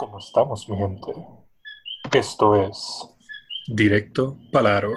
¿Cómo 0.00 0.18
estamos, 0.18 0.66
mi 0.66 0.78
gente? 0.78 1.12
Esto 2.10 2.66
es 2.66 3.06
Directo 3.66 4.38
Palaro. 4.50 4.94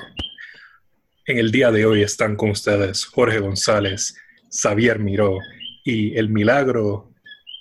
En 1.25 1.39
el 1.39 1.51
día 1.51 1.71
de 1.71 1.85
hoy 1.85 2.03
están 2.03 2.37
con 2.37 2.51
ustedes 2.51 3.03
Jorge 3.03 3.39
González, 3.39 4.15
Xavier 4.49 4.99
Miró 4.99 5.39
y 5.83 6.17
el 6.17 6.29
milagro 6.29 7.11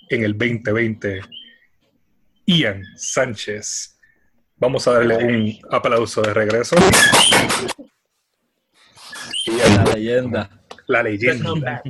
en 0.09 0.23
el 0.23 0.39
2020, 0.39 1.21
Ian 2.47 2.85
Sánchez. 2.95 3.99
Vamos 4.55 4.87
a 4.87 4.93
darle 4.93 5.17
un 5.17 5.59
aplauso 5.69 6.23
de 6.23 6.35
regreso. 6.35 6.77
La 9.49 9.85
leyenda. 9.93 10.49
La 10.87 11.03
leyenda. 11.03 11.83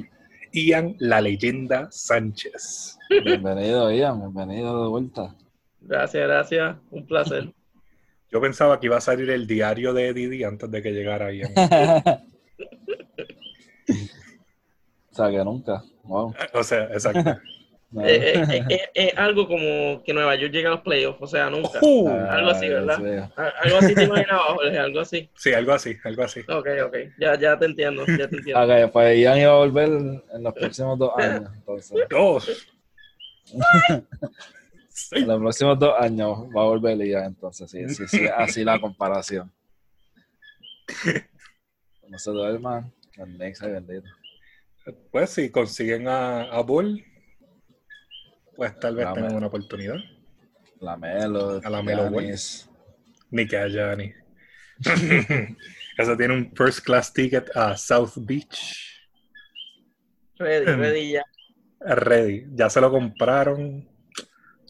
Ian, 0.53 0.97
la 0.99 1.21
leyenda 1.23 1.89
Sánchez. 1.91 2.99
Bienvenido, 3.25 3.91
Ian. 3.91 4.21
Bienvenido 4.21 4.83
de 4.83 4.89
vuelta. 4.91 5.35
Gracias, 5.81 6.29
gracias. 6.29 6.77
Un 6.91 7.07
placer. 7.07 7.53
Yo 8.31 8.41
pensaba 8.41 8.79
que 8.79 8.87
iba 8.87 8.99
a 8.99 9.01
salir 9.01 9.31
el 9.31 9.47
diario 9.47 9.95
de 9.95 10.13
Didi 10.13 10.45
antes 10.45 10.71
de 10.71 10.83
que 10.83 10.93
llegara 10.93 11.33
Ian. 11.33 11.53
o 15.11 15.15
sea, 15.15 15.31
que 15.31 15.45
nunca. 15.45 15.83
Wow. 16.05 16.35
O 16.53 16.63
sea, 16.63 16.85
exacto. 16.85 17.39
Es 18.01 18.49
eh, 18.49 18.65
eh, 18.71 18.81
eh, 18.95 19.13
algo 19.17 19.47
como 19.47 20.03
que 20.03 20.15
Nueva 20.15 20.35
York 20.37 20.51
llega 20.51 20.71
a 20.71 20.73
los 20.73 20.81
playoffs, 20.81 21.21
o 21.21 21.27
sea, 21.27 21.51
nunca. 21.51 21.79
Uh, 21.83 22.09
algo 22.09 22.51
así, 22.51 22.69
¿verdad? 22.69 23.31
Algo 23.37 23.77
así 23.77 23.95
te 23.95 24.05
imaginabas, 24.05 24.55
Jorge, 24.55 24.79
algo 24.79 25.01
así. 25.01 25.31
sí, 25.37 25.53
algo 25.53 25.73
así, 25.73 25.97
algo 26.03 26.23
así. 26.23 26.41
Ok, 26.41 26.69
ok. 26.87 26.97
Ya, 27.19 27.39
ya 27.39 27.59
te 27.59 27.67
entiendo, 27.67 28.07
ya 28.07 28.29
te 28.29 28.37
entiendo. 28.37 28.63
Ok, 28.63 28.93
pues 28.93 29.19
Ian 29.19 29.39
iba 29.39 29.53
a 29.53 29.57
volver 29.57 29.89
en 29.89 30.43
los 30.43 30.55
próximos 30.55 30.99
dos 30.99 31.13
años. 31.19 31.51
Entonces, 31.55 32.07
Dos. 32.09 32.67
Sí. 33.45 33.53
en 35.13 35.29
los 35.29 35.39
próximos 35.41 35.79
dos 35.79 35.95
años 35.99 36.39
va 36.57 36.63
a 36.63 36.67
volver 36.67 36.97
Ian. 36.97 37.27
Entonces, 37.27 37.71
sí, 37.71 37.89
sí, 37.91 38.09
sí, 38.09 38.27
así 38.35 38.65
la 38.65 38.81
comparación. 38.81 39.53
No 42.09 42.19
se 42.19 42.31
duerman. 42.31 42.91
Ay, 43.19 43.71
bendito. 43.71 44.09
Pues 45.11 45.31
si 45.31 45.51
consiguen 45.51 46.09
a, 46.09 46.45
a 46.45 46.63
Bull, 46.63 47.05
pues 48.63 48.79
tal 48.79 48.95
vez 48.95 49.13
tengan 49.13 49.35
una 49.35 49.49
oportunidad. 49.49 49.97
La 50.79 50.97
Melo, 50.97 51.61
A 51.65 51.69
la 51.69 51.83
Melo 51.83 52.09
Giannis. 52.11 52.71
Ni 53.31 53.45
que 53.49 53.57
a 53.57 53.67
Gianni. 53.67 54.15
Eso 55.99 56.17
tiene 56.17 56.35
un 56.35 56.53
first 56.55 56.79
class 56.85 57.13
ticket 57.13 57.51
a 57.57 57.77
South 57.77 58.13
Beach. 58.19 59.01
Ready, 60.39 60.65
ready 60.67 61.13
ya. 61.13 61.25
Ready. 61.81 62.47
Ya 62.55 62.71
se 62.71 62.81
lo 62.81 62.89
compraron. 62.93 63.89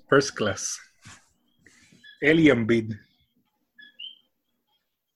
First 0.09 0.35
class. 0.35 0.79
Él 2.23 2.41
y 2.41 2.49
Embiid. 2.49 2.95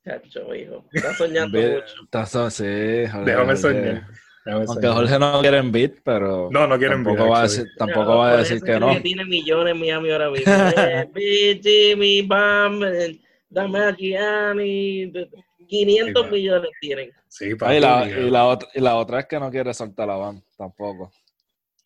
Chacho, 0.04 0.54
hijo. 0.54 0.86
Estás 0.92 1.16
soñando 1.16 1.58
mucho. 1.58 2.04
Estás 2.04 2.30
so- 2.30 2.50
sí, 2.50 3.06
Jorge, 3.10 3.30
Déjame 3.30 3.56
soñar. 3.56 4.06
Aunque. 4.47 4.86
Jorge 4.86 5.19
no 5.19 5.41
quiere 5.41 5.58
en 5.58 5.72
beat, 5.72 5.94
pero 6.05 6.48
No, 6.52 6.66
no 6.69 6.78
quieren 6.78 6.98
tampoco 7.02 7.16
Embiid, 7.25 7.33
va 7.33 7.39
a 7.41 7.42
actually. 7.42 7.58
decir, 7.64 7.77
tampoco 7.78 8.16
va 8.19 8.30
a 8.30 8.36
decir 8.36 8.62
que 8.62 8.78
no. 8.78 9.03
tiene 9.03 9.25
millones 9.25 9.75
en 9.75 9.80
Miami 9.80 10.11
ahora 10.11 10.30
mismo. 10.30 10.53
Eh, 10.77 11.08
B, 11.12 11.61
Jimmy, 11.62 12.22
Bam, 12.22 12.83
eh, 12.84 13.20
dame 13.48 13.78
a 13.80 13.97
Gianni. 13.97 15.06
de- 15.11 15.28
500 15.69 16.27
Sí, 16.27 16.30
millones 16.33 16.70
tienen. 16.80 17.11
Sí, 17.27 17.55
papi. 17.56 17.75
y, 17.75 17.80
la, 17.80 18.06
y, 18.08 18.30
la 18.30 18.44
otra, 18.47 18.69
y 18.72 18.80
la 18.80 18.94
otra 18.94 19.19
es 19.20 19.27
que 19.27 19.41
no 19.41 19.50
quiere 19.50 19.75
soltar 19.75 20.06
la 20.06 20.14
van 20.16 20.41
tampoco. 20.56 21.10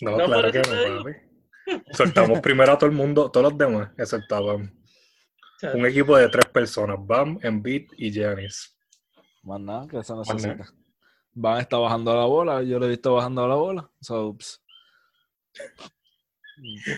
No, 0.03 0.19
No, 0.19 0.27
claro 0.27 0.53
que 0.53 0.59
no, 0.59 0.99
papi. 0.99 1.83
Soltamos 1.93 2.41
primero 2.43 2.73
a 2.73 2.77
todo 2.79 2.91
el 2.91 2.95
mundo, 2.97 3.31
todos 3.31 3.51
los 3.51 3.59
demás, 3.59 3.91
excepto 3.97 4.35
a 4.37 4.41
Bam. 4.41 4.71
Un 5.75 5.87
equipo 5.87 6.15
de 6.17 6.29
tres 6.29 6.45
personas, 6.47 6.97
Bam, 7.01 7.39
Embiid 7.43 7.87
y 7.97 8.11
Giannis. 8.13 8.77
Más 9.45 9.61
nada, 9.61 9.87
que 9.89 9.99
eso 9.99 10.15
Más 10.17 10.29
necesita. 10.35 10.67
Van 11.41 11.59
está 11.59 11.79
bajando 11.79 12.15
la 12.15 12.27
bola, 12.27 12.63
yo 12.63 12.79
lo 12.79 12.85
he 12.85 12.91
visto 12.91 13.15
bajando 13.15 13.49
la 13.49 13.55
bola. 13.55 13.91
So, 14.01 14.29
ups. 14.29 14.63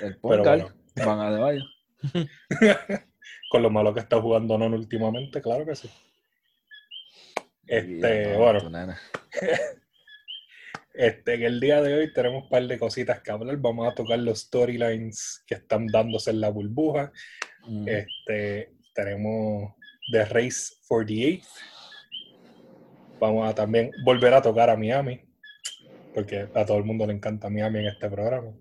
El 0.03 0.19
guard, 0.21 0.43
bueno. 0.43 0.69
van 0.97 1.21
a 1.21 1.31
de 1.31 1.41
vaya. 1.41 1.65
Con 3.51 3.63
lo 3.63 3.71
malo 3.71 3.95
que 3.95 4.01
está 4.01 4.21
jugando 4.21 4.59
Non 4.59 4.75
últimamente, 4.75 5.41
claro 5.41 5.65
que 5.65 5.77
sí. 5.77 5.89
Este, 7.69 8.37
bueno, 8.37 8.59
este, 10.95 11.35
en 11.35 11.43
el 11.45 11.61
día 11.61 11.81
de 11.81 11.95
hoy 11.95 12.13
tenemos 12.13 12.43
un 12.43 12.49
par 12.49 12.67
de 12.67 12.79
cositas 12.81 13.21
que 13.23 13.31
hablar. 13.31 13.57
Vamos 13.59 13.87
a 13.87 13.95
tocar 13.95 14.19
los 14.19 14.41
storylines 14.41 15.45
que 15.47 15.55
están 15.55 15.87
dándose 15.87 16.31
en 16.31 16.41
la 16.41 16.51
burbuja. 16.51 17.13
Mm. 17.65 17.87
Este, 17.87 18.75
tenemos 18.93 19.75
The 20.11 20.25
Race 20.25 20.75
for 20.83 21.07
the 21.07 21.25
Eighth. 21.25 21.72
Vamos 23.23 23.49
a 23.49 23.55
también 23.55 23.93
volver 24.05 24.35
a 24.35 24.43
tocar 24.43 24.69
a 24.69 24.77
Miami, 24.77 25.21
porque 26.13 26.49
a 26.53 26.67
todo 26.67 26.77
el 26.79 26.83
mundo 26.83 27.07
le 27.07 27.13
encanta 27.13 27.49
Miami 27.49 27.79
en 27.79 27.87
este 27.87 28.11
programa. 28.11 28.53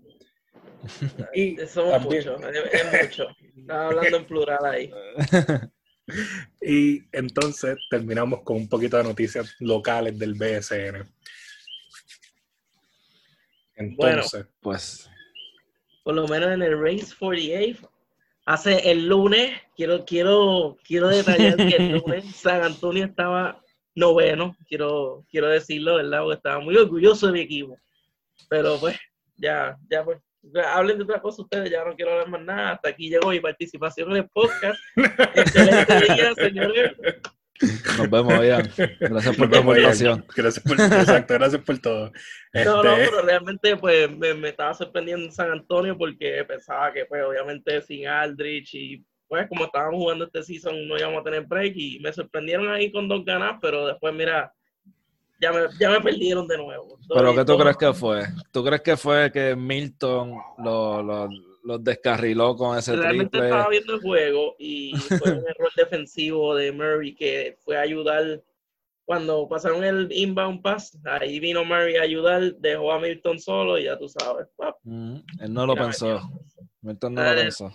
Y 1.34 1.56
Somos 1.66 1.90
también, 1.90 2.24
muchos, 2.28 2.42
es, 2.44 2.74
es 2.74 3.02
mucho. 3.02 3.26
Estaba 3.56 3.86
hablando 3.88 4.16
en 4.18 4.24
plural 4.24 4.64
ahí. 4.64 4.92
y 6.60 7.02
entonces 7.10 7.76
terminamos 7.90 8.42
con 8.42 8.56
un 8.56 8.68
poquito 8.68 8.98
de 8.98 9.02
noticias 9.02 9.52
locales 9.58 10.16
del 10.16 10.34
BSN. 10.34 11.12
Entonces, 13.74 14.46
Pues, 14.60 15.10
Por 16.04 16.14
lo 16.14 16.28
menos 16.28 16.52
en 16.52 16.62
el 16.62 16.80
Race 16.80 17.12
48, 17.18 17.90
hace 18.46 18.92
el 18.92 19.08
lunes, 19.08 19.60
quiero, 19.74 20.04
quiero, 20.04 20.78
quiero 20.84 21.08
detallar 21.08 21.56
que 21.56 21.76
el 21.76 21.88
lunes 21.98 22.26
San 22.36 22.62
Antonio 22.62 23.04
estaba 23.06 23.61
noveno, 23.94 24.56
quiero, 24.68 25.24
quiero 25.30 25.48
decirlo, 25.48 25.96
¿verdad? 25.96 26.20
Porque 26.22 26.36
estaba 26.36 26.60
muy 26.60 26.76
orgulloso 26.76 27.26
de 27.26 27.32
mi 27.32 27.40
equipo. 27.40 27.76
Pero 28.48 28.78
pues, 28.78 28.98
ya, 29.36 29.76
ya 29.90 30.04
pues, 30.04 30.18
hablen 30.66 30.98
de 30.98 31.04
otra 31.04 31.20
cosa 31.20 31.42
ustedes, 31.42 31.70
ya 31.70 31.84
no 31.84 31.94
quiero 31.94 32.12
hablar 32.12 32.28
más 32.28 32.42
nada. 32.42 32.72
Hasta 32.72 32.88
aquí 32.88 33.08
llegó 33.08 33.30
mi 33.30 33.40
participación 33.40 34.10
en 34.12 34.16
el 34.18 34.28
podcast. 34.28 34.78
Excelente 35.34 36.00
día, 36.00 36.34
señores. 36.34 36.92
nos 37.98 38.10
vemos, 38.10 38.44
Ian. 38.44 38.68
Gracias 39.00 39.36
por 39.36 39.50
tu 39.50 39.58
aportación. 39.58 40.24
Gracias 40.34 40.64
por, 40.64 40.80
exacto, 40.80 41.34
gracias 41.34 41.62
por 41.62 41.78
todo. 41.78 42.12
No, 42.52 42.82
no, 42.82 42.92
Este, 42.92 43.10
pero 43.10 43.22
realmente 43.22 43.76
pues 43.76 44.10
me, 44.10 44.34
me 44.34 44.48
estaba 44.48 44.74
sorprendiendo 44.74 45.26
en 45.26 45.32
San 45.32 45.50
Antonio 45.50 45.96
porque 45.96 46.44
pensaba 46.44 46.92
que 46.92 47.04
pues 47.04 47.22
obviamente 47.24 47.80
sin 47.82 48.06
Aldrich 48.08 48.74
y 48.74 49.04
pues 49.32 49.48
como 49.48 49.64
estábamos 49.64 49.98
jugando 49.98 50.26
este 50.26 50.42
season 50.42 50.86
no 50.86 50.98
íbamos 50.98 51.22
a 51.22 51.24
tener 51.24 51.46
break 51.46 51.72
y 51.74 51.98
me 52.00 52.12
sorprendieron 52.12 52.68
ahí 52.68 52.92
con 52.92 53.08
dos 53.08 53.24
ganas, 53.24 53.56
pero 53.62 53.86
después 53.86 54.12
mira, 54.14 54.52
ya 55.40 55.50
me, 55.54 55.60
ya 55.80 55.88
me 55.88 56.02
perdieron 56.02 56.46
de 56.46 56.58
nuevo. 56.58 56.98
Pero 57.08 57.30
¿qué 57.32 57.38
tú 57.38 57.44
todo- 57.46 57.58
crees 57.60 57.76
que 57.78 57.92
fue? 57.94 58.24
¿Tú 58.52 58.62
crees 58.62 58.82
que 58.82 58.94
fue 58.98 59.32
que 59.32 59.56
Milton 59.56 60.34
los 60.58 61.02
lo, 61.02 61.28
los 61.64 61.82
descarriló 61.82 62.54
con 62.56 62.76
ese 62.76 62.94
Realmente 62.94 63.30
triple? 63.30 63.48
estaba 63.48 63.70
viendo 63.70 63.94
el 63.94 64.00
juego 64.02 64.54
y 64.58 64.92
fue 65.18 65.32
un 65.32 65.44
error 65.48 65.70
defensivo 65.78 66.54
de 66.54 66.70
Murray 66.70 67.14
que 67.14 67.56
fue 67.64 67.78
a 67.78 67.80
ayudar 67.80 68.42
cuando 69.06 69.48
pasaron 69.48 69.82
el 69.82 70.12
inbound 70.12 70.60
pass, 70.60 70.98
ahí 71.06 71.40
vino 71.40 71.64
Murray 71.64 71.96
a 71.96 72.02
ayudar, 72.02 72.54
dejó 72.56 72.92
a 72.92 73.00
Milton 73.00 73.38
solo 73.38 73.78
y 73.78 73.84
ya 73.84 73.98
tú 73.98 74.10
sabes. 74.10 74.46
Mm, 74.82 75.14
él 75.40 75.54
no 75.54 75.64
lo 75.66 75.74
pensó. 75.74 76.20
Milton 76.82 77.14
no 77.14 77.24
lo 77.24 77.34
pensó. 77.34 77.72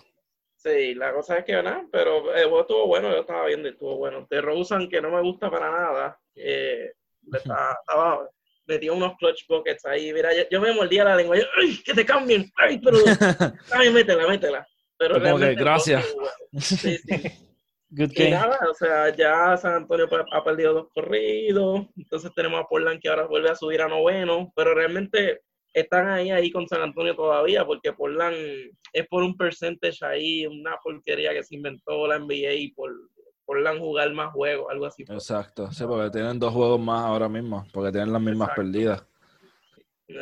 Sí, 0.74 0.94
la 0.94 1.12
cosa 1.12 1.38
es 1.38 1.44
que 1.44 1.52
nada, 1.54 1.84
pero 1.90 2.32
el 2.34 2.44
juego 2.44 2.60
estuvo 2.60 2.86
bueno, 2.86 3.10
yo 3.10 3.20
estaba 3.20 3.46
viendo 3.46 3.68
y 3.68 3.72
estuvo 3.72 3.96
bueno. 3.96 4.26
De 4.30 4.40
Rosen, 4.40 4.88
que 4.88 5.00
no 5.00 5.10
me 5.10 5.20
gusta 5.22 5.50
para 5.50 5.70
nada, 5.70 6.18
eh, 6.34 6.92
estaba, 7.32 7.76
estaba- 7.80 8.30
metió 8.66 8.94
unos 8.94 9.16
clutch 9.18 9.46
buckets 9.48 9.86
ahí. 9.86 10.12
Mira, 10.12 10.34
yo, 10.34 10.42
yo 10.50 10.60
me 10.60 10.72
mordía 10.74 11.04
la 11.04 11.16
lengua, 11.16 11.36
yo, 11.38 11.44
¡ay, 11.56 11.78
que 11.82 11.94
te 11.94 12.04
cambien! 12.04 12.50
¡Ay, 12.56 12.78
pero, 12.78 12.98
ay, 13.72 13.90
métela, 13.90 14.28
métela! 14.28 14.66
Pero 14.98 15.16
el 15.16 15.56
gracias. 15.56 16.04
bueno. 16.14 16.30
Sí, 16.60 16.76
sí. 16.76 16.98
Good 17.90 18.10
Y 18.12 18.14
game. 18.24 18.30
nada, 18.32 18.58
o 18.70 18.74
sea, 18.74 19.08
ya 19.16 19.56
San 19.56 19.72
Antonio 19.72 20.06
ha 20.32 20.44
perdido 20.44 20.74
dos 20.74 20.88
corridos, 20.92 21.86
entonces 21.96 22.30
tenemos 22.34 22.60
a 22.60 22.66
Portland 22.68 23.00
que 23.00 23.08
ahora 23.08 23.24
vuelve 23.26 23.48
a 23.48 23.54
subir 23.54 23.80
a 23.80 23.88
noveno, 23.88 24.52
pero 24.54 24.74
realmente 24.74 25.40
están 25.72 26.08
ahí, 26.08 26.30
ahí 26.30 26.50
con 26.50 26.66
San 26.66 26.82
Antonio 26.82 27.14
todavía, 27.14 27.64
porque 27.64 27.92
Portland 27.92 28.36
es 28.92 29.06
por 29.08 29.22
un 29.22 29.36
percentage 29.36 30.04
ahí, 30.04 30.46
una 30.46 30.76
porquería 30.82 31.32
que 31.32 31.44
se 31.44 31.56
inventó 31.56 32.06
la 32.06 32.18
NBA 32.18 32.54
y 32.54 32.72
por 32.72 32.92
Portland 33.44 33.80
jugar 33.80 34.12
más 34.12 34.32
juegos, 34.32 34.66
algo 34.70 34.86
así. 34.86 35.04
Exacto. 35.08 35.70
Sí, 35.72 35.84
porque 35.86 36.10
tienen 36.10 36.38
dos 36.38 36.52
juegos 36.52 36.80
más 36.80 37.04
ahora 37.04 37.28
mismo, 37.28 37.66
porque 37.72 37.92
tienen 37.92 38.12
las 38.12 38.22
mismas 38.22 38.50
Exacto. 38.50 38.62
perdidas. 38.62 39.04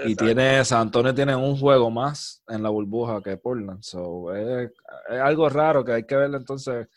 Y 0.05 0.17
tiene, 0.17 0.65
San 0.65 0.83
Antonio 0.83 1.15
tiene 1.15 1.37
un 1.37 1.57
juego 1.57 1.91
más 1.91 2.43
en 2.49 2.63
la 2.63 2.71
burbuja 2.71 3.23
que 3.23 3.37
Portland. 3.37 3.83
So, 3.83 4.35
es, 4.35 4.73
es 5.09 5.21
algo 5.21 5.49
raro 5.49 5.85
que 5.85 5.93
hay 5.93 6.05
que 6.05 6.17
ver 6.17 6.35
entonces 6.35 6.89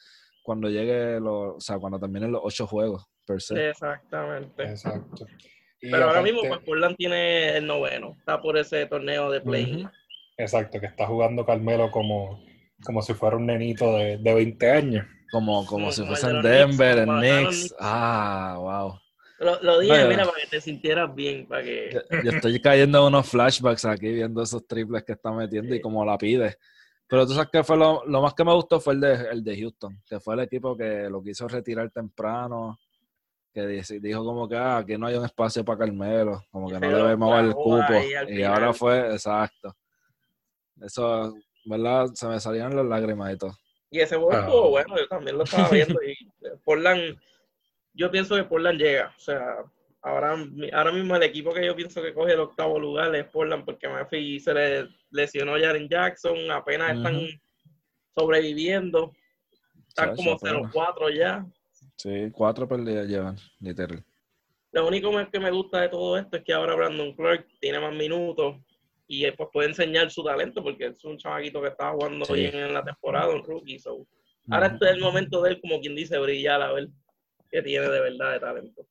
cuando 0.42 0.68
llegue, 0.70 1.20
lo, 1.20 1.58
o 1.58 1.60
sea, 1.60 1.78
cuando 1.78 2.00
terminen 2.00 2.32
los 2.32 2.42
ocho 2.44 2.66
juegos, 2.66 3.06
per 3.26 3.40
se. 3.40 3.70
Exactamente. 3.70 4.64
Exacto. 4.64 5.28
Pero 5.82 6.06
ahora 6.06 6.22
mismo, 6.22 6.42
pues 6.48 6.60
Portland 6.60 6.96
tiene 6.98 7.58
el 7.58 7.66
noveno, 7.66 8.16
está 8.20 8.42
por 8.42 8.58
ese 8.58 8.86
torneo 8.86 9.32
de 9.32 9.42
play. 9.42 9.88
Exacto, 10.38 10.80
que 10.80 10.86
está 10.86 11.06
jugando 11.06 11.46
Carmelo 11.46 11.90
como 11.92 12.42
como 12.84 13.02
si 13.02 13.14
fuera 13.14 13.36
un 13.36 13.46
nenito 13.46 13.98
de, 13.98 14.18
de 14.18 14.34
20 14.34 14.72
años. 14.72 15.08
Como, 15.32 15.66
como 15.66 15.92
si 15.92 16.04
fuese 16.06 16.30
en 16.30 16.42
Denver, 16.42 17.00
en 17.00 17.10
Knicks. 17.10 17.58
Knicks. 17.58 17.76
Ah, 17.80 18.56
wow. 18.58 19.00
Lo, 19.40 19.62
lo 19.62 19.80
dije, 19.80 20.06
mira, 20.08 20.26
para 20.26 20.38
que 20.42 20.48
te 20.50 20.62
sintieras 20.62 21.14
bien, 21.14 21.48
para 21.48 21.64
que... 21.64 21.92
Yo, 21.94 22.22
yo 22.24 22.32
estoy 22.32 22.60
cayendo 22.60 23.00
en 23.00 23.06
unos 23.06 23.30
flashbacks 23.30 23.86
aquí 23.86 24.12
viendo 24.12 24.42
esos 24.42 24.66
triples 24.68 25.04
que 25.04 25.14
está 25.14 25.32
metiendo 25.32 25.74
y 25.76 25.82
como 25.82 26.04
la 26.04 26.18
pide. 26.18 26.58
Pero 27.08 27.26
tú 27.26 27.34
sabes 27.34 27.50
que 27.52 27.64
fue 27.64 27.78
lo, 27.78 28.04
lo 28.06 28.22
más 28.22 28.34
que 28.34 28.44
me 28.44 28.54
gustó 28.54 28.80
fue 28.80 28.96
el 28.96 29.00
de, 29.00 29.14
el 29.32 29.44
de 29.44 29.58
Houston, 29.60 30.02
que 30.06 30.20
fue 30.20 30.34
el 30.36 30.42
equipo 30.42 30.76
que 30.76 31.10
lo 31.10 31.24
quiso 31.24 31.48
retirar 31.48 31.90
temprano, 31.90 32.80
que 33.54 33.66
dice- 33.66 34.00
dijo 34.00 34.24
como 34.24 34.48
que 34.48 34.56
ah, 34.56 34.78
aquí 34.78 34.98
no 34.98 35.08
hay 35.08 35.16
un 35.16 35.26
espacio 35.26 35.64
para 35.66 35.80
Carmelo, 35.80 36.44
como 36.52 36.68
que 36.68 36.76
no 36.76 36.80
Pero 36.80 36.98
debemos 37.04 37.40
el 37.40 37.54
cupo. 37.54 37.94
Y 38.28 38.34
final. 38.36 38.54
ahora 38.54 38.74
fue, 38.74 39.12
exacto. 39.12 39.76
Eso, 40.82 41.36
¿verdad? 41.66 42.08
Se 42.14 42.28
me 42.28 42.40
salían 42.40 42.76
las 42.76 42.86
lágrimas 42.86 43.34
y 43.34 43.38
todo. 43.38 43.58
Y 43.92 44.00
ese 44.00 44.16
juego 44.16 44.34
Ah. 44.34 44.40
estuvo 44.42 44.70
bueno, 44.70 44.98
yo 44.98 45.08
también 45.08 45.38
lo 45.38 45.44
estaba 45.44 45.68
viendo. 45.70 46.00
Y 46.04 46.16
Portland, 46.64 47.18
yo 47.94 48.12
pienso 48.12 48.36
que 48.36 48.44
Portland 48.44 48.80
llega. 48.80 49.14
O 49.18 49.20
sea, 49.20 49.58
ahora, 50.02 50.38
ahora 50.74 50.92
mismo 50.92 51.16
el 51.16 51.24
equipo 51.24 51.52
que 51.54 51.66
yo 51.66 51.76
pienso 51.76 52.02
que 52.02 52.14
coge 52.14 52.34
el 52.34 52.40
octavo 52.40 52.80
lugar 52.80 53.14
es 53.16 53.26
Portland, 53.26 53.66
porque 53.66 53.90
Murphy 53.90 54.40
se 54.40 54.54
le 54.54 54.88
lesionó 55.12 55.56
a 55.56 55.60
Jaren 55.60 55.90
Jackson, 55.90 56.50
apenas 56.52 56.96
están 56.98 57.20
sobreviviendo. 58.16 59.12
Están 59.88 60.10
Chacho, 60.10 60.16
como 60.18 60.32
apenas. 60.34 60.72
0-4 60.74 61.10
ya. 61.18 61.46
Sí, 62.00 62.32
cuatro 62.32 62.66
perdidas 62.66 63.08
llevan, 63.08 63.36
literal. 63.60 64.02
Lo 64.72 64.88
único 64.88 65.12
que 65.30 65.40
me 65.40 65.52
gusta 65.52 65.82
de 65.82 65.90
todo 65.90 66.18
esto 66.18 66.38
es 66.38 66.44
que 66.46 66.54
ahora 66.54 66.74
Brandon 66.74 67.14
Clark 67.14 67.46
tiene 67.60 67.78
más 67.78 67.94
minutos 67.94 68.56
y 69.06 69.30
pues 69.32 69.50
puede 69.52 69.68
enseñar 69.68 70.10
su 70.10 70.24
talento 70.24 70.64
porque 70.64 70.86
es 70.86 71.04
un 71.04 71.18
chamaquito 71.18 71.62
que 71.62 71.68
estaba 71.68 71.92
jugando 71.92 72.24
Sí. 72.24 72.34
bien 72.36 72.56
en 72.56 72.74
la 72.74 72.86
temporada, 72.86 73.28
un 73.36 73.44
rookie. 73.44 73.80
so. 73.80 74.08
Ahora 74.50 74.68
este 74.68 74.86
es 74.86 74.92
el 74.94 75.02
momento 75.02 75.42
de 75.42 75.52
él, 75.52 75.62
como 75.62 75.82
quien 75.82 75.94
dice, 75.94 76.18
brillar 76.20 76.62
a 76.62 76.72
ver 76.72 76.88
qué 77.52 77.62
tiene 77.62 77.90
de 77.90 78.00
verdad 78.00 78.32
de 78.32 78.40
talento. 78.40 78.88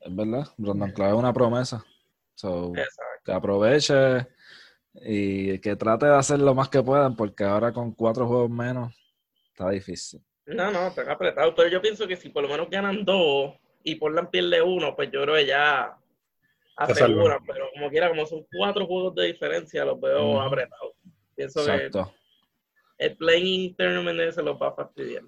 Es 0.00 0.14
verdad, 0.14 0.46
Brandon 0.58 0.92
Clark 0.92 1.12
es 1.14 1.18
una 1.18 1.32
promesa. 1.32 1.82
So, 2.34 2.72
que 3.24 3.32
aproveche 3.32 4.26
y 4.94 5.58
que 5.60 5.76
trate 5.76 6.06
de 6.06 6.14
hacer 6.14 6.40
lo 6.40 6.54
más 6.54 6.68
que 6.68 6.82
puedan, 6.82 7.16
porque 7.16 7.44
ahora 7.44 7.72
con 7.72 7.92
cuatro 7.92 8.26
juegos 8.26 8.50
menos 8.50 8.94
está 9.50 9.70
difícil. 9.70 10.20
No, 10.46 10.70
no, 10.70 10.88
está 10.88 11.10
apretado. 11.12 11.54
Pero 11.54 11.68
yo 11.68 11.80
pienso 11.82 12.06
que 12.08 12.16
si 12.16 12.28
por 12.30 12.42
lo 12.42 12.48
menos 12.48 12.68
ganan 12.70 13.04
dos 13.04 13.54
y 13.84 13.94
Portland 13.94 14.30
pierde 14.30 14.60
uno, 14.62 14.94
pues 14.96 15.10
yo 15.12 15.22
creo 15.22 15.34
que 15.36 15.46
ya 15.46 15.96
Te 16.86 16.92
asegura. 16.92 17.34
salvan. 17.34 17.44
Pero 17.46 17.68
como 17.74 17.90
quiera, 17.90 18.08
como 18.08 18.26
son 18.26 18.44
cuatro 18.56 18.86
juegos 18.86 19.14
de 19.14 19.26
diferencia, 19.26 19.84
los 19.84 20.00
veo 20.00 20.40
apretados. 20.40 20.92
Pienso 21.36 21.60
Exacto, 21.60 22.12
que 22.98 23.06
el 23.06 23.16
playing 23.16 23.74
tournament 23.76 24.32
se 24.32 24.42
los 24.42 24.60
va 24.60 24.68
a 24.68 24.74
fastidiar. 24.74 25.22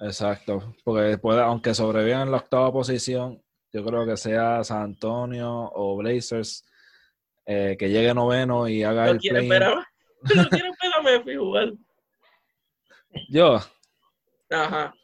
exacto. 0.00 0.74
Porque 0.84 1.02
después, 1.02 1.38
aunque 1.38 1.74
sobrevivan 1.74 2.22
en 2.22 2.30
la 2.32 2.38
octava 2.38 2.72
posición, 2.72 3.40
yo 3.72 3.84
creo 3.84 4.04
que 4.06 4.16
sea 4.16 4.64
San 4.64 4.82
Antonio 4.82 5.70
o 5.74 5.96
Blazers, 5.96 6.64
eh, 7.46 7.76
que 7.78 7.88
llegue 7.90 8.12
noveno 8.14 8.68
y 8.68 8.82
haga 8.82 9.06
No 9.06 9.12
el 9.12 9.18
play. 9.18 9.50
a, 9.52 9.74
no 10.34 10.48
quieren 10.48 10.72
ver 10.82 10.92
a 10.98 11.02
Memphis 11.02 11.38
jugar. 11.38 11.72
Yo, 13.28 13.58
Ajá. 14.52 14.94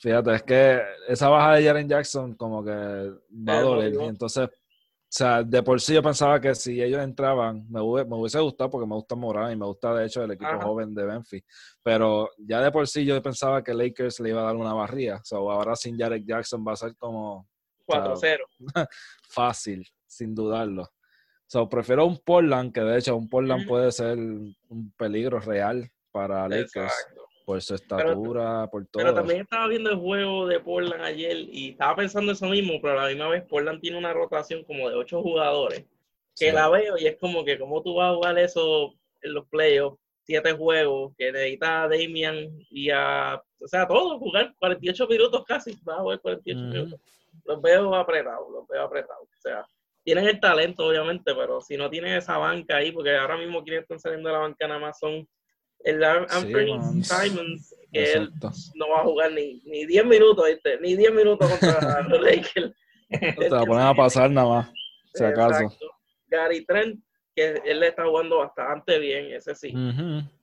Fíjate, 0.00 0.34
es 0.34 0.42
que 0.42 0.82
esa 1.08 1.28
baja 1.28 1.54
de 1.54 1.64
Jaren 1.64 1.88
Jackson 1.88 2.34
como 2.34 2.64
que 2.64 2.70
va 2.70 3.58
a 3.58 3.62
doler. 3.62 3.94
Y 3.94 4.04
entonces, 4.04 4.48
o 4.48 5.10
sea, 5.10 5.42
de 5.42 5.62
por 5.62 5.80
sí 5.80 5.94
yo 5.94 6.02
pensaba 6.02 6.40
que 6.40 6.54
si 6.54 6.80
ellos 6.80 7.02
entraban, 7.02 7.66
me, 7.68 7.80
hubiese, 7.80 8.08
me 8.08 8.16
hubiese 8.16 8.38
gustado 8.38 8.70
porque 8.70 8.86
me 8.86 8.94
gusta 8.94 9.16
Morán 9.16 9.52
y 9.52 9.56
me 9.56 9.66
gusta 9.66 9.94
de 9.94 10.06
hecho 10.06 10.22
el 10.22 10.30
equipo 10.32 10.50
Ajá. 10.50 10.62
joven 10.62 10.94
de 10.94 11.04
Memphis. 11.04 11.42
Pero 11.82 12.30
ya 12.38 12.60
de 12.60 12.70
por 12.70 12.86
sí 12.86 13.04
yo 13.04 13.20
pensaba 13.20 13.64
que 13.64 13.74
Lakers 13.74 14.20
le 14.20 14.30
iba 14.30 14.42
a 14.42 14.44
dar 14.44 14.56
una 14.56 14.72
barría. 14.72 15.20
So, 15.24 15.50
ahora 15.50 15.74
sin 15.74 15.98
Jaren 15.98 16.24
Jackson 16.24 16.64
va 16.66 16.72
a 16.72 16.76
ser 16.76 16.94
como 16.96 17.48
4-0. 17.86 18.38
fácil, 19.28 19.88
sin 20.06 20.34
dudarlo. 20.34 20.88
So, 21.46 21.68
prefiero 21.68 22.06
un 22.06 22.18
Portland, 22.18 22.72
que 22.72 22.82
de 22.82 22.98
hecho 22.98 23.16
un 23.16 23.28
Portland 23.28 23.66
puede 23.66 23.90
ser 23.90 24.18
un 24.18 24.92
peligro 24.96 25.40
real 25.40 25.90
para 26.12 26.46
Lakers 26.46 26.76
Exacto. 26.76 27.27
Por 27.48 27.62
su 27.62 27.74
estatura, 27.76 28.68
por 28.70 28.84
todo. 28.88 29.02
Pero 29.02 29.14
también 29.14 29.40
estaba 29.40 29.66
viendo 29.68 29.88
el 29.88 29.96
juego 29.96 30.46
de 30.46 30.60
Portland 30.60 31.02
ayer 31.02 31.34
y 31.50 31.70
estaba 31.70 31.96
pensando 31.96 32.32
eso 32.32 32.44
mismo, 32.44 32.74
pero 32.82 33.00
a 33.00 33.04
la 33.04 33.08
misma 33.08 33.28
vez 33.28 33.42
Portland 33.44 33.80
tiene 33.80 33.96
una 33.96 34.12
rotación 34.12 34.64
como 34.64 34.86
de 34.90 34.96
ocho 34.96 35.22
jugadores. 35.22 35.80
Que 36.38 36.50
Sí. 36.50 36.52
la 36.52 36.68
veo 36.68 36.98
y 36.98 37.06
es 37.06 37.16
como 37.16 37.46
que 37.46 37.58
cómo 37.58 37.82
tú 37.82 37.94
vas 37.94 38.12
a 38.12 38.14
jugar 38.16 38.38
eso 38.38 38.92
en 39.22 39.32
los 39.32 39.46
playoffs, 39.48 39.98
siete 40.24 40.52
juegos, 40.52 41.14
que 41.16 41.32
necesita 41.32 41.84
a 41.84 41.88
Damian 41.88 42.36
y 42.68 42.90
a, 42.90 43.42
o 43.62 43.66
sea, 43.66 43.88
todos 43.88 44.18
jugar 44.18 44.54
48 44.58 45.06
minutos 45.08 45.42
casi, 45.46 45.74
vas 45.84 46.00
a 46.00 46.02
jugar 46.02 46.20
48 46.20 46.60
Ujú. 46.60 46.68
minutos. 46.68 47.00
Los 47.46 47.62
veo 47.62 47.94
apretados, 47.94 48.46
los 48.52 48.68
veo 48.68 48.82
apretados. 48.82 49.22
O 49.26 49.40
sea, 49.40 49.66
tienen 50.04 50.28
el 50.28 50.38
talento 50.38 50.86
obviamente, 50.86 51.34
pero 51.34 51.62
si 51.62 51.78
no 51.78 51.88
tienen 51.88 52.12
esa 52.12 52.36
banca 52.36 52.76
ahí, 52.76 52.92
porque 52.92 53.16
ahora 53.16 53.38
mismo 53.38 53.64
quienes 53.64 53.84
están 53.84 53.98
saliendo 54.00 54.28
de 54.28 54.34
la 54.34 54.40
banca 54.40 54.68
nada 54.68 54.80
más 54.80 54.98
son 54.98 55.26
el 55.80 56.02
An- 56.04 56.26
Anthony 56.30 56.80
Simmons. 57.02 57.08
Simons, 57.08 57.74
que 57.92 58.12
él 58.12 58.30
no 58.74 58.88
va 58.90 59.00
a 59.00 59.04
jugar 59.04 59.32
ni, 59.32 59.60
ni 59.64 59.86
10 59.86 60.04
minutos, 60.06 60.46
¿viste? 60.46 60.78
Ni 60.80 60.96
10 60.96 61.12
minutos 61.12 61.48
contra 61.48 62.02
los 62.08 62.20
Lakers. 62.20 62.72
Te 63.08 63.48
la 63.50 63.64
ponen 63.64 63.86
a 63.86 63.94
pasar 63.94 64.30
nada 64.30 64.48
más, 64.48 64.72
si 65.14 65.24
acaso. 65.24 65.62
Exacto. 65.62 65.86
Gary 66.26 66.64
Trent, 66.66 67.00
que 67.34 67.60
él 67.64 67.80
le 67.80 67.88
está 67.88 68.04
jugando 68.04 68.38
bastante 68.38 68.98
bien, 68.98 69.32
ese 69.32 69.54
sí. 69.54 69.72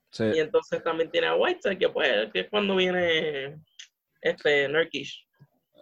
Sí. 0.09 0.23
Y 0.33 0.39
entonces 0.39 0.81
también 0.83 1.11
tiene 1.11 1.27
a 1.27 1.35
Whiteside, 1.35 1.77
que 1.77 1.89
pues, 1.89 2.31
que 2.31 2.39
es 2.41 2.49
cuando 2.49 2.75
viene 2.75 3.59
este 4.21 4.67
Nurkish. 4.69 5.27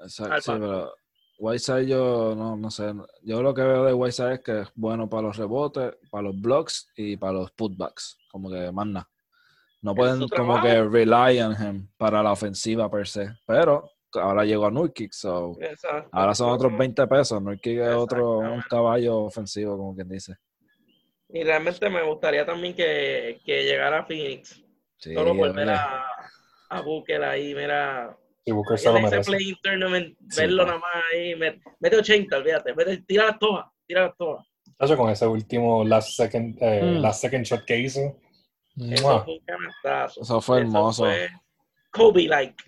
Exacto, 0.01 0.41
sí, 0.41 0.51
pero 0.59 0.93
Whiteside 1.37 1.87
yo 1.87 2.33
no, 2.35 2.57
no 2.57 2.69
sé. 2.71 2.91
Yo 3.21 3.41
lo 3.41 3.53
que 3.53 3.61
veo 3.61 3.85
de 3.85 3.93
Whiteside 3.93 4.33
es 4.33 4.39
que 4.41 4.59
es 4.61 4.67
bueno 4.75 5.07
para 5.07 5.23
los 5.23 5.37
rebotes, 5.37 5.95
para 6.09 6.23
los 6.23 6.41
blocks 6.41 6.89
y 6.97 7.15
para 7.15 7.33
los 7.33 7.51
putbacks. 7.51 8.17
Como 8.29 8.49
que 8.51 8.71
más 8.71 8.87
nada. 8.87 9.09
No 9.83 9.93
pueden 9.93 10.27
como 10.29 10.61
que 10.61 10.81
rely 10.81 11.41
on 11.41 11.53
him 11.61 11.87
para 11.97 12.23
la 12.23 12.31
ofensiva 12.31 12.89
per 12.89 13.05
se. 13.07 13.27
Pero 13.45 13.89
ahora 14.13 14.45
llegó 14.45 14.65
a 14.67 14.71
Nurkic, 14.71 15.11
so 15.11 15.57
Exacto. 15.59 16.09
ahora 16.13 16.33
son 16.33 16.49
otros 16.51 16.75
20 16.77 17.05
pesos. 17.07 17.41
Nurkic 17.41 17.79
es 17.79 17.93
otro 17.93 18.39
un 18.39 18.61
caballo 18.61 19.17
ofensivo, 19.19 19.77
como 19.77 19.93
quien 19.93 20.07
dice. 20.09 20.35
Y 21.29 21.43
realmente 21.43 21.89
me 21.89 22.01
gustaría 22.03 22.45
también 22.45 22.73
que, 22.75 23.39
que 23.45 23.63
llegara 23.65 23.99
a 23.99 24.05
Phoenix. 24.05 24.63
Sí, 24.97 25.13
Solo 25.13 25.35
por 25.35 25.53
ver 25.53 25.67
oye. 25.67 25.75
a, 25.77 26.05
a 26.69 26.81
Booker 26.81 27.21
ahí, 27.23 27.53
mira. 27.53 28.15
Y 28.45 28.51
Booker 28.51 28.77
se 28.77 28.87
lo 28.91 29.01
merece. 29.01 29.29
play 29.31 29.53
tournament, 29.61 30.15
Sí, 30.29 30.41
verlo 30.41 30.65
nada 30.65 30.77
más 30.79 30.91
ahí, 31.13 31.33
met- 31.35 31.61
mete 31.79 31.97
80, 31.97 32.37
olvídate, 32.37 32.73
mete, 32.75 32.97
tira 33.05 33.25
las 33.25 33.39
todas, 33.39 33.65
tira 33.85 34.03
las 34.07 34.15
todas. 34.17 34.45
Tacho, 34.77 34.95
con 34.97 35.09
ese 35.09 35.25
último 35.27 35.83
last 35.83 36.09
second, 36.15 36.57
eh, 36.61 36.81
Mm. 36.83 37.01
last 37.01 37.21
second 37.21 37.45
shot 37.45 37.65
que 37.65 37.77
hizo. 37.79 38.15
Eso 38.77 39.23
fue 39.23 39.33
un 39.33 39.39
canastazo. 39.45 40.21
Eso 40.21 40.41
fue 40.41 40.59
hermoso. 40.61 41.05
Kobe-like. 41.91 42.63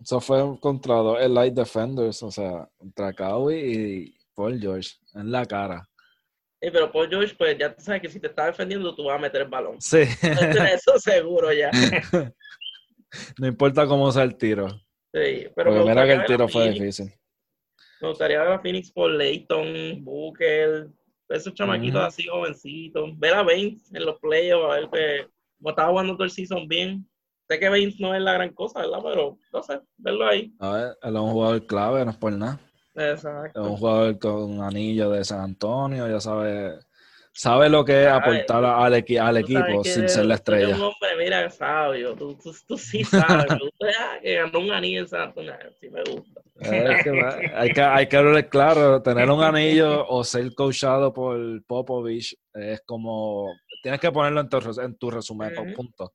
Eso 0.00 0.20
fue 0.20 0.58
contra 0.60 0.96
dos 0.96 1.30
light 1.30 1.54
defenders, 1.54 2.22
o 2.22 2.30
sea, 2.30 2.68
contra 2.76 3.12
Kawhi 3.12 3.54
y 3.54 4.18
Paul 4.34 4.60
George 4.60 4.90
en 5.14 5.30
la 5.30 5.46
cara. 5.46 5.88
Sí, 6.60 6.70
pero 6.72 6.90
Paul 6.90 7.08
George, 7.08 7.34
pues 7.36 7.56
ya 7.58 7.74
tú 7.74 7.82
sabes 7.82 8.02
que 8.02 8.08
si 8.08 8.18
te 8.20 8.26
está 8.26 8.46
defendiendo, 8.46 8.94
tú 8.94 9.04
vas 9.04 9.16
a 9.16 9.20
meter 9.22 9.42
el 9.42 9.48
balón. 9.48 9.80
Sí, 9.80 9.98
Eso 10.74 10.98
seguro 10.98 11.52
ya. 11.52 11.70
no 13.38 13.46
importa 13.46 13.86
cómo 13.86 14.10
sea 14.10 14.24
el 14.24 14.36
tiro. 14.36 14.68
Sí, 15.12 15.46
pero 15.54 15.70
Porque 15.70 15.88
mira 15.88 16.04
que 16.06 16.12
el 16.12 16.24
tiro 16.24 16.48
fue 16.48 16.62
Phoenix. 16.64 16.80
difícil. 16.80 17.12
Me 18.00 18.08
gustaría 18.08 18.42
ver 18.42 18.52
a 18.52 18.58
Phoenix 18.58 18.90
por 18.90 19.10
Leighton, 19.10 20.04
Booker, 20.04 20.88
esos 21.28 21.54
chamaquitos 21.54 22.02
así 22.02 22.26
jovencitos. 22.26 23.18
Ver 23.18 23.34
a 23.34 23.42
Baines 23.42 23.92
en 23.94 24.04
los 24.04 24.18
playoffs, 24.18 24.64
a 24.64 24.74
ver 24.74 24.88
como 24.88 25.33
estaba 25.64 25.90
jugando 25.90 26.14
todo 26.14 26.24
el 26.24 26.30
season 26.30 26.66
bien. 26.68 27.08
Sé 27.48 27.58
que 27.58 27.68
Baines 27.68 28.00
no 28.00 28.14
es 28.14 28.22
la 28.22 28.32
gran 28.32 28.54
cosa, 28.54 28.80
¿verdad? 28.80 29.00
Pero 29.02 29.38
no 29.52 29.62
sé, 29.62 29.80
verlo 29.98 30.26
ahí. 30.26 30.52
A 30.60 30.70
ver, 30.72 30.96
él 31.02 31.14
es 31.14 31.20
un 31.20 31.30
jugador 31.30 31.66
clave, 31.66 32.04
no 32.04 32.10
es 32.10 32.16
por 32.16 32.32
nada. 32.32 32.58
Es 32.94 33.18
Exacto. 33.18 33.62
un 33.62 33.76
jugador 33.76 34.18
con 34.18 34.34
un 34.52 34.62
anillo 34.62 35.10
de 35.10 35.24
San 35.24 35.40
Antonio, 35.40 36.08
ya 36.08 36.20
sabe, 36.20 36.78
sabe 37.32 37.68
lo 37.68 37.84
que 37.84 38.04
es 38.04 38.08
aportar 38.08 38.64
al, 38.64 38.94
equi- 38.94 39.18
al 39.20 39.34
Tú 39.34 39.40
equipo 39.40 39.84
sin 39.84 40.08
ser 40.08 40.26
la 40.26 40.36
tú 40.36 40.38
estrella. 40.38 40.76
un 40.76 40.82
hombre, 40.82 41.16
mira, 41.18 41.50
sabio. 41.50 42.14
Tú, 42.14 42.34
tú, 42.42 42.54
tú 42.66 42.78
sí 42.78 43.04
sabes. 43.04 43.46
Gusta 43.60 43.86
ah, 43.98 44.18
que 44.22 44.34
ganó 44.36 44.60
un 44.60 44.70
anillo 44.70 45.00
en 45.00 45.08
San 45.08 45.20
Antonio. 45.22 45.54
Sí 45.80 45.90
me 45.90 46.02
gusta. 46.04 46.40
Es 46.60 47.02
que 47.02 47.10
hay, 47.52 47.72
que, 47.72 47.82
hay 47.82 48.06
que 48.06 48.16
hablar 48.16 48.48
claro, 48.48 49.02
tener 49.02 49.28
un 49.28 49.42
anillo 49.42 50.06
o 50.08 50.22
ser 50.22 50.54
coachado 50.54 51.12
por 51.12 51.36
Popovich 51.66 52.36
es 52.54 52.80
como, 52.86 53.52
tienes 53.84 54.00
que 54.00 54.10
ponerlo 54.10 54.40
en 54.40 54.48
tu, 54.48 54.80
en 54.80 54.96
tu 54.96 55.10
resumen, 55.10 55.54
con 55.54 55.66
Ujú. 55.66 55.74
puntos. 55.74 56.10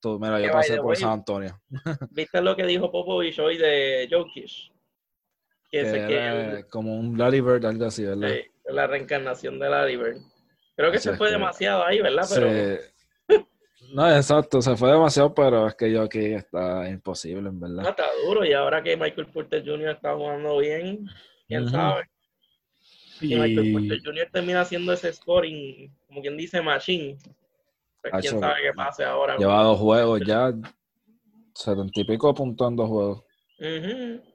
Tú, 0.00 0.18
mira, 0.20 0.40
yo 0.40 0.52
pasé 0.52 0.76
por 0.78 0.96
San 0.96 1.10
Antonio. 1.10 1.60
¿Viste 2.12 2.40
lo 2.40 2.54
que 2.56 2.64
dijo 2.64 2.90
Popovich 2.90 3.36
hoy 3.40 3.58
de 3.58 4.08
Jokic? 4.08 4.70
Que, 5.70 6.64
como 6.70 6.94
un 6.98 7.16
Bird, 7.16 7.64
algo 7.66 7.84
así, 7.86 8.04
¿verdad? 8.04 8.28
Sí, 8.28 8.44
la 8.72 8.86
reencarnación 8.86 9.58
de 9.58 9.68
Bird. 9.96 10.18
Creo 10.76 10.92
que 10.92 10.98
Sí, 10.98 11.08
se 11.10 11.16
fue 11.16 11.26
que- 11.28 11.32
demasiado 11.32 11.84
ahí, 11.84 12.00
¿verdad? 12.00 12.26
Pero 12.32 12.48
Sí. 12.48 12.94
No, 13.92 14.14
exacto, 14.16 14.62
se 14.62 14.76
fue 14.76 14.92
demasiado, 14.92 15.34
pero 15.34 15.66
es 15.66 15.74
que 15.74 15.90
yo 15.90 16.02
aquí 16.02 16.32
está 16.34 16.88
imposible, 16.88 17.48
en 17.48 17.58
No, 17.58 17.66
verdad. 17.76 17.90
está 17.90 18.06
duro 18.24 18.44
y 18.44 18.52
ahora 18.52 18.82
que 18.84 18.96
Michael 18.96 19.26
Porter 19.32 19.64
Jr. 19.66 19.88
está 19.90 20.14
jugando 20.14 20.58
bien, 20.58 21.06
quién 21.48 21.68
sabe. 21.68 22.04
Michael 23.26 23.66
Y 23.66 23.72
Porter 23.72 24.00
Jr. 24.04 24.28
termina 24.32 24.60
haciendo 24.62 24.92
ese 24.92 25.12
scoring, 25.12 25.92
como 26.06 26.20
quien 26.20 26.36
dice, 26.36 26.60
machine. 26.62 27.16
Pues 28.02 28.14
quién 28.20 28.40
sabe 28.40 28.54
qué 28.62 28.72
pase 28.74 29.04
ahora. 29.04 29.36
Lleva 29.36 29.62
dos 29.62 29.78
juegos 29.78 30.20
ya, 30.26 30.52
setenta 31.54 32.00
y 32.00 32.04
pico 32.04 32.32
puntos 32.34 32.68
en 32.68 32.76
dos 32.76 32.88
juegos. 32.88 33.24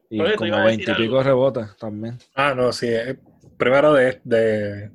Y 0.10 0.18
como 0.18 0.28
decir 0.30 0.64
veinte 0.66 0.92
y 0.92 0.96
pico 0.96 1.18
algo. 1.18 1.24
rebotes 1.24 1.76
también. 1.78 2.18
Ah, 2.36 2.54
no, 2.56 2.72
sí. 2.72 2.88
eh, 2.90 3.18
Primero 3.58 3.94
de, 3.94 4.20
de, 4.24 4.92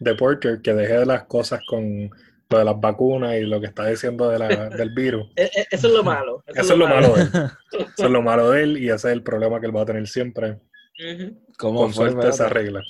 de 0.00 0.14
Porter, 0.14 0.62
que 0.62 0.72
dejé 0.72 0.94
de 1.00 1.06
las 1.06 1.24
cosas 1.24 1.60
con 1.68 2.08
lo 2.50 2.58
de 2.58 2.64
las 2.64 2.80
vacunas 2.80 3.34
y 3.36 3.42
lo 3.42 3.60
que 3.60 3.66
está 3.66 3.86
diciendo 3.86 4.30
de 4.30 4.38
la- 4.38 4.70
del 4.70 4.90
virus. 4.94 5.28
E- 5.36 5.42
e- 5.54 5.66
Eso 5.70 5.88
es 5.88 5.92
lo 5.92 6.02
malo. 6.02 6.42
Eso 6.46 6.60
es 6.72 6.78
lo 6.78 6.86
malo 6.88 7.14
de 7.14 7.22
él. 7.22 7.28
Eso 7.72 8.04
es 8.06 8.10
lo 8.10 8.22
malo 8.22 8.50
de 8.50 8.62
él 8.62 8.78
y 8.78 8.86
ese 8.86 9.08
es 9.08 9.12
el 9.12 9.22
problema 9.22 9.60
que 9.60 9.66
él 9.66 9.76
va 9.76 9.82
a 9.82 9.86
tener 9.86 10.06
siempre. 10.06 10.52
Ujú. 10.98 11.38
¿Cómo 11.58 11.80
Con 11.82 11.92
fue? 11.92 12.10
suerte 12.10 12.32
se 12.32 12.42
arregla. 12.42 12.82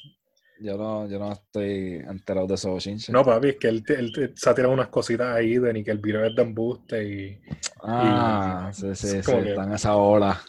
Yo 0.60 0.76
no, 0.76 1.08
yo 1.08 1.18
no 1.20 1.32
estoy 1.32 2.02
enterado 2.08 2.46
de 2.48 2.54
esos 2.54 2.82
chinches. 2.82 3.10
No, 3.10 3.24
papi, 3.24 3.50
es 3.50 3.56
que 3.58 3.68
él, 3.68 3.84
él- 3.88 4.12
él 4.16 4.32
se 4.36 4.50
ha 4.50 4.54
tirado 4.54 4.74
unas 4.74 4.88
cositas 4.88 5.36
ahí 5.36 5.58
de 5.58 5.72
ni 5.72 5.84
que 5.84 5.92
el 5.92 5.98
virus 5.98 6.28
es 6.30 6.34
de 6.36 6.42
embuste 6.42 7.04
y... 7.04 7.40
Ah, 7.82 8.70
y- 8.70 8.74
sí, 8.74 8.94
sí, 8.94 9.06
es 9.18 9.24
sí, 9.26 9.30
como 9.32 9.42
que- 9.44 9.50
está 9.50 9.64
en 9.64 9.72
esa 9.72 9.96
ola. 9.96 10.40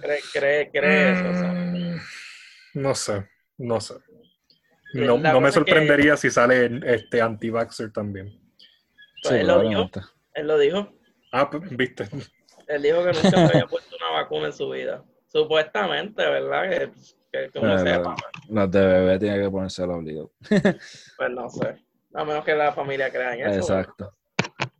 Cree, 0.00 0.18
cree, 0.32 0.70
cree 0.70 1.12
eso. 1.12 1.48
Mm, 1.48 1.98
No 2.82 2.94
sé, 2.94 3.28
no 3.56 3.80
sé. 3.80 3.94
No, 4.94 5.18
no 5.18 5.40
me 5.40 5.48
que- 5.48 5.52
sorprendería 5.52 6.16
si 6.16 6.30
sale 6.30 6.80
este 6.84 7.20
anti-vaxxer 7.22 7.92
también. 7.92 8.28
Sí, 8.28 8.40
Pues 9.22 9.34
él 9.40 9.46
lo 9.46 9.60
dijo. 9.60 9.90
Él 10.34 10.46
lo 10.46 10.58
dijo. 10.58 10.92
Ah, 11.32 11.50
pues, 11.50 11.62
viste. 11.76 12.08
Él 12.68 12.82
dijo 12.82 12.98
que 13.04 13.12
nunca 13.12 13.30
se 13.30 13.36
había 13.36 13.66
puesto 13.66 13.96
una 13.96 14.10
vacuna 14.20 14.46
en 14.46 14.52
su 14.52 14.68
vida. 14.70 15.02
Supuestamente, 15.26 16.22
¿verdad? 16.22 16.70
Que, 16.70 16.90
que, 17.32 17.50
que 17.50 17.58
uno 17.58 17.76
Pero- 17.76 17.96
sepa. 17.98 18.16
Las 18.48 18.70
de 18.70 18.86
bebé 18.86 19.18
tienen 19.18 19.42
que 19.42 19.50
ponerse 19.50 19.82
el 19.84 19.90
obligado. 19.90 20.32
Pues 21.16 21.30
no 21.30 21.48
sé. 21.48 21.76
A 22.14 22.24
menos 22.24 22.44
que 22.44 22.54
la 22.54 22.72
familia 22.72 23.10
crea 23.10 23.34
en 23.34 23.46
eso. 23.48 23.58
Exacto. 23.74 24.14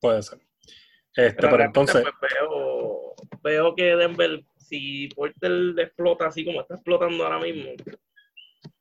Puede 0.00 0.22
ser. 0.22 0.38
Este, 1.14 1.40
Pero, 1.48 1.62
entonces, 1.62 2.02
pues, 2.20 2.32
veo, 2.40 3.14
veo 3.42 3.74
que 3.74 3.96
Denver, 3.96 4.42
si 4.56 5.08
Porter 5.08 5.50
le 5.50 5.82
explota 5.82 6.26
así 6.28 6.44
como 6.44 6.60
está 6.60 6.74
explotando 6.74 7.24
ahora 7.24 7.40
mismo, 7.40 7.72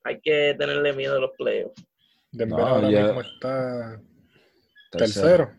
hay 0.04 0.20
que 0.22 0.56
tenerle 0.58 0.94
miedo 0.94 1.18
a 1.18 1.20
los 1.22 1.32
playoffs. 1.38 1.84
Denver 2.32 2.58
No, 2.60 2.68
ahora 2.68 2.90
ya- 2.92 3.04
mismo 3.06 3.22
está 3.22 4.00
Tercero. 4.92 5.52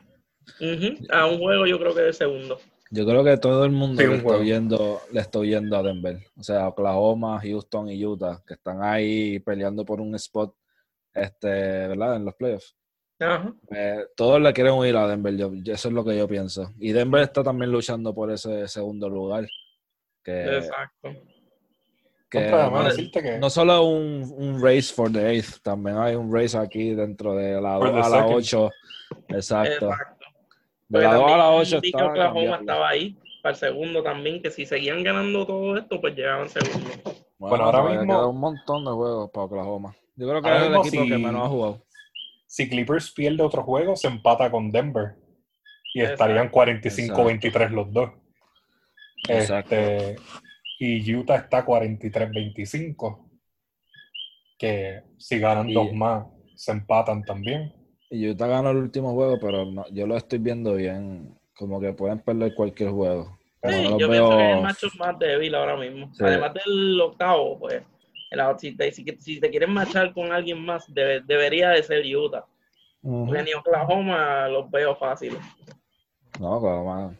A 1.10 1.26
un 1.26 1.38
juego 1.38 1.66
yo 1.66 1.78
creo 1.78 1.94
que 1.94 2.02
de 2.02 2.12
segundo. 2.12 2.58
Yo 2.90 3.04
creo 3.06 3.22
que 3.22 3.36
todo 3.36 3.64
el 3.64 3.70
mundo 3.72 4.00
Sí, 4.00 4.08
le, 4.08 4.16
está 4.16 4.36
viendo, 4.38 5.00
le 5.12 5.20
está 5.20 5.38
viendo 5.40 5.76
a 5.76 5.82
Denver. 5.82 6.18
O 6.38 6.42
sea, 6.42 6.68
Oklahoma, 6.68 7.40
Houston 7.42 7.90
y 7.90 8.04
Utah, 8.04 8.42
que 8.46 8.54
están 8.54 8.82
ahí 8.82 9.38
peleando 9.40 9.84
por 9.84 10.00
un 10.00 10.14
spot, 10.14 10.54
este, 11.12 11.48
¿verdad? 11.48 12.16
En 12.16 12.24
los 12.24 12.34
playoffs. 12.34 12.74
Ajá. 13.20 13.52
Eh, 13.74 14.06
todos 14.16 14.40
le 14.40 14.52
quieren 14.52 14.74
huir 14.74 14.96
a 14.96 15.06
Denver, 15.08 15.36
yo- 15.36 15.52
yo- 15.54 15.74
eso 15.74 15.88
es 15.88 15.94
lo 15.94 16.04
que 16.04 16.16
yo 16.16 16.26
pienso. 16.28 16.72
Y 16.78 16.92
Denver 16.92 17.22
está 17.22 17.42
también 17.42 17.70
luchando 17.72 18.14
por 18.14 18.30
ese 18.30 18.66
segundo 18.68 19.08
lugar. 19.08 19.46
Que, 20.22 20.58
Exacto. 20.58 21.10
que 22.30 22.38
Contra, 22.50 22.70
no, 22.70 22.84
decirte 22.84 23.22
que 23.22 23.38
no 23.38 23.48
solo 23.50 23.84
un, 23.86 24.32
un 24.36 24.62
race 24.62 24.92
for 24.94 25.10
the 25.10 25.30
eighth, 25.30 25.60
también 25.62 25.96
hay 25.98 26.14
un 26.14 26.32
race 26.32 26.56
aquí 26.56 26.94
dentro 26.94 27.34
de 27.34 27.60
la 27.60 27.78
For 27.78 27.90
2 27.92 27.94
the 27.94 28.06
a 28.06 28.08
la 28.10 28.16
second. 28.18 28.34
8. 28.36 28.70
Exacto. 29.28 29.86
Exacto. 29.90 30.17
De 30.88 30.98
Porque 31.00 31.06
la 31.06 31.14
2 31.14 31.24
a 31.24 31.36
la 31.36 31.42
también 31.44 31.60
8 31.60 31.80
vi 31.80 31.92
que 31.92 31.98
está 31.98 32.06
Oklahoma 32.10 32.56
estaba 32.56 32.88
ahí 32.88 33.16
para 33.42 33.52
el 33.52 33.56
segundo 33.58 34.02
también, 34.02 34.42
que 34.42 34.50
si 34.50 34.64
seguían 34.66 35.02
ganando 35.04 35.46
todo 35.46 35.76
esto, 35.76 36.00
pues 36.00 36.14
llegaban 36.16 36.48
segundo. 36.48 36.88
Bueno, 37.38 37.64
ahora 37.64 37.82
mismo- 37.84 38.14
queda 38.14 38.26
un 38.26 38.40
montón 38.40 38.84
de 38.84 38.90
juegos 38.90 39.30
para 39.30 39.44
Oklahoma. 39.44 39.94
Yo 40.16 40.28
creo 40.28 40.42
que 40.42 40.48
Ahora 40.48 40.60
es 40.60 40.66
el 40.66 40.70
mismo, 40.72 40.84
equipo 40.86 41.04
que 41.04 41.18
menos 41.18 41.44
ha 41.46 41.48
jugado. 41.48 41.82
si 42.46 42.68
Clippers 42.68 43.10
pierde 43.12 43.42
otro 43.42 43.62
juego, 43.62 43.94
se 43.96 44.08
empata 44.08 44.50
con 44.50 44.70
Denver. 44.72 45.14
Y 45.94 46.00
Exacto. 46.00 46.24
estarían 46.24 46.50
45-23 46.50 47.70
los 47.70 47.92
dos. 47.92 48.10
Exacto. 49.28 49.74
Este, 49.74 50.16
y 50.80 51.14
Utah 51.14 51.36
está 51.36 51.64
43-25. 51.64 53.28
Que 54.58 55.02
si 55.18 55.38
ganan 55.38 55.68
Y- 55.70 55.74
dos 55.74 55.92
más, 55.92 56.26
se 56.56 56.72
empatan 56.72 57.22
también. 57.24 57.72
Y 58.10 58.28
Utah 58.30 58.46
ganó 58.46 58.70
el 58.70 58.78
último 58.78 59.12
juego, 59.12 59.38
pero 59.40 59.64
no- 59.66 59.86
yo 59.90 60.06
lo 60.06 60.16
estoy 60.16 60.38
viendo 60.38 60.74
bien. 60.74 61.34
Como 61.56 61.80
que 61.80 61.92
pueden 61.92 62.20
perder 62.20 62.54
cualquier 62.54 62.90
juego. 62.90 63.36
Pero 63.60 63.76
Sí, 63.76 63.82
no 63.88 63.98
yo 63.98 64.08
veo- 64.08 64.28
pienso 64.28 64.36
que 64.38 64.50
es 64.50 64.56
el 64.56 64.62
macho 64.62 64.86
más 64.98 65.18
débil 65.18 65.54
ahora 65.56 65.76
mismo. 65.76 66.14
Sí. 66.14 66.22
Además 66.24 66.52
del 66.54 67.00
octavo, 67.00 67.58
pues, 67.58 67.82
si, 68.58 68.76
te, 68.76 68.92
si, 68.92 69.04
si 69.18 69.40
te 69.40 69.50
quieren 69.50 69.72
marchar 69.72 70.12
con 70.14 70.30
alguien 70.32 70.64
más, 70.64 70.86
debe- 70.94 71.20
debería 71.26 71.70
de 71.70 71.82
ser 71.82 72.04
Utah. 72.16 72.44
Porque 73.02 73.42
ni 73.42 73.54
Oklahoma 73.54 74.48
los 74.48 74.70
veo 74.70 74.94
fáciles. 74.96 75.38
No, 76.38 76.52
Oklahoma. 76.58 77.14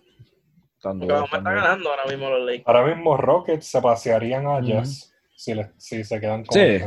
Tan 0.80 1.00
duro, 1.00 1.14
Oklahoma 1.24 1.30
tan 1.30 1.38
está 1.40 1.50
duro. 1.50 1.62
ganando 1.62 1.90
ahora 1.90 2.04
mismo 2.06 2.30
los 2.30 2.40
Lakers. 2.46 2.66
Ahora 2.68 2.86
mismo 2.94 3.16
Rockets 3.16 3.66
se 3.66 3.82
pasearían 3.82 4.46
a. 4.46 4.60
Jazz 4.60 5.12
si, 5.36 5.54
le- 5.54 5.70
si 5.76 6.04
se 6.04 6.20
quedan 6.20 6.44
con 6.44 6.56
Sí. 6.58 6.78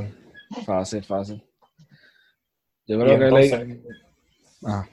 Fácil, 0.65 1.03
fácil. 1.03 1.43
Yo 2.87 2.99
creo 2.99 3.17
que 3.19 3.25
entonces- 3.25 3.79
Ah. 4.65 4.87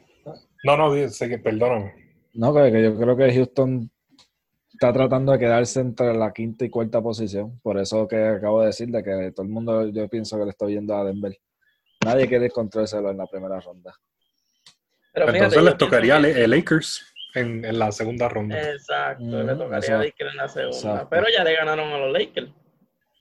No, 0.65 0.77
no, 0.77 0.93
dice 0.95 1.29
que 1.29 1.39
perdóname. 1.39 1.95
No, 2.35 2.55
que, 2.55 2.71
que 2.73 2.83
yo 2.83 2.97
creo 2.99 3.17
que 3.17 3.33
Houston 3.35 3.91
está 4.73 4.93
tratando 4.93 5.33
de 5.33 5.39
quedarse 5.39 5.81
entre 5.81 6.15
la 6.15 6.33
quinta 6.33 6.65
y 6.65 6.71
cuarta 6.71 7.01
posición. 7.03 7.59
Por 7.61 7.79
eso 7.79 8.07
que 8.07 8.17
acabo 8.17 8.61
de 8.61 8.67
decir 8.69 8.89
de 8.89 9.03
que 9.03 9.33
todo 9.33 9.45
el 9.45 9.53
mundo 9.53 9.89
yo 9.89 10.09
pienso 10.09 10.39
que 10.39 10.45
le 10.45 10.51
está 10.51 10.67
viendo 10.67 10.97
a 10.97 11.05
Denver. 11.05 11.37
Nadie 12.05 12.29
quiere 12.29 12.47
encontrárselo 12.47 13.11
en 13.11 13.17
la 13.19 13.27
primera 13.27 13.61
ronda. 13.61 13.93
Pero 15.13 15.27
fíjate, 15.27 15.39
Entonces 15.47 15.63
les 15.65 15.77
tocaría 15.79 16.17
a 16.17 16.23
que- 16.23 16.47
Lakers 16.49 17.13
en, 17.35 17.65
en 17.65 17.79
la 17.79 17.91
segunda 17.93 18.29
ronda. 18.29 18.61
Exacto, 18.73 19.25
Ujú, 19.25 19.37
le 19.37 19.55
tocaría 19.55 19.79
eso- 19.79 19.95
a 19.95 19.99
Lakers 19.99 20.31
en 20.31 20.37
la 20.37 20.49
segunda. 20.49 20.77
exacto. 20.79 21.09
Pero 21.11 21.27
ya 21.37 21.45
le 21.45 21.57
ganaron 21.57 21.89
a 21.93 21.99
los 21.99 22.13
Lakers. 22.13 22.51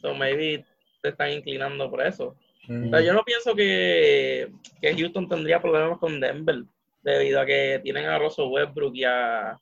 So 0.02 0.14
maybe 0.14 0.64
te 1.02 1.10
están 1.10 1.32
inclinando 1.32 1.90
por 1.90 2.02
eso. 2.06 2.36
Mm. 2.68 2.90
Pero 2.92 3.04
yo 3.04 3.14
no 3.14 3.24
pienso 3.24 3.56
que, 3.56 4.52
que 4.82 4.96
Houston 4.96 5.28
tendría 5.30 5.62
problemas 5.62 5.98
con 6.00 6.20
Denver 6.20 6.64
debido 7.02 7.40
a 7.40 7.46
que 7.46 7.80
tienen 7.84 8.06
a 8.06 8.20
Russell 8.20 8.48
Westbrook 8.50 8.94
y 8.96 9.04
a, 9.06 9.58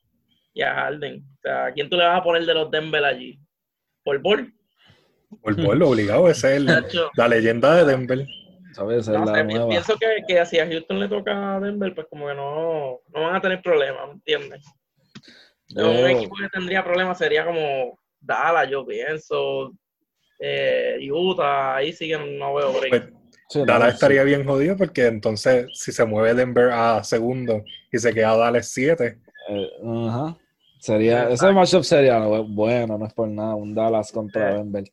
y 0.54 0.62
a 0.62 0.74
Harden. 0.74 1.24
O 1.38 1.42
sea, 1.42 1.66
¿a 1.68 1.72
quién 1.74 1.90
tú 1.90 1.98
le 1.98 2.06
vas 2.06 2.20
a 2.20 2.24
poner 2.24 2.46
de 2.46 2.54
los 2.54 2.72
Denver 2.72 3.04
allí? 3.04 3.40
¿Por 4.04 4.20
Ball? 4.20 4.52
Por 5.42 5.56
pueblo 5.56 5.90
obligado, 5.90 6.30
ese 6.30 6.52
es 6.52 6.58
el- 6.58 6.86
la 7.16 7.28
leyenda 7.28 7.76
de 7.76 7.86
Denver. 7.86 8.26
¿Sabes? 8.74 9.08
No 9.08 9.26
sé, 9.26 9.32
la 9.32 9.44
nueva. 9.44 9.70
pienso 9.70 9.96
que, 9.98 10.24
que 10.28 10.46
si 10.46 10.60
a 10.60 10.68
Houston 10.68 11.00
le 11.00 11.08
toca 11.08 11.56
a 11.56 11.60
Denver, 11.60 11.94
pues 11.96 12.08
como 12.10 12.28
que 12.28 12.34
no, 12.36 13.00
no 13.14 13.22
van 13.22 13.36
a 13.36 13.42
tener 13.42 13.62
problemas, 13.62 14.08
¿me 14.08 14.14
entiendes? 14.14 14.64
Yo- 15.70 15.90
Un 15.92 16.10
equipo 16.10 16.36
que 16.36 16.50
tendría 16.50 16.84
problemas 16.84 17.18
sería 17.18 17.46
como 17.46 17.98
Dallas, 18.20 18.70
yo 18.70 18.86
pienso. 18.86 19.74
Eh, 20.40 20.98
Utah, 21.12 21.76
ahí 21.78 21.94
sí 21.94 22.08
que 22.08 22.18
no 22.18 22.54
veo 22.56 22.72
break. 22.74 22.90
Pues, 22.90 23.04
sí, 23.50 23.64
Dallas 23.66 23.90
sí. 23.90 23.94
estaría 23.96 24.24
bien 24.24 24.46
jodido 24.46 24.76
porque 24.78 25.06
entonces 25.08 25.68
si 25.74 25.92
se 25.92 26.06
mueve 26.06 26.34
Denver 26.34 26.72
a 26.72 27.04
segundo 27.04 27.64
y 27.92 27.98
se 28.00 28.14
queda 28.14 28.36
Dallas 28.38 28.70
7, 28.70 29.20
Eh, 29.50 29.70
ajá. 30.08 30.36
Sería, 30.80 31.30
ese 31.30 31.52
matchup 31.52 31.84
sería 31.84 32.20
bueno, 32.20 32.98
no 32.98 33.06
es 33.08 33.14
por 33.14 33.28
nada, 33.28 33.56
un 33.56 33.74
Dallas 33.74 34.12
contra 34.12 34.52
Sí. 34.52 34.58
Denver. 34.58 34.84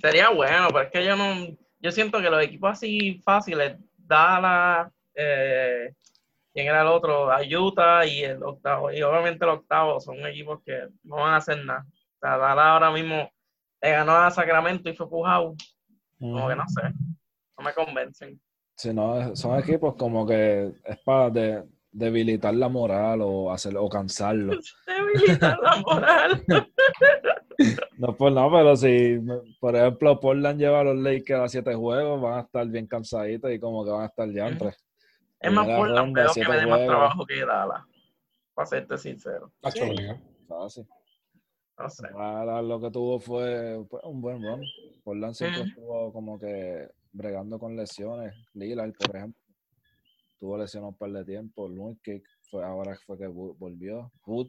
Sería 0.00 0.30
bueno, 0.30 0.68
pero 0.72 0.82
es 0.82 0.90
que 0.90 1.04
yo 1.04 1.16
no. 1.16 1.46
Yo 1.80 1.90
siento 1.92 2.20
que 2.20 2.30
los 2.30 2.42
equipos 2.42 2.70
así 2.72 3.20
fáciles, 3.24 3.76
Dallas, 3.98 4.90
eh, 5.14 5.92
¿quién 6.52 6.66
era 6.68 6.80
el 6.82 6.86
otro? 6.88 7.30
A 7.30 7.40
Utah 7.42 8.06
y 8.06 8.22
el 8.24 8.42
octavo. 8.42 8.90
Y 8.92 9.02
obviamente 9.02 9.44
el 9.44 9.50
octavo 9.50 10.00
son 10.00 10.24
equipos 10.26 10.60
que 10.64 10.88
no 11.02 11.16
van 11.16 11.34
a 11.34 11.36
hacer 11.36 11.62
nada. 11.64 11.84
O 11.88 12.18
sea, 12.20 12.38
Dallas 12.38 12.64
ahora 12.66 12.90
mismo 12.90 13.30
le 13.84 13.90
ganó 13.90 14.12
a 14.16 14.30
Sacramento 14.30 14.88
y 14.88 14.94
fue 14.96 15.08
pujado. 15.08 15.54
Como 16.18 16.48
que 16.48 16.56
no 16.56 16.64
sé. 16.68 16.82
No 17.58 17.64
me 17.64 17.72
convencen. 17.74 18.40
Sí, 18.76 18.92
no, 18.94 19.36
son 19.36 19.58
equipos 19.58 19.94
como 19.96 20.26
que 20.26 20.72
es 20.84 20.98
para 21.04 21.30
de- 21.30 21.64
debilitar 21.92 22.54
la 22.54 22.68
moral 22.68 23.20
o 23.22 23.52
hacer 23.52 23.76
o 23.76 23.88
cansarlo. 23.88 24.54
Debilitar 24.86 25.58
la 25.60 25.76
moral. 25.76 26.44
No 27.98 28.16
por 28.16 28.32
nada, 28.32 28.50
pero 28.50 28.76
si, 28.76 29.16
por 29.60 29.76
ejemplo, 29.76 30.18
Portland 30.18 30.58
lleva 30.58 30.80
a 30.80 30.84
los 30.84 30.96
Lakers 30.96 31.40
a 31.40 31.48
siete 31.48 31.72
juegos, 31.72 32.20
van 32.20 32.38
a 32.38 32.40
estar 32.40 32.66
bien 32.66 32.88
cansaditos 32.88 33.48
y 33.52 33.60
como 33.60 33.84
que 33.84 33.92
van 33.92 34.02
a 34.02 34.06
estar 34.06 34.28
ya 34.28 34.48
entre. 34.48 34.74
Es 35.38 35.52
más 35.52 35.64
Portland, 35.64 36.12
veo 36.12 36.32
que 36.34 36.48
me 36.48 36.56
dé 36.56 36.66
más 36.66 36.84
trabajo 36.84 37.24
que 37.24 37.46
Dallas. 37.46 37.82
Para 38.54 38.66
serte 38.66 38.98
sincero. 38.98 39.52
Obligado. 39.62 40.18
Fácil. 40.48 40.84
No 41.78 41.90
sé. 41.90 42.08
Lo 42.62 42.80
que 42.80 42.90
tuvo 42.90 43.18
fue 43.20 43.84
pues, 43.88 44.02
un 44.04 44.20
buen 44.20 44.42
run. 44.42 44.62
Portland 45.02 45.34
siempre 45.34 45.60
Ujú. 45.62 45.68
estuvo 45.70 46.12
como 46.12 46.38
que 46.38 46.88
bregando 47.12 47.58
con 47.58 47.76
lesiones. 47.76 48.34
Lillard, 48.54 48.92
por 48.92 49.16
ejemplo, 49.16 49.40
tuvo 50.38 50.58
lesionado 50.58 50.90
un 50.90 50.96
par 50.98 51.10
de 51.10 51.24
tiempo. 51.24 51.68
Nurkic. 51.68 52.24
fue 52.50 52.64
ahora 52.64 52.96
fue 53.06 53.18
que 53.18 53.26
volvió. 53.26 54.12
Hood, 54.22 54.48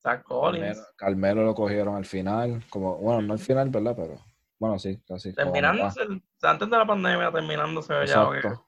Zach 0.00 0.22
Collins. 0.22 0.78
Carmelo, 0.78 0.86
Carmelo 0.96 1.44
lo 1.44 1.54
cogieron 1.54 1.96
al 1.96 2.04
final, 2.06 2.62
como, 2.70 2.96
bueno, 2.98 3.20
no 3.22 3.32
al 3.34 3.38
final, 3.38 3.68
¿verdad? 3.70 3.94
Pero, 3.96 4.14
bueno, 4.58 4.78
sí, 4.78 4.98
casi. 5.06 5.34
Terminándose, 5.34 6.02
el- 6.02 6.22
antes 6.42 6.70
de 6.70 6.76
la 6.78 6.86
pandemia, 6.86 7.30
terminándose 7.30 7.92
mitad. 7.92 8.06
ya. 8.06 8.24
porque- 8.24 8.38
Exacto. 8.48 8.64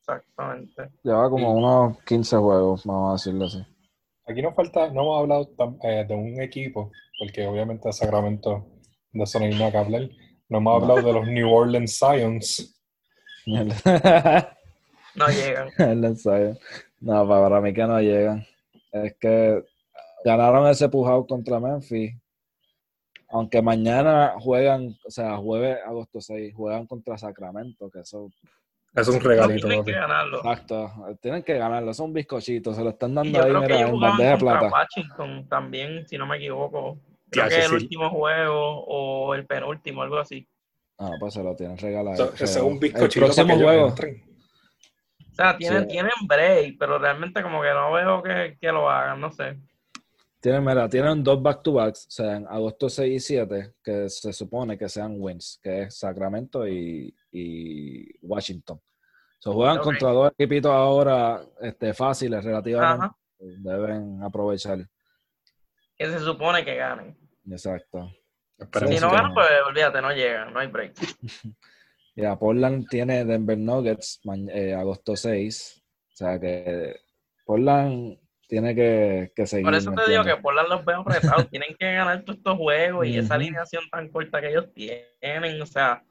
Exactamente. 0.00 0.90
Lleva 1.02 1.28
como 1.30 1.52
Sí. 1.52 1.58
unos 1.58 2.02
15 2.04 2.36
juegos, 2.36 2.84
vamos 2.84 3.10
a 3.10 3.12
decirlo 3.14 3.46
así. 3.46 3.64
Aquí 4.28 4.42
nos 4.42 4.54
falta, 4.54 4.88
no 4.90 5.02
hemos 5.02 5.20
hablado 5.20 5.48
eh, 5.82 6.04
de 6.08 6.14
un 6.14 6.40
equipo, 6.40 6.90
porque 7.18 7.46
obviamente 7.46 7.92
Sacramento 7.92 8.66
de 9.12 9.24
eso 9.24 9.38
no 9.38 9.46
hay 9.46 9.54
nada 9.54 9.70
que 9.70 9.78
hablar. 9.78 10.08
No 10.48 10.58
hemos 10.58 10.82
hablado 10.82 11.06
de 11.06 11.12
los 11.12 11.26
New 11.26 11.50
Orleans 11.50 11.92
Scions. 11.92 12.72
No 15.16 15.28
llegan. 15.28 15.70
No, 17.00 17.28
para 17.28 17.60
mí 17.60 17.72
que 17.72 17.82
no 17.84 18.00
llegan. 18.00 18.46
Es 18.92 19.14
que 19.18 19.62
ganaron 20.24 20.68
ese 20.68 20.88
push-out 20.88 21.28
contra 21.28 21.60
Memphis. 21.60 22.14
Aunque 23.28 23.60
mañana 23.60 24.34
juegan, 24.38 24.96
o 25.06 25.10
sea, 25.10 25.36
jueves, 25.36 25.78
agosto 25.84 26.20
6, 26.20 26.54
juegan 26.54 26.86
contra 26.86 27.18
Sacramento, 27.18 27.90
que 27.90 28.00
eso, 28.00 28.30
Es 28.96 29.08
un 29.08 29.16
No 29.16 29.20
regalito. 29.20 29.68
tienen 29.68 29.84
que 29.84 29.92
ganarlo. 29.92 30.38
exacto, 30.38 30.92
tienen 31.20 31.42
que 31.42 31.54
ganarlo, 31.58 31.92
son 31.94 32.12
bizcochitos, 32.12 32.74
se 32.76 32.82
lo 32.82 32.90
están 32.90 33.14
dando 33.14 33.42
ahí, 33.42 33.52
mira, 33.54 33.80
en 33.82 34.00
bandeja 34.00 34.30
de 34.30 34.36
plata. 34.38 34.70
Washington 34.72 35.46
también, 35.48 36.08
si 36.08 36.16
no 36.18 36.26
me 36.26 36.36
equivoco. 36.38 36.98
Creo 37.30 37.44
que 37.48 37.54
sí, 37.54 37.60
el 37.60 37.66
sí. 37.68 37.74
último 37.74 38.08
juego 38.10 38.84
o 38.86 39.34
el 39.34 39.46
penúltimo, 39.46 40.02
algo 40.02 40.18
así. 40.18 40.48
Ah, 40.98 41.10
pues 41.20 41.34
se 41.34 41.42
lo 41.42 41.54
tienen 41.54 41.76
regalado. 41.76 42.32
Ese 42.34 42.44
es 42.44 42.56
un 42.56 42.74
El 42.74 42.78
bizcochito 42.78 43.26
para 43.26 43.34
próximo 43.34 43.62
juego. 43.62 43.86
O 43.88 45.34
sea, 45.34 45.56
tienen, 45.58 45.82
Sí. 45.82 45.88
tienen 45.88 46.12
break, 46.26 46.76
pero 46.78 46.98
realmente 46.98 47.42
como 47.42 47.60
que 47.60 47.68
no 47.70 47.92
veo 47.92 48.22
que, 48.22 48.56
que 48.58 48.72
lo 48.72 48.88
hagan, 48.88 49.20
no 49.20 49.30
sé. 49.30 49.58
Tienen, 50.40 50.64
mira, 50.64 50.88
tienen 50.88 51.22
dos 51.24 51.42
back-to-backs, 51.42 52.06
o 52.06 52.10
sea, 52.10 52.36
en 52.36 52.46
agosto 52.46 52.88
6 52.88 53.14
y 53.14 53.20
7, 53.20 53.72
que 53.82 54.08
se 54.08 54.32
supone 54.32 54.78
que 54.78 54.88
sean 54.88 55.16
wins, 55.18 55.58
que 55.62 55.82
es 55.82 55.98
Sacramento 55.98 56.66
y, 56.68 57.12
y 57.36 58.18
Washington. 58.22 58.80
Se 59.38 59.50
juegan 59.50 59.78
contra 59.78 60.10
dos 60.10 60.32
equipitos 60.32 60.72
ahora 60.72 61.42
este, 61.60 61.92
fáciles 61.92 62.42
relativamente. 62.42 63.06
Ajá. 63.06 63.16
Deben 63.38 64.22
aprovechar. 64.22 64.78
Que 65.96 66.06
se 66.06 66.20
supone 66.20 66.64
que 66.64 66.76
ganen. 66.76 67.16
Exacto. 67.50 68.10
Esperemos 68.58 68.94
Si 68.94 69.00
no 69.00 69.10
ganan, 69.10 69.34
pues 69.34 69.46
olvídate, 69.66 70.00
no 70.00 70.10
llegan, 70.12 70.52
no 70.52 70.60
hay 70.60 70.68
break. 70.68 70.94
Ya, 72.18 72.34
Portland 72.34 72.88
tiene 72.88 73.26
Denver 73.26 73.58
Nuggets 73.58 74.22
eh, 74.50 74.72
agosto 74.72 75.14
6. 75.14 75.82
O 76.14 76.16
sea 76.16 76.40
que 76.40 76.96
Portland 77.44 78.18
tiene 78.48 78.74
que, 78.74 79.32
que 79.36 79.46
seguir. 79.46 79.66
Por 79.66 79.74
eso 79.74 79.90
¿me 79.90 80.02
te 80.02 80.10
digo 80.12 80.24
que? 80.24 80.34
Portland 80.36 80.70
los 80.70 80.82
veo 80.82 81.00
apretados. 81.00 81.46
Tienen 81.50 81.76
que 81.78 81.92
ganar 81.92 82.22
todos 82.22 82.38
estos 82.38 82.56
juegos 82.56 83.06
y 83.06 83.18
esa 83.18 83.34
alineación 83.34 83.84
tan 83.90 84.08
corta 84.08 84.40
que 84.40 84.48
ellos 84.48 84.72
tienen. 84.72 85.60
O 85.60 85.66
sea, 85.66 86.02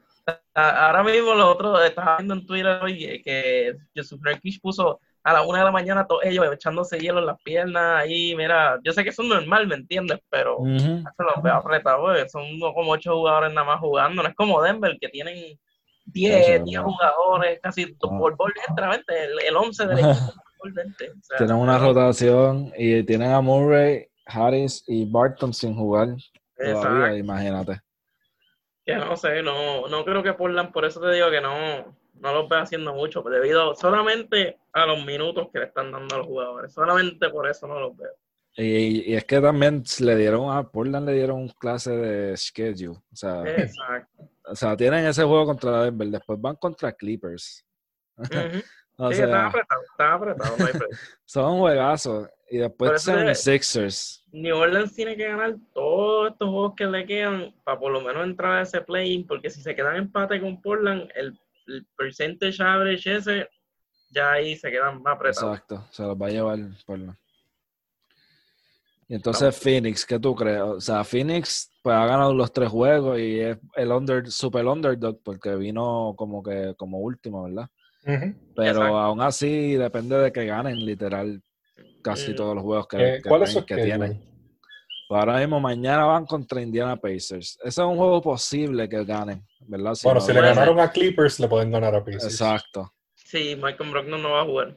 ahora 0.54 1.04
mismo 1.04 1.34
lo 1.34 1.52
otro, 1.52 1.82
estaba 1.84 2.18
viendo 2.18 2.34
en 2.36 2.46
Twitter 2.46 2.80
hoy 2.82 3.04
eh, 3.06 3.22
que 3.24 3.76
Jesús 3.94 4.20
Nurkic 4.22 4.62
puso 4.62 5.00
a 5.24 5.34
la 5.34 5.42
una 5.42 5.60
de 5.60 5.66
la 5.66 5.72
mañana 5.72 6.06
todos 6.08 6.24
ellos 6.24 6.46
echándose 6.54 7.00
hielo 7.00 7.20
en 7.20 7.26
las 7.26 7.42
piernas. 7.42 8.02
Ahí, 8.04 8.36
mira, 8.36 8.80
yo 8.84 8.94
sé 8.94 9.04
que 9.04 9.10
eso 9.10 9.24
es 9.24 9.30
normal, 9.30 9.68
¿me 9.68 9.76
entiendes? 9.76 10.20
Pero 10.30 10.60
Ujú. 10.60 10.78
se 10.80 11.24
los 11.24 11.44
veo 11.44 11.54
apretados. 11.56 12.32
Son 12.32 12.44
como 12.60 12.92
ocho 12.92 13.16
jugadores 13.16 13.52
nada 13.54 13.66
más 13.66 13.80
jugando. 13.80 14.22
No 14.22 14.30
es 14.30 14.36
como 14.36 14.62
Denver, 14.62 14.96
que 15.02 15.10
tienen 15.10 15.38
Eso 15.38 15.58
10, 16.06 16.48
es 16.50 16.64
10 16.64 16.80
verdad. 16.80 16.84
jugadores, 16.84 17.60
casi 17.62 17.84
Ah. 18.04 18.08
por 18.20 18.36
bol 18.36 18.54
entra, 18.70 18.90
¿vente? 18.90 19.24
El, 19.24 19.40
el 19.48 19.56
11 19.56 19.88
del 19.88 20.00
equipo 20.00 20.34
Tienen 21.38 21.56
una 21.58 21.78
rotación 21.80 22.72
y 22.78 23.04
tienen 23.04 23.32
a 23.32 23.42
Murray, 23.42 24.08
Harris 24.28 24.84
y 24.88 25.06
Barton 25.06 25.54
sin 25.54 25.76
jugar 25.76 26.10
todavía, 26.56 26.72
Exacto. 26.72 27.18
imagínate. 27.18 27.82
Que 28.86 28.96
no 28.96 29.18
sé, 29.18 29.42
no, 29.42 29.88
no 29.88 30.06
creo 30.06 30.22
que 30.22 30.34
Portland, 30.34 30.72
por 30.72 30.86
eso 30.86 31.02
te 31.02 31.12
digo 31.12 31.32
que 31.32 31.42
no, 31.42 31.96
no 32.20 32.34
los 32.34 32.48
veo 32.48 32.60
haciendo 32.60 32.94
mucho, 32.94 33.22
debido 33.24 33.74
solamente 33.76 34.60
a 34.74 34.86
los 34.86 35.04
minutos 35.06 35.50
que 35.52 35.60
le 35.60 35.66
están 35.66 35.92
dando 35.92 36.16
a 36.16 36.18
los 36.20 36.28
jugadores. 36.28 36.74
Solamente 36.74 37.30
por 37.30 37.50
eso 37.50 37.68
no 37.68 37.80
los 37.80 37.98
veo. 37.98 38.12
Y, 38.58 39.12
y 39.12 39.16
es 39.16 39.26
que 39.26 39.42
también 39.42 39.84
le 40.00 40.16
dieron 40.16 40.56
a 40.56 40.64
Portland 40.64 41.06
le 41.06 41.14
dieron 41.14 41.38
un 41.38 41.50
clase 41.50 41.92
de 41.92 42.38
schedule. 42.38 42.98
O 43.12 43.16
sea, 43.16 43.44
Exacto. 43.44 44.30
o 44.46 44.56
sea, 44.56 44.78
tienen 44.78 45.06
ese 45.06 45.24
juego 45.24 45.46
contra 45.46 45.84
Denver, 45.84 46.08
después 46.08 46.40
van 46.40 46.56
contra 46.56 46.94
Clippers. 46.94 47.66
O 48.98 49.12
sí, 49.12 49.16
están 49.22 49.30
sea, 49.30 49.48
apretados, 49.48 49.86
están 49.92 50.14
apretados, 50.14 50.60
no 50.60 50.66
hay 50.66 50.74
break. 50.78 51.00
son 51.26 51.60
juegazos. 51.60 52.30
Y 52.50 52.58
después 52.60 53.02
son 53.02 53.26
te- 53.26 53.36
Sixers. 53.36 54.24
New 54.32 54.56
Orleans 54.56 54.94
tiene 54.94 55.16
que 55.18 55.28
ganar 55.28 55.56
todos 55.74 56.32
estos 56.32 56.50
juegos 56.50 56.74
que 56.76 56.86
le 56.86 57.06
quedan 57.06 57.54
para 57.64 57.80
por 57.80 57.92
lo 57.92 58.02
menos 58.02 58.24
entrar 58.24 58.60
a 58.60 58.62
ese 58.62 58.82
play-in, 58.82 59.26
porque 59.26 59.50
si 59.50 59.62
se 59.62 59.76
quedan 59.76 59.96
empate 59.96 60.40
con 60.40 60.62
Portland, 60.62 61.10
el, 61.16 61.38
el 61.68 61.86
percentage 61.98 62.62
average 62.62 63.16
ese, 63.16 63.50
ya 64.12 64.34
ahí 64.34 64.56
se 64.56 64.70
quedan 64.70 65.02
más 65.02 65.16
apretados. 65.16 65.52
Exacto, 65.58 65.88
se 65.92 66.04
los 66.04 66.16
va 66.22 66.28
a 66.28 66.30
llevar 66.30 66.60
Portland. 66.86 67.18
Y 69.08 69.16
entonces 69.16 69.56
Phoenix, 69.58 70.06
¿qué 70.06 70.20
tú 70.20 70.34
crees? 70.36 70.62
O 70.62 70.82
sea, 70.82 71.04
Phoenix 71.04 71.72
pues 71.84 71.96
ha 71.96 72.06
ganado 72.08 72.34
los 72.34 72.52
tres 72.52 72.70
juegos 72.70 73.20
y 73.20 73.40
es 73.40 73.58
el 73.76 73.92
under, 73.92 74.30
super 74.32 74.66
underdog 74.66 75.20
porque 75.24 75.56
vino 75.56 76.14
como 76.18 76.42
que 76.42 76.74
como 76.76 77.00
último, 77.00 77.44
¿verdad? 77.44 77.70
Pero 78.06 78.68
Exacto. 78.68 78.98
aún 79.00 79.22
así 79.22 79.76
depende 79.76 80.18
de 80.18 80.32
que 80.32 80.46
ganen 80.46 80.86
literal 80.86 81.42
casi 82.04 82.32
Mm. 82.32 82.36
todos 82.36 82.56
los 82.56 82.64
juegos 82.64 82.88
que, 82.88 82.98
Eh, 83.16 83.22
que 83.22 83.30
¿Cuál 83.30 83.42
es 83.44 83.50
ten- 83.54 83.62
su 83.62 83.66
que 83.66 83.74
schedule? 83.74 83.86
tienen. 83.98 84.36
Pues 85.08 85.20
ahora 85.20 85.38
mismo 85.40 85.60
mañana 85.60 86.06
van 86.06 86.26
contra 86.26 86.62
Indiana 86.62 86.96
Pacers. 86.96 87.58
Ese 87.60 87.68
es 87.68 87.78
un 87.78 87.96
juego 87.98 88.22
posible 88.22 88.88
que 88.90 89.04
ganen, 89.04 89.44
¿verdad? 89.68 89.94
Si 89.96 90.08
Bueno, 90.08 90.20
no 90.20 90.26
si 90.26 90.34
le 90.34 90.42
ganaron 90.42 90.80
a 90.80 90.92
Clippers, 90.92 91.40
le 91.40 91.48
pueden 91.48 91.72
ganar 91.72 91.94
a 91.96 92.04
Pacers. 92.04 92.26
Exacto. 92.26 92.92
Sí, 93.14 93.56
Michael 93.62 93.90
Brogdon 93.92 94.22
no 94.22 94.32
va 94.32 94.42
a 94.42 94.46
jugar. 94.46 94.76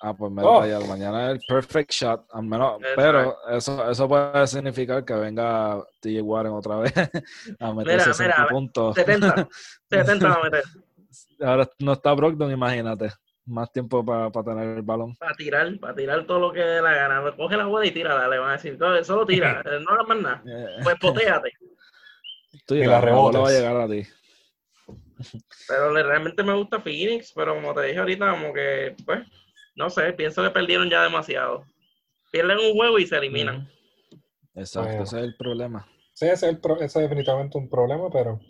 Ah, 0.00 0.14
pues 0.14 0.30
me 0.30 0.42
Oh. 0.44 0.60
vaya, 0.60 0.78
mañana 0.80 1.26
es 1.32 1.38
el 1.38 1.40
perfect 1.48 1.90
shot, 1.90 2.26
al 2.32 2.44
menos, 2.44 2.78
Exacto. 2.80 2.94
pero 2.96 3.36
eso, 3.56 3.90
eso 3.90 4.08
puede 4.08 4.46
significar 4.46 5.04
que 5.04 5.14
venga 5.14 5.82
TJ 6.00 6.22
Warren 6.22 6.52
otra 6.52 6.76
vez 6.76 6.92
a 7.58 7.72
meterse 7.74 8.04
Mira, 8.04 8.04
60 8.04 8.36
mira, 8.36 8.48
puntos. 8.48 8.94
70. 8.94 9.48
70 9.90 10.28
va 10.28 10.34
a 10.34 10.42
meter. 10.44 10.62
Ahora 11.40 11.68
no 11.78 11.92
está 11.92 12.12
Brogdon, 12.14 12.50
imagínate. 12.50 13.10
Más 13.46 13.72
tiempo 13.72 14.04
para 14.04 14.30
tener 14.44 14.76
el 14.76 14.82
balón. 14.82 15.14
Para 15.16 15.34
tirar, 15.34 15.78
para 15.80 15.94
tirar 15.94 16.26
todo 16.26 16.38
lo 16.40 16.52
que 16.52 16.60
dé 16.60 16.82
la 16.82 16.92
gana. 16.94 17.34
Coge 17.36 17.56
la 17.56 17.64
bola 17.66 17.86
y 17.86 17.90
tírala, 17.92 18.28
le 18.28 18.38
van 18.38 18.50
a 18.50 18.52
decir. 18.52 18.76
"Todo- 18.78 19.02
Solo 19.04 19.24
tira, 19.24 19.62
no 19.80 19.90
hagas 19.90 20.08
más 20.08 20.18
nada. 20.20 20.42
Eh, 20.46 20.80
Pues 20.82 20.96
potéate. 21.00 21.52
tú 22.66 22.74
Y 22.74 22.84
la 22.84 23.00
la 23.00 23.12
bola 23.12 23.38
va 23.40 23.48
a 23.48 23.52
llegar 23.52 23.76
a 23.76 23.88
ti. 23.88 24.02
Pero 25.66 25.92
le- 25.92 26.02
realmente 26.02 26.42
me 26.42 26.54
gusta 26.54 26.80
Phoenix, 26.80 27.32
pero 27.34 27.54
como 27.54 27.74
te 27.74 27.82
dije 27.82 27.98
ahorita, 27.98 28.30
como 28.30 28.52
que, 28.52 28.94
pues, 29.04 29.26
no 29.76 29.90
sé, 29.90 30.12
pienso 30.12 30.42
que 30.42 30.50
perdieron 30.50 30.88
ya 30.90 31.02
demasiado. 31.02 31.64
Pierden 32.30 32.58
un 32.58 32.72
juego 32.74 32.98
y 32.98 33.06
se 33.06 33.16
eliminan. 33.16 33.68
Exacto, 34.54 34.88
Bueno. 34.90 35.04
ese 35.04 35.18
es 35.18 35.24
el 35.24 35.36
problema. 35.36 35.86
Sí, 36.12 36.26
ese 36.26 36.34
es, 36.34 36.42
el 36.54 36.60
pro- 36.60 36.76
ese 36.80 36.84
es 37.02 37.08
definitivamente 37.08 37.56
un 37.58 37.68
problema, 37.70 38.10
pero 38.10 38.40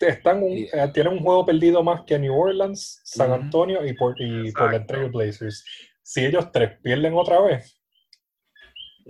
están 0.00 0.42
un- 0.42 0.52
eh, 0.52 0.90
tienen 0.92 1.14
un 1.14 1.20
juego 1.20 1.44
perdido 1.46 1.82
más 1.82 2.02
que 2.06 2.18
New 2.18 2.34
Orleans, 2.34 3.00
San. 3.04 3.32
Antonio 3.32 3.84
y, 3.86 3.92
por, 3.94 4.14
y. 4.20 4.52
Portland 4.52 4.86
Trail 4.86 5.10
Blazers. 5.10 5.64
Si 6.02 6.24
ellos 6.24 6.50
tres 6.52 6.78
pierden 6.82 7.14
otra 7.14 7.40
vez, 7.40 7.80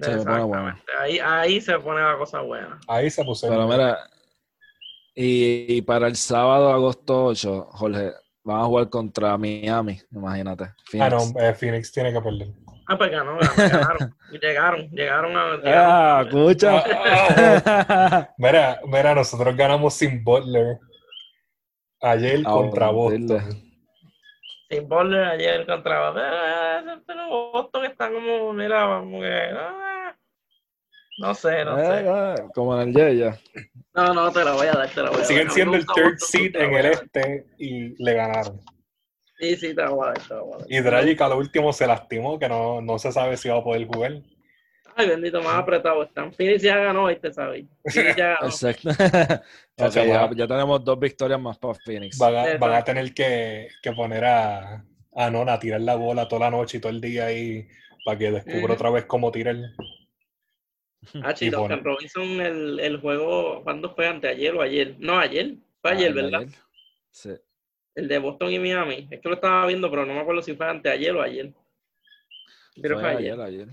Se. 0.00 0.12
Exactamente. 0.12 0.82
Ahí, 0.98 1.18
ahí 1.18 1.60
se 1.60 1.78
pone 1.78 2.00
la 2.02 2.16
cosa 2.18 2.40
buena. 2.42 2.78
ahí 2.86 3.10
se 3.10 3.24
pusieron. 3.24 3.56
Pero 3.56 3.68
mira, 3.68 3.98
y, 5.14 5.76
y 5.78 5.82
para 5.82 6.06
el 6.06 6.16
sábado, 6.16 6.70
agosto 6.72 7.24
8, 7.26 7.68
Jorge, 7.72 8.12
van 8.44 8.60
a 8.60 8.64
jugar 8.64 8.88
contra 8.90 9.36
Miami, 9.38 9.98
imagínate. 10.12 10.64
ah, 11.00 11.08
no, 11.10 11.18
eh, 11.40 11.54
Phoenix 11.54 11.90
tiene 11.90 12.12
que 12.12 12.20
perder. 12.20 12.48
Ah, 12.88 12.96
pues 12.96 13.10
ganó, 13.10 13.36
ganó, 13.38 13.52
ganaron. 13.56 14.14
llegaron, 14.40 14.88
llegaron 14.90 15.36
a. 15.36 15.52
Ah, 15.64 16.22
llegaron. 16.24 16.50
escucha. 16.50 18.28
Mira, 18.38 18.80
mira, 18.86 19.14
nosotros 19.14 19.56
ganamos 19.56 19.94
sin 19.94 20.22
Butler 20.22 20.78
ayer 22.02 22.40
Ah, 22.46 22.50
contra. 22.52 22.88
Boston. 22.90 23.62
Sin 24.70 24.88
Butler 24.88 25.24
ayer 25.24 25.66
contra. 25.66 26.10
Eh, 26.16 27.00
pero 27.06 27.28
Boston 27.52 27.84
está 27.86 28.10
como, 28.10 28.52
mira, 28.52 28.86
como 29.00 29.20
que. 29.20 29.50
ah, 29.56 30.14
no 31.18 31.34
sé, 31.34 31.64
no 31.64 31.78
Eh, 31.78 31.84
sé. 31.84 32.04
eh, 32.42 32.46
como 32.54 32.80
en 32.80 32.88
el 32.88 32.94
Yeya. 32.94 33.38
No, 33.94 34.12
no, 34.12 34.30
te 34.30 34.44
la 34.44 34.52
voy 34.52 34.66
a 34.66 34.72
dar, 34.74 34.88
te 34.90 35.02
la 35.02 35.08
voy 35.08 35.16
a 35.16 35.18
dar. 35.20 35.26
Siguen 35.26 35.50
siendo 35.50 35.76
el 35.76 35.86
third 35.86 36.12
Boston, 36.12 36.18
seed 36.28 36.56
en 36.56 36.74
el 36.74 36.86
este 36.86 37.46
y 37.58 38.02
le 38.02 38.12
ganaron. 38.14 38.60
Sí, 39.38 39.56
sí, 39.56 39.74
la 39.74 39.90
voy 39.90 40.08
a 40.08 40.12
dar. 40.12 40.42
Y 40.68 40.80
Dragic 40.80 41.20
a 41.20 41.28
lo 41.28 41.38
último 41.38 41.72
se 41.72 41.86
lastimó, 41.86 42.38
que 42.38 42.48
no, 42.48 42.80
no 42.80 42.98
se 42.98 43.12
sabe 43.12 43.36
si 43.36 43.48
va 43.48 43.58
a 43.58 43.64
poder 43.64 43.86
jugar. 43.86 44.22
Ay, 44.98 45.08
bendito, 45.08 45.42
más 45.42 45.56
apretado 45.56 46.02
están. 46.04 46.32
Phoenix 46.32 46.62
ya 46.62 46.78
ganó, 46.78 47.06
¿viste, 47.08 47.30
sabes? 47.30 47.66
Phoenix 47.84 48.16
ya 48.16 48.28
ganó. 48.40 48.46
Exacto. 48.46 48.88
Ya 49.78 49.86
Ok, 49.88 49.92
se 49.92 50.08
ya, 50.08 50.30
ya 50.34 50.46
tenemos 50.46 50.82
dos 50.82 50.98
victorias 50.98 51.38
más 51.38 51.58
para 51.58 51.74
Phoenix. 51.74 52.16
Van 52.16 52.34
a, 52.34 52.42
Exacto. 52.44 52.66
van 52.66 52.74
a 52.76 52.82
tener 52.84 53.12
que, 53.12 53.68
que 53.82 53.92
poner 53.92 54.24
a, 54.24 54.82
a 55.14 55.30
Nona 55.30 55.52
a 55.52 55.58
tirar 55.58 55.82
la 55.82 55.96
bola 55.96 56.26
toda 56.26 56.46
la 56.48 56.56
noche 56.56 56.78
y 56.78 56.80
todo 56.80 56.92
el 56.92 57.02
día 57.02 57.26
ahí 57.26 57.68
para 58.06 58.16
que 58.16 58.30
descubra 58.30 58.72
otra 58.72 58.88
vez 58.88 59.04
cómo 59.04 59.30
tirar. 59.30 59.56
Ah, 61.22 61.36
sí, 61.36 61.46
Y 61.46 61.50
Duncan 61.50 61.84
Robinson, 61.84 62.40
el, 62.40 62.80
el 62.80 63.00
juego, 63.00 63.62
¿cuándo 63.62 63.94
fue? 63.94 64.06
¿Anteayer 64.08 64.54
o 64.54 64.62
ayer? 64.62 64.96
No, 64.98 65.18
ayer. 65.18 65.56
Fue 65.82 65.90
ayer, 65.92 66.10
Ah, 66.12 66.14
¿verdad? 66.14 66.40
ayer. 66.40 66.54
Sí. 67.10 67.30
El 67.96 68.06
de 68.08 68.18
Boston 68.18 68.52
y 68.52 68.58
Miami. 68.60 69.08
Es 69.10 69.20
que 69.20 69.28
lo 69.28 69.34
estaba 69.34 69.66
viendo, 69.66 69.90
pero 69.90 70.06
no 70.06 70.14
me 70.14 70.20
acuerdo 70.20 70.42
si 70.42 70.54
fue 70.54 70.68
anteayer 70.68 71.16
o 71.16 71.22
ayer. 71.22 71.52
Pero 72.80 72.96
Fue 72.96 73.02
fue 73.02 73.10
ayer. 73.16 73.32
ayer, 73.32 73.40
ayer. 73.40 73.68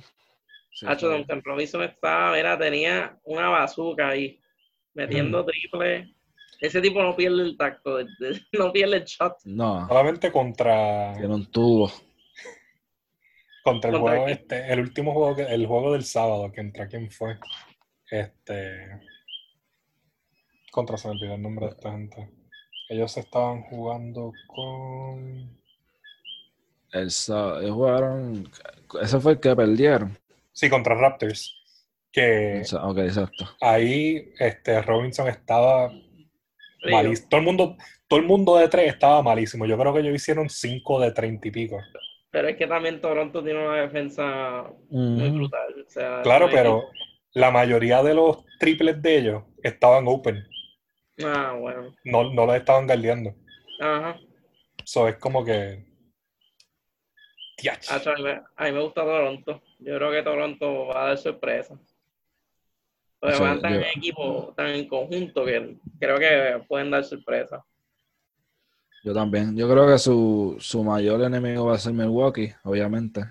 Sí, 0.71 0.85
Hacho, 0.87 1.07
fue 1.07 1.17
Duncan 1.17 1.41
Robinson 1.43 1.83
estaba, 1.83 2.35
mira, 2.35 2.57
tenía 2.57 3.19
una 3.25 3.49
bazooka 3.49 4.07
ahí, 4.09 4.39
metiendo 4.93 5.45
triple. 5.45 6.15
Ese 6.59 6.81
tipo 6.81 7.03
no 7.03 7.15
pierde 7.15 7.43
el 7.43 7.57
tacto, 7.57 7.99
no 8.53 8.71
pierde 8.71 8.97
el 8.97 9.03
shot. 9.03 9.35
No, 9.43 9.87
Solamente 9.87 10.31
contra, 10.31 11.13
tiene 11.17 11.35
un 11.35 11.51
tubo. 11.51 11.91
contra 13.63 13.89
el 13.91 13.95
¿Contra 13.97 13.99
juego 13.99 14.25
quién? 14.25 14.37
este, 14.39 14.73
el 14.73 14.79
último 14.79 15.13
juego, 15.13 15.35
que- 15.35 15.53
el 15.53 15.67
juego 15.67 15.91
del 15.93 16.05
sábado, 16.05 16.51
que 16.51 16.61
entra 16.61 16.87
quién 16.87 17.11
fue. 17.11 17.37
Este. 18.09 19.01
Contra 20.71 20.97
se 20.97 21.07
me 21.09 21.15
olvidó 21.15 21.35
el 21.35 21.41
nombre 21.41 21.65
de 21.67 21.71
esta 21.73 21.91
gente. 21.91 22.29
Ellos 22.89 23.17
estaban 23.17 23.63
jugando 23.63 24.31
con. 24.47 25.49
El, 26.91 27.07
ellos 27.07 27.71
jugaron. 27.71 28.49
Ese 29.01 29.19
fue 29.19 29.33
el 29.33 29.39
que 29.39 29.55
perdieron. 29.55 30.17
Sí, 30.51 30.69
contra 30.69 30.95
Raptors. 30.95 31.59
Que 32.11 32.61
ok, 32.79 32.97
exacto. 32.99 33.49
ahí 33.59 34.31
este, 34.37 34.79
Robinson 34.83 35.27
estaba 35.27 35.91
malísimo. 36.91 37.27
Todo 37.27 37.39
el 37.39 37.45
mundo, 37.45 37.77
todo 38.07 38.19
el 38.19 38.25
mundo 38.27 38.55
de 38.57 38.67
tres 38.67 38.93
estaba 38.93 39.23
malísimo. 39.23 39.65
Yo 39.65 39.77
creo 39.79 39.93
que 39.93 40.01
ellos 40.01 40.13
hicieron 40.13 40.47
cinco 40.47 40.99
de 40.99 41.11
treinta 41.11 41.47
y 41.47 41.51
pico. 41.51 41.79
Pero 42.29 42.47
es 42.47 42.55
que 42.55 42.67
también 42.67 43.01
Toronto 43.01 43.43
tiene 43.43 43.65
una 43.65 43.81
defensa 43.81 44.65
muy 44.89 45.29
brutal. 45.31 45.85
o 45.85 45.89
sea, 45.89 46.21
Claro, 46.21 46.49
pero 46.51 46.83
la 47.33 47.49
mayoría 47.49 48.03
de 48.03 48.13
los 48.13 48.45
triples 48.59 49.01
de 49.01 49.17
ellos 49.17 49.43
estaban 49.63 50.07
open. 50.07 50.43
Ah, 51.23 51.55
bueno. 51.59 51.93
No, 52.05 52.33
no 52.33 52.45
los 52.45 52.55
estaban 52.55 52.87
guardiando. 52.87 53.35
Ajá. 53.79 54.19
So 54.83 55.07
es 55.07 55.17
como 55.17 55.43
que. 55.45 55.85
Tiach. 57.57 57.91
Hacho, 57.91 58.11
a, 58.11 58.15
mí 58.15 58.23
me, 58.23 58.31
a 58.55 58.63
mí 58.65 58.71
me 58.71 58.81
gusta 58.81 59.01
Toronto. 59.03 59.61
Yo 59.79 59.95
creo 59.97 60.11
que 60.11 60.23
Toronto 60.23 60.87
va 60.87 61.03
a 61.03 61.07
dar 61.09 61.17
sorpresa. 61.17 61.79
Porque 63.19 63.35
Hacho, 63.35 63.43
van 63.43 63.61
tan 63.61 63.73
yo- 63.73 63.79
en 63.79 63.85
equipo, 63.97 64.53
tan 64.57 64.67
en 64.69 64.87
conjunto, 64.87 65.45
que 65.45 65.77
creo 65.99 66.17
que 66.19 66.63
pueden 66.67 66.91
dar 66.91 67.03
sorpresa. 67.03 67.63
Yo 69.03 69.13
también. 69.13 69.55
Yo 69.55 69.69
creo 69.69 69.85
que 69.87 69.97
su, 69.97 70.57
su 70.59 70.83
mayor 70.83 71.21
enemigo 71.21 71.65
va 71.65 71.75
a 71.75 71.79
ser 71.79 71.93
Milwaukee, 71.93 72.53
obviamente. 72.63 73.23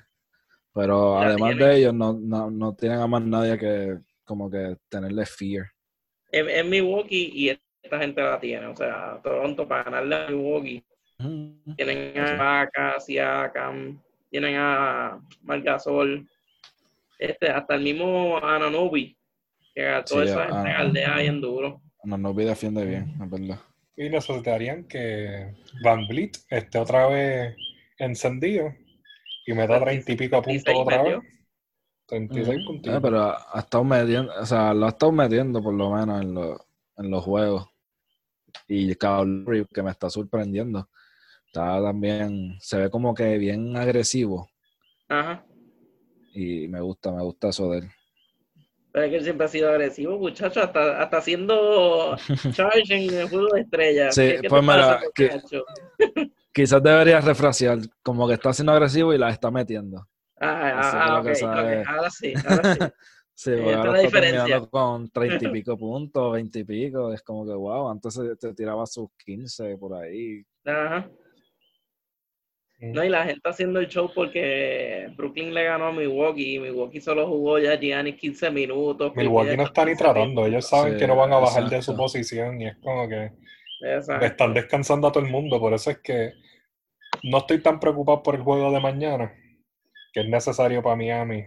Pero 0.75 1.21
Ya 1.21 1.27
además 1.29 1.51
tiene. 1.57 1.65
de 1.67 1.79
ellos, 1.79 1.95
no, 1.95 2.13
no, 2.15 2.51
no 2.51 2.75
tienen 2.75 3.01
a 3.01 3.07
más 3.07 3.23
nadie 3.23 3.59
que 3.59 3.99
como 4.25 4.51
que 4.51 4.77
tenerle 4.89 5.27
fear. 5.27 5.67
Es 6.31 6.65
Milwaukee 6.65 7.31
y 7.35 7.59
esta 7.83 7.99
gente 7.99 8.23
la 8.23 8.39
tiene. 8.41 8.67
O 8.67 8.77
sea, 8.77 9.19
Toronto 9.23 9.67
para 9.67 9.85
ganarle 9.85 10.15
a 10.17 10.27
Milwaukee. 10.29 10.85
Tienen 11.77 12.19
a 12.19 12.35
Vaca, 12.35 12.99
Siakam, 12.99 14.01
tienen 14.31 14.57
a 14.59 15.21
Margasol, 15.43 16.27
este, 17.19 17.49
hasta 17.49 17.77
el 17.77 17.83
mismo 17.83 18.39
Ananobi, 18.39 19.17
que 19.75 19.87
a 19.87 20.05
toda 20.05 20.25
Sí, 20.25 20.31
esa 20.31 20.47
gente 20.47 20.71
a- 20.71 20.79
galdea 20.79 21.17
bien 21.19 21.41
duro. 21.41 21.81
No, 22.05 22.19
no 22.19 22.33
defiende 22.33 22.85
bien, 22.85 23.15
es 23.23 23.31
verdad. 23.31 23.61
Y 23.97 24.09
necesitarían 24.09 24.85
que 24.89 25.55
Van 25.85 26.09
Vliet 26.09 26.39
esté 26.51 26.79
otra 26.79 27.07
vez 27.07 27.55
encendido 27.99 28.75
y 29.47 29.53
meta 29.53 29.79
treinta 29.81 30.11
y 30.11 30.17
pico 30.17 30.43
puntos 30.43 30.65
36 30.65 30.79
otra 30.81 31.03
vez. 31.03 31.17
metió. 31.19 31.33
36 32.07 32.57
Ujú. 32.59 32.67
puntitos. 32.67 32.97
Eh, 32.97 33.01
pero 33.01 33.21
ha 33.23 33.59
estado 33.61 33.85
metiendo, 33.85 34.33
o 34.41 34.47
sea, 34.47 34.75
lo 34.75 34.87
ha 34.87 34.89
estado 34.89 35.13
metiendo 35.13 35.63
por 35.63 35.75
lo 35.75 35.91
menos 35.93 36.21
en, 36.23 36.35
los 36.35 36.61
en 36.97 37.11
los 37.11 37.23
juegos. 37.23 37.69
Y 38.69 38.95
Kyle 38.95 39.25
Lowry, 39.45 39.67
que 39.73 39.83
me 39.83 39.91
está 39.91 40.09
sorprendiendo. 40.11 40.89
Está 41.47 41.83
también, 41.83 42.57
se 42.61 42.79
ve 42.79 42.91
como 42.91 43.15
que 43.15 43.37
bien 43.39 43.77
agresivo. 43.77 44.49
Ajá. 45.09 45.45
Y 46.35 46.67
me 46.69 46.81
gusta, 46.81 47.13
me 47.13 47.23
gusta 47.23 47.49
eso 47.49 47.71
de 47.71 47.79
él. 47.81 47.91
Pero 48.93 49.05
es 49.07 49.11
que 49.11 49.17
él 49.19 49.25
siempre 49.25 49.45
ha 49.47 49.49
sido 49.49 49.71
agresivo, 49.71 50.19
muchacho, 50.19 50.63
hasta, 50.63 51.03
hasta 51.03 51.17
haciendo 51.19 52.17
charge 52.53 52.95
en 52.95 53.15
el 53.15 53.29
juego 53.29 53.49
de 53.55 53.61
estrellas. 53.63 54.15
Sí, 54.15 54.21
¿Qué- 54.23 54.37
qué 54.37 54.43
te 54.43 54.49
pues 54.49 54.63
mira, 54.63 55.01
que-? 55.15 55.31
Quizás 56.55 56.83
debería 56.83 57.21
refrasear, 57.21 57.79
como 58.03 58.29
que 58.29 58.35
está 58.35 58.53
siendo 58.53 58.73
agresivo 58.73 59.15
y 59.15 59.19
la 59.19 59.31
está 59.31 59.51
metiendo. 59.51 60.07
Ah, 60.39 60.73
ah, 60.75 61.21
ok, 61.21 61.29
ahora 61.87 62.11
sí, 62.11 62.33
ahora 62.45 62.75
sí. 62.75 62.79
Sí, 63.45 63.51
ahora 63.75 64.03
está 64.03 64.21
terminando 64.21 64.71
con 64.71 65.09
treinta 65.11 65.45
y 65.49 65.49
pico 65.53 65.77
puntos, 65.77 66.33
veinte 66.33 66.61
y 66.61 66.65
pico. 66.65 67.13
Es 67.13 67.23
como 67.23 67.45
que, 67.45 67.53
wow, 67.53 67.89
antes 67.89 68.15
se- 68.15 68.37
te 68.37 68.55
tiraba 68.55 68.87
sus 68.87 69.09
15 69.25 69.77
por 69.79 69.95
ahí. 69.95 70.45
Ajá. 70.65 71.11
No, 72.79 73.05
y 73.05 73.09
la 73.09 73.25
gente 73.25 73.41
haciendo 73.49 73.79
el 73.79 73.87
show 73.87 74.11
porque 74.13 75.09
Brooklyn 75.17 75.55
le 75.55 75.65
ganó 75.65 75.87
a 75.87 75.93
Milwaukee 75.93 76.57
y 76.57 76.59
Milwaukee 76.59 77.01
solo 77.01 77.29
jugó 77.29 77.59
ya 77.61 77.77
Giannis 77.79 78.17
15 78.17 78.51
minutos. 78.51 79.15
Milwaukee 79.15 79.57
no 79.57 79.63
está 79.65 79.85
ni 79.85 79.93
15 79.93 80.05
tratando. 80.05 80.47
Ellos 80.47 80.69
saben 80.69 80.95
Sí, 80.95 80.99
que 80.99 81.07
no 81.07 81.15
van 81.17 81.33
a 81.33 81.39
bajar 81.39 81.69
de 81.69 81.81
su 81.81 81.97
posición 81.97 82.61
y 82.61 82.67
es 82.67 82.77
como 82.79 83.09
que 83.09 83.31
Exacto. 83.83 84.27
están 84.27 84.55
descansando 84.55 85.07
a 85.07 85.13
todo 85.13 85.25
el 85.25 85.31
mundo. 85.31 85.61
Por 85.61 85.73
eso 85.75 85.91
es 85.93 85.99
que 85.99 86.33
no 87.23 87.39
estoy 87.39 87.63
tan 87.63 87.79
preocupado 87.79 88.21
por 88.23 88.35
el 88.35 88.43
juego 88.43 88.73
de 88.73 88.81
mañana, 88.81 89.33
que 90.13 90.21
es 90.21 90.29
necesario 90.29 90.83
para 90.83 90.97
Miami 90.97 91.45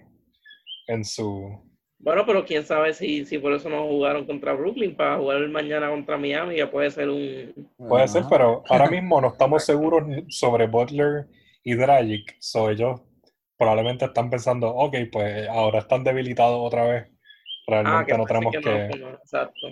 en 0.87 1.03
su 1.03 1.61
Bueno, 1.97 2.25
pero 2.25 2.45
quién 2.45 2.63
sabe 2.63 2.93
si, 2.93 3.25
si 3.25 3.39
por 3.39 3.53
eso 3.53 3.69
no 3.69 3.87
jugaron 3.87 4.25
contra 4.25 4.53
Brooklyn 4.53 4.95
para 4.95 5.17
jugar 5.17 5.47
mañana 5.47 5.89
contra 5.89 6.17
Miami, 6.17 6.57
ya 6.57 6.69
puede 6.69 6.91
ser 6.91 7.09
un... 7.09 7.69
Puede 7.77 8.07
ser, 8.07 8.23
pero 8.29 8.63
ahora 8.69 8.87
mismo 8.91 9.21
no 9.21 9.29
estamos 9.29 9.63
seguros 9.65 10.03
sobre 10.29 10.67
Butler 10.67 11.27
y 11.63 11.73
Dragic. 11.73 12.35
So 12.39 12.69
ellos 12.69 13.01
probablemente 13.57 14.05
están 14.05 14.29
pensando, 14.29 14.69
ok, 14.69 14.95
pues 15.11 15.47
ahora 15.47 15.79
están 15.79 16.03
debilitados 16.03 16.59
otra 16.61 16.83
vez. 16.85 17.07
Realmente 17.67 18.15
no 18.17 18.27
parece 18.27 18.27
tenemos 18.27 18.53
que, 18.61 18.69
Ah, 18.69 18.97
no, 18.97 19.09
no, 19.09 19.15
exacto. 19.15 19.67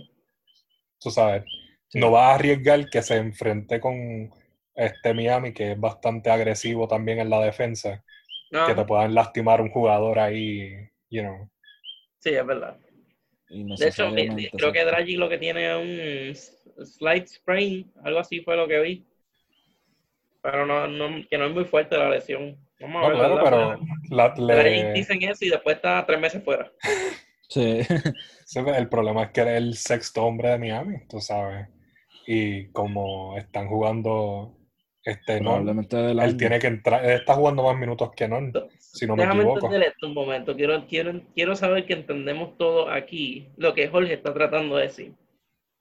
tú 1.00 1.12
sabes, 1.12 1.44
Sí. 1.90 2.00
no 2.00 2.10
vas 2.10 2.32
a 2.32 2.36
arriesgar 2.36 2.90
que 2.90 3.04
se 3.04 3.18
enfrente 3.18 3.80
con 3.80 4.32
este 4.74 5.14
Miami, 5.14 5.54
que 5.54 5.74
es 5.74 5.80
bastante 5.80 6.32
agresivo 6.32 6.88
también 6.88 7.20
en 7.20 7.30
la 7.30 7.40
defensa, 7.42 8.04
No, 8.52 8.66
que 8.66 8.74
te 8.74 8.86
puedan 8.86 9.14
lastimar 9.14 9.62
un 9.62 9.70
jugador 9.70 10.18
ahí, 10.20 10.72
you 11.12 11.22
know. 11.22 11.50
Sí, 12.24 12.30
es 12.30 12.46
verdad. 12.46 12.78
De 12.78 13.88
hecho, 13.88 14.06
Innecesariamente, 14.08 14.52
creo 14.58 14.72
que. 14.72 14.86
Dragic 14.86 15.18
lo 15.20 15.30
que 15.30 15.38
tiene 15.38 16.30
es 16.32 16.58
un 16.78 16.86
slight 16.86 17.28
sprain, 17.28 17.92
algo 18.04 18.20
así 18.20 18.42
fue 18.42 18.56
lo 18.56 18.68
que 18.68 18.80
vi. 18.80 19.06
Pero 20.42 20.66
no, 20.66 20.88
no, 20.88 21.26
que 21.30 21.38
no 21.38 21.46
es 21.46 21.52
muy 21.54 21.66
fuerte 21.66 21.98
la 21.98 22.10
lesión. 22.10 22.58
Vamos 22.80 22.98
a 22.98 23.02
No, 23.02 23.08
ver, 23.10 23.18
claro, 23.18 23.36
¿verdad? 23.36 23.78
pero 24.10 24.16
la- 24.16 24.30
Dragic 24.56 24.84
le- 24.84 24.94
dicen 24.94 25.24
eso 25.24 25.46
y 25.46 25.50
después 25.50 25.76
está 25.76 26.06
tres 26.06 26.20
meses 26.20 26.44
fuera. 26.44 26.72
Sí. 27.50 27.82
Sí, 28.46 28.60
el 28.66 28.90
problema 28.90 29.24
es 29.24 29.32
que 29.32 29.42
eres 29.42 29.58
el 29.58 29.76
sexto 29.76 30.24
hombre 30.26 30.50
de 30.50 30.58
Miami, 30.58 30.96
tú 31.08 31.20
sabes. 31.20 31.68
Y 32.26 32.70
como 32.72 33.38
están 33.38 33.68
jugando, 33.68 34.58
este, 35.04 35.40
no, 35.40 35.58
él 35.60 36.38
tiene 36.38 36.58
que 36.58 36.68
entrar, 36.68 37.06
él 37.06 37.12
está 37.20 37.36
jugando 37.36 37.64
más 37.64 37.78
minutos 37.78 38.10
que 38.16 38.28
no, 38.28 38.40
si 38.94 39.08
no 39.08 39.16
me 39.16 39.24
Déjame 39.24 39.42
equivoco. 39.42 39.66
entender 39.66 39.90
esto 39.90 40.08
un 40.08 40.14
momento. 40.14 40.56
Quiero, 40.56 40.86
quiero, 40.88 41.20
quiero 41.34 41.56
saber 41.56 41.86
que 41.86 41.94
entendemos 41.94 42.58
todo 42.58 42.90
aquí 42.90 43.48
lo 43.58 43.74
que 43.74 43.88
Jorge 43.88 44.14
está 44.14 44.34
tratando 44.34 44.76
de 44.78 44.84
decir. 44.84 45.14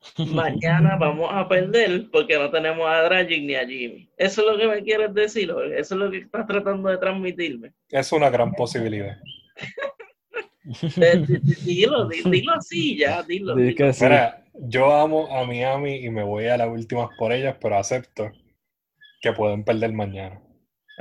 Mañana 0.34 0.96
vamos 0.96 1.28
a 1.30 1.46
perder 1.46 2.06
porque 2.10 2.36
no 2.38 2.50
tenemos 2.50 2.88
a 2.88 3.02
Dragic 3.02 3.42
ni 3.44 3.54
a 3.54 3.66
Jimmy. 3.66 4.08
Eso 4.16 4.40
es 4.40 4.46
lo 4.52 4.58
que 4.58 4.66
me 4.66 4.82
quieres 4.82 5.12
decir, 5.14 5.52
Jorge. 5.52 5.78
Eso 5.78 5.94
es 5.94 6.00
lo 6.00 6.10
que 6.10 6.18
estás 6.18 6.46
tratando 6.46 6.88
de 6.88 6.96
transmitirme. 6.98 7.72
Es 7.90 8.10
una 8.12 8.28
gran 8.30 8.52
posibilidad. 8.52 9.16
Di- 10.64 11.38
di- 11.38 11.54
Dilo, 11.64 12.08
di- 12.08 12.22
dilo 12.30 12.52
así 12.54 12.96
ya, 12.96 13.22
dilo. 13.22 13.54
Di 13.54 13.62
dilo. 13.64 13.76
que 13.76 13.92
sí. 13.92 14.04
Mira, 14.04 14.44
yo 14.54 14.92
amo 14.94 15.28
a 15.36 15.44
Miami 15.44 15.96
y 16.04 16.08
me 16.10 16.22
voy 16.22 16.46
a 16.46 16.56
las 16.56 16.68
últimas 16.68 17.10
por 17.18 17.32
ellas, 17.32 17.56
pero 17.60 17.76
acepto 17.76 18.30
que 19.20 19.32
pueden 19.32 19.64
perder 19.64 19.92
mañana. 19.92 20.40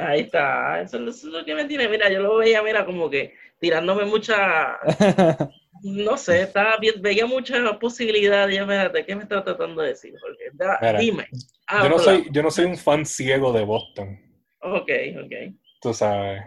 Ahí 0.01 0.21
está. 0.21 0.81
Eso, 0.81 0.97
eso 0.97 1.09
es 1.09 1.23
lo 1.25 1.45
que 1.45 1.55
me 1.55 1.65
tiene. 1.65 1.87
Mira, 1.87 2.09
yo 2.11 2.19
lo 2.21 2.37
veía, 2.37 2.61
mira, 2.63 2.85
como 2.85 3.09
que 3.09 3.33
tirándome 3.59 4.05
mucha. 4.05 4.77
No 5.83 6.15
sé, 6.15 6.43
estaba 6.43 6.77
bien, 6.77 7.01
veía 7.01 7.25
mucha 7.25 7.55
posibilidad. 7.79 8.47
Y 8.49 8.57
espérate, 8.57 9.03
¿qué 9.03 9.15
me 9.15 9.23
está 9.23 9.43
tratando 9.43 9.81
de 9.81 9.87
decir? 9.89 10.13
Da- 10.53 10.77
Mira, 10.79 10.99
dime. 10.99 11.25
Yo 11.81 11.89
no 11.89 11.97
soy, 11.97 12.27
yo 12.31 12.43
no 12.43 12.51
soy 12.51 12.65
un 12.65 12.77
fan 12.77 13.03
ciego 13.03 13.51
de 13.51 13.63
Boston, 13.65 14.19
Ok, 14.61 14.91
ok. 15.23 15.55
tú 15.81 15.91
sabes. 15.91 16.43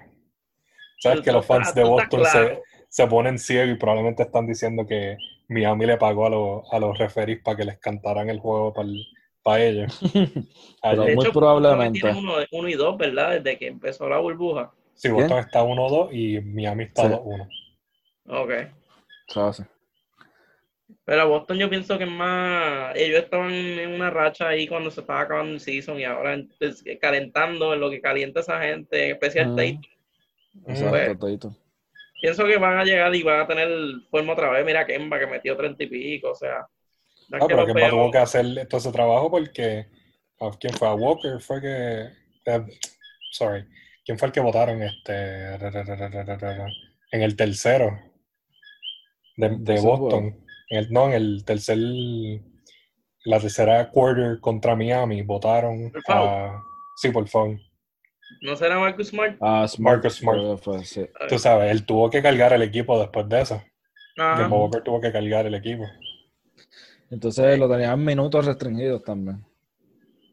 Sabes 1.01 1.19
Tú- 1.19 1.25
que 1.25 1.33
los 1.33 1.45
fans 1.45 1.75
de 1.75 1.83
Boston 1.83 2.25
se, 2.27 2.31
claro. 2.31 2.63
se 2.89 3.07
ponen 3.09 3.39
ciegos 3.41 3.71
y 3.75 3.79
probablemente 3.79 4.23
están 4.23 4.47
diciendo 4.47 4.87
que 4.87 5.17
Miami 5.49 5.87
le 5.87 5.97
pagó 5.97 6.27
a, 6.27 6.31
los 6.31 6.73
a 6.73 6.79
los 6.79 6.97
referees 6.97 7.43
para 7.43 7.57
que 7.57 7.65
les 7.65 7.79
cantaran 7.81 8.31
el 8.31 8.39
juego 8.39 8.73
para 8.73 8.87
ellos. 9.47 9.99
Pero 10.83 11.03
Ayer. 11.03 11.07
De 11.07 11.15
muy 11.17 11.25
hecho, 11.25 11.33
probablemente. 11.33 12.11
uno, 12.11 12.35
uno 12.51 12.69
y 12.69 12.75
dos, 12.75 12.97
¿verdad? 12.99 13.41
Desde 13.41 13.59
que 13.59 13.67
empezó 13.69 14.09
la 14.09 14.19
burbuja. 14.19 14.73
Sí, 14.95 15.09
¿Quién? 15.09 15.23
Boston 15.23 15.39
está 15.39 15.63
1-2 15.63 16.09
y 16.13 16.41
Miami 16.41 16.85
está 16.85 17.03
Sí. 17.03 17.09
2-1. 17.09 17.49
Ok. 18.29 18.51
¿Sabes? 19.29 19.63
Pero 21.07 21.29
Boston 21.29 21.59
yo 21.59 21.69
pienso 21.69 21.99
que 21.99 22.05
es 22.05 22.11
más, 22.11 22.95
ellos 22.97 23.23
estaban 23.25 23.53
en 23.53 23.91
una 23.91 24.09
racha 24.11 24.49
ahí 24.49 24.67
cuando 24.67 24.91
se 24.91 25.01
estaba 25.01 25.21
acabando 25.21 25.53
el 25.53 25.61
season 25.61 25.99
y 26.01 26.05
ahora 26.05 26.39
pues, 26.59 26.83
calentando 27.01 27.75
en 27.75 27.81
lo 27.81 27.91
que 27.91 28.01
calienta 28.01 28.41
esa 28.41 28.61
gente, 28.63 29.05
en 29.07 29.11
especial. 29.13 29.55
Tatum. 29.57 29.83
Exacto, 30.67 31.19
Pues. 31.19 31.39
Pienso 32.23 32.45
que 32.47 32.57
van 32.57 32.79
a 32.79 32.85
llegar 32.85 33.15
y 33.15 33.23
van 33.23 33.41
a 33.41 33.47
tener 33.47 33.69
forma 34.11 34.33
otra 34.33 34.49
vez. 34.49 34.65
Mira 34.65 34.87
Kemba 34.87 35.19
que 35.19 35.27
metió 35.27 35.55
treinta 35.57 35.83
y 35.85 35.89
pico, 35.89 36.31
o 36.31 36.35
sea. 36.35 36.67
No 37.31 37.37
Ah, 37.37 37.41
que 37.41 37.47
pero 37.55 37.67
Kemba 37.67 37.81
veo- 37.81 37.91
tuvo 37.91 38.11
que 38.11 38.19
hacer 38.19 38.67
todo 38.69 38.79
ese 38.79 38.93
trabajo 38.93 39.31
porque. 39.31 39.87
¿a 40.41 40.51
¿Quién 40.59 40.75
fue? 40.75 40.89
¿A 40.89 40.95
Walker? 40.95 41.41
Fue 41.41 41.61
que. 41.61 42.09
eh, 42.47 42.67
sorry. 43.33 43.65
¿Quién 44.05 44.19
fue 44.19 44.27
el 44.27 44.33
que 44.33 44.41
votaron? 44.41 44.83
Este. 44.83 45.55
En 47.13 47.23
el 47.23 47.37
tercero. 47.37 47.99
De, 49.37 49.81
Boston. 49.81 50.37
En 50.71 50.79
el- 50.79 50.93
no, 50.93 51.07
en 51.09 51.13
el 51.15 51.45
tercer. 51.45 51.79
La 53.25 53.41
tercera 53.41 53.89
quarter 53.91 54.39
contra 54.41 54.77
Miami. 54.77 55.23
Votaron 55.23 55.91
Por 55.91 56.03
a. 56.17 56.61
Sí, 56.97 57.09
por 57.11 57.27
favor. 57.29 57.59
¿No 58.43 58.57
será 58.57 58.79
Marcus 58.79 59.09
Smart? 59.09 59.37
Ah, 59.41 59.67
Smart. 59.67 59.97
Marcus 59.97 60.17
Smart. 60.19 60.39
que 60.41 60.57
fue, 60.59 60.85
sí. 60.85 61.07
Tú 61.29 61.39
sabes, 61.39 61.71
él 61.71 61.85
tuvo 61.87 62.11
que 62.11 62.23
cargar 62.23 62.53
el 62.53 62.63
equipo 62.63 62.99
después 62.99 63.29
de 63.29 63.41
eso. 63.41 63.63
Kemba 64.15 64.57
Walker 64.57 64.83
tuvo 64.83 65.01
que 65.01 65.11
cargar 65.13 65.47
el 65.47 65.55
equipo. 65.55 65.85
Entonces 67.11 67.59
lo 67.59 67.69
tenían 67.69 68.03
minutos 68.05 68.45
restringidos 68.47 69.03
también. 69.03 69.45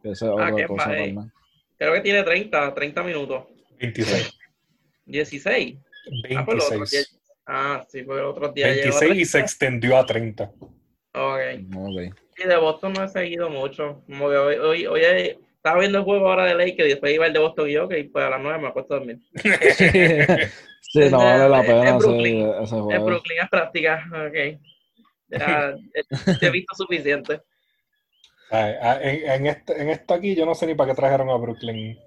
Esa 0.04 0.26
es 0.26 0.32
Ah, 0.38 0.50
otra 0.52 0.68
cosa 0.68 0.86
padre. 0.86 1.06
también. 1.06 1.32
Creo 1.78 1.94
que 1.94 2.02
tiene 2.02 2.24
30, 2.24 2.74
30 2.74 3.04
minutos. 3.04 3.44
26. 3.80 4.32
16. 5.06 5.78
Ah, 6.36 6.46
pues 6.46 6.56
los 6.58 6.66
otros 6.66 6.70
26. 6.70 6.92
días- 6.92 7.18
Ah, 7.46 7.84
sí, 7.90 8.04
porque 8.04 8.22
el 8.22 8.28
otro 8.28 8.50
día 8.50 8.68
llegó 8.68 8.96
a 8.98 9.00
26 9.00 9.16
y 9.22 9.26
se 9.26 9.32
30. 9.40 9.46
extendió 9.46 9.98
a 9.98 10.06
30. 10.06 10.44
Ok. 11.14 11.40
Ok. 11.76 12.16
Sí, 12.38 12.48
de 12.48 12.58
Boston 12.58 12.94
no 12.94 13.04
he 13.04 13.08
seguido 13.10 13.50
mucho. 13.50 14.02
Como 14.08 14.30
que 14.30 14.36
hoy, 14.38 14.56
hoy, 14.56 14.86
hoy 14.86 15.02
estaba 15.56 15.80
viendo 15.80 15.98
el 16.00 16.04
juego 16.06 16.30
ahora 16.30 16.46
de 16.46 16.56
Lakers 16.56 16.86
y 16.88 16.92
después 16.92 17.14
iba 17.14 17.26
el 17.28 17.34
de 17.34 17.40
Boston 17.40 17.70
y 17.70 17.74
yo, 17.74 17.88
que 17.90 18.04
pues 18.06 18.24
a 18.26 18.30
las 18.30 18.42
9 18.42 18.60
me 18.60 18.68
acuesto 18.70 18.94
a 18.94 18.98
dormir. 19.00 19.20
sí, 20.82 21.00
no 21.10 21.18
vale 21.18 21.50
la 21.50 21.62
pena 21.62 21.82
hacer 21.82 21.96
Brooklyn. 21.98 22.48
ese 22.62 22.76
En 22.76 22.82
juego. 22.84 23.06
Brooklyn 23.06 23.38
es 23.44 23.50
práctica. 23.50 24.06
Ok. 24.12 24.62
Ya 25.40 25.76
he, 25.94 26.46
he 26.46 26.50
visto 26.50 26.76
suficiente. 26.76 27.42
Ay, 28.50 28.74
ah, 28.82 29.00
En, 29.02 29.30
en, 29.30 29.48
este, 29.48 29.82
en 29.82 29.90
esto 29.90 30.14
aquí 30.14 30.36
yo 30.36 30.46
no 30.46 30.54
sé 30.56 30.68
ni 30.68 30.76
para 30.76 30.92
qué 30.92 30.96
trajeron 30.96 31.30
a 31.30 31.38
Brooklyn 31.38 31.98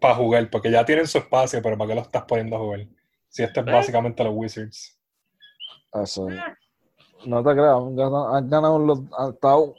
para 0.00 0.16
jugar, 0.16 0.50
porque 0.50 0.70
ya 0.70 0.84
tienen 0.84 1.06
su 1.06 1.18
espacio, 1.18 1.62
pero 1.62 1.78
¿para 1.78 1.88
qué 1.88 1.94
lo 1.94 2.00
estás 2.00 2.24
poniendo 2.24 2.56
a 2.56 2.58
jugar? 2.58 2.86
Si 3.28 3.42
este 3.42 3.60
es 3.60 3.66
básicamente 3.66 4.24
los 4.24 4.34
Wizards. 4.34 4.98
Eso. 5.92 6.28
No 7.24 7.42
te 7.42 7.52
creas, 7.52 7.76
han 7.76 7.96
ganado, 7.96 8.34
han 8.34 8.50
ganado 8.50 8.78
los, 8.78 9.00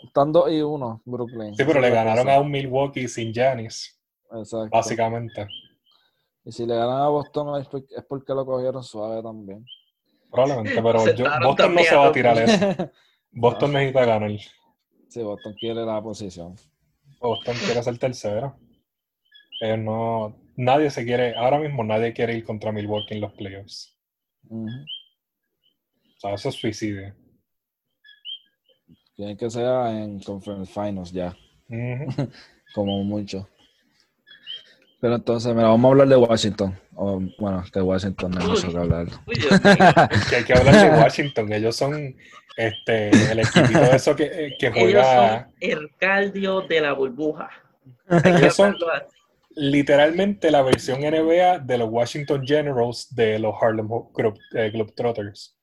están 0.04 0.32
2 0.32 0.52
y 0.52 0.62
1 0.62 1.02
Brooklyn. 1.06 1.56
Sí, 1.56 1.64
pero 1.66 1.82
le 1.82 1.90
ganaron 1.90 2.30
a 2.30 2.40
un 2.40 2.52
Milwaukee 2.52 3.08
sin 3.08 3.30
Exacto. 3.30 4.70
básicamente. 4.72 5.48
Y 6.46 6.52
si 6.52 6.66
le 6.66 6.76
ganan 6.76 7.02
a 7.02 7.08
Boston 7.10 7.62
es 7.62 7.68
porque 8.08 8.34
lo 8.34 8.46
cogieron 8.46 8.84
suave 8.84 9.22
también. 9.22 9.66
Probablemente, 10.32 10.82
pero 10.82 11.14
yo- 11.14 11.26
Boston 11.42 11.76
no 11.76 11.84
se 11.84 11.96
va 11.96 12.08
a 12.08 12.12
tirar 12.12 12.38
eso. 12.38 12.92
Boston 13.32 13.74
necesita 13.74 14.06
ganar. 14.06 14.32
sí, 15.10 15.22
Boston 15.22 15.54
quiere 15.60 15.86
la 15.86 16.02
posición. 16.02 16.56
Boston 17.20 17.56
quiere 17.66 17.84
ser 17.84 17.98
tercero. 17.98 18.56
Ellos 19.62 19.80
no, 19.80 20.36
nadie 20.56 20.90
se 20.90 21.04
quiere, 21.06 21.36
ahora 21.36 21.60
mismo 21.60 21.84
nadie 21.84 22.14
quiere 22.14 22.36
ir 22.36 22.44
contra 22.44 22.72
Milwaukee 22.72 23.16
en 23.16 23.22
los 23.22 23.34
playoffs. 23.34 23.98
Ujú. 24.50 24.68
O 24.68 26.20
sea, 26.20 26.34
eso 26.34 26.50
es 26.50 26.56
suicidio. 26.56 27.14
Quieren 29.16 29.36
que 29.38 29.50
sea 29.50 29.92
en 29.92 30.20
Conference 30.20 30.72
Finals 30.72 31.12
ya, 31.12 31.36
como 32.74 33.04
mucho. 33.04 33.48
Pero 35.00 35.16
entonces, 35.16 35.54
mira, 35.56 35.68
vamos 35.70 35.86
a 35.90 35.92
hablar 35.92 36.08
de 36.08 36.16
Washington. 36.18 36.80
O, 37.00 37.22
bueno, 37.38 37.64
que 37.72 37.80
Washington 37.80 38.32
no 38.32 38.42
hay 38.42 38.48
mucho 38.48 38.72
que 38.72 38.78
hablar. 38.78 39.08
Que 40.30 40.36
hay 40.38 40.44
que 40.44 40.54
hablar 40.54 40.76
de 40.76 41.00
Washington. 41.00 41.54
Ellos 41.54 41.76
son 41.76 42.16
este, 42.58 43.10
el 43.32 43.40
equipito 43.40 43.80
de 43.80 43.96
eso 43.96 44.16
que, 44.16 44.56
que 44.58 44.68
Ellos 44.68 44.80
juega 44.80 45.44
son 45.44 45.54
el 45.60 45.92
cardio 46.00 46.62
de 46.62 46.82
la 46.82 46.94
burbuja. 46.94 47.50
Que 48.24 48.30
Ellos 48.30 48.56
son 48.56 48.76
literalmente 49.56 50.50
la 50.50 50.64
versión 50.64 51.02
NBA 51.02 51.60
de 51.60 51.78
los 51.78 51.90
Washington 51.90 52.46
Generals 52.46 53.14
de 53.14 53.38
los 53.38 53.54
Harlem 53.62 53.88
eh, 54.56 54.72
Globetrotters. 54.72 55.56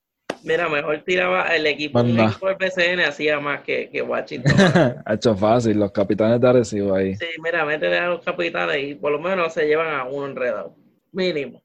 Mira, 0.44 0.68
mejor 0.68 1.03
tiraba 1.05 1.47
el 1.57 1.66
equipo, 1.66 2.01
equipo 2.01 2.49
del 2.49 2.57
BCN 2.57 3.01
hacía 3.01 3.40
más 3.40 3.62
que, 3.62 3.88
que 3.90 4.03
Washington. 4.03 4.53
ha 5.05 5.14
hecho 5.14 5.35
fácil, 5.35 5.79
los 5.79 5.90
capitanes 5.90 6.40
de 6.40 6.49
Arecibo 6.49 6.94
ahí. 6.94 7.16
Sí, 7.16 7.27
mira, 7.42 7.64
métele 7.64 7.99
a 7.99 8.09
los 8.09 8.23
capitanes 8.23 8.77
y 8.85 8.94
por 8.94 9.11
lo 9.11 9.18
menos 9.18 9.55
se 9.55 9.66
llevan 9.66 9.94
a 9.94 10.05
uno 10.05 10.27
enredado. 10.27 10.77
Mínimo. 11.14 11.62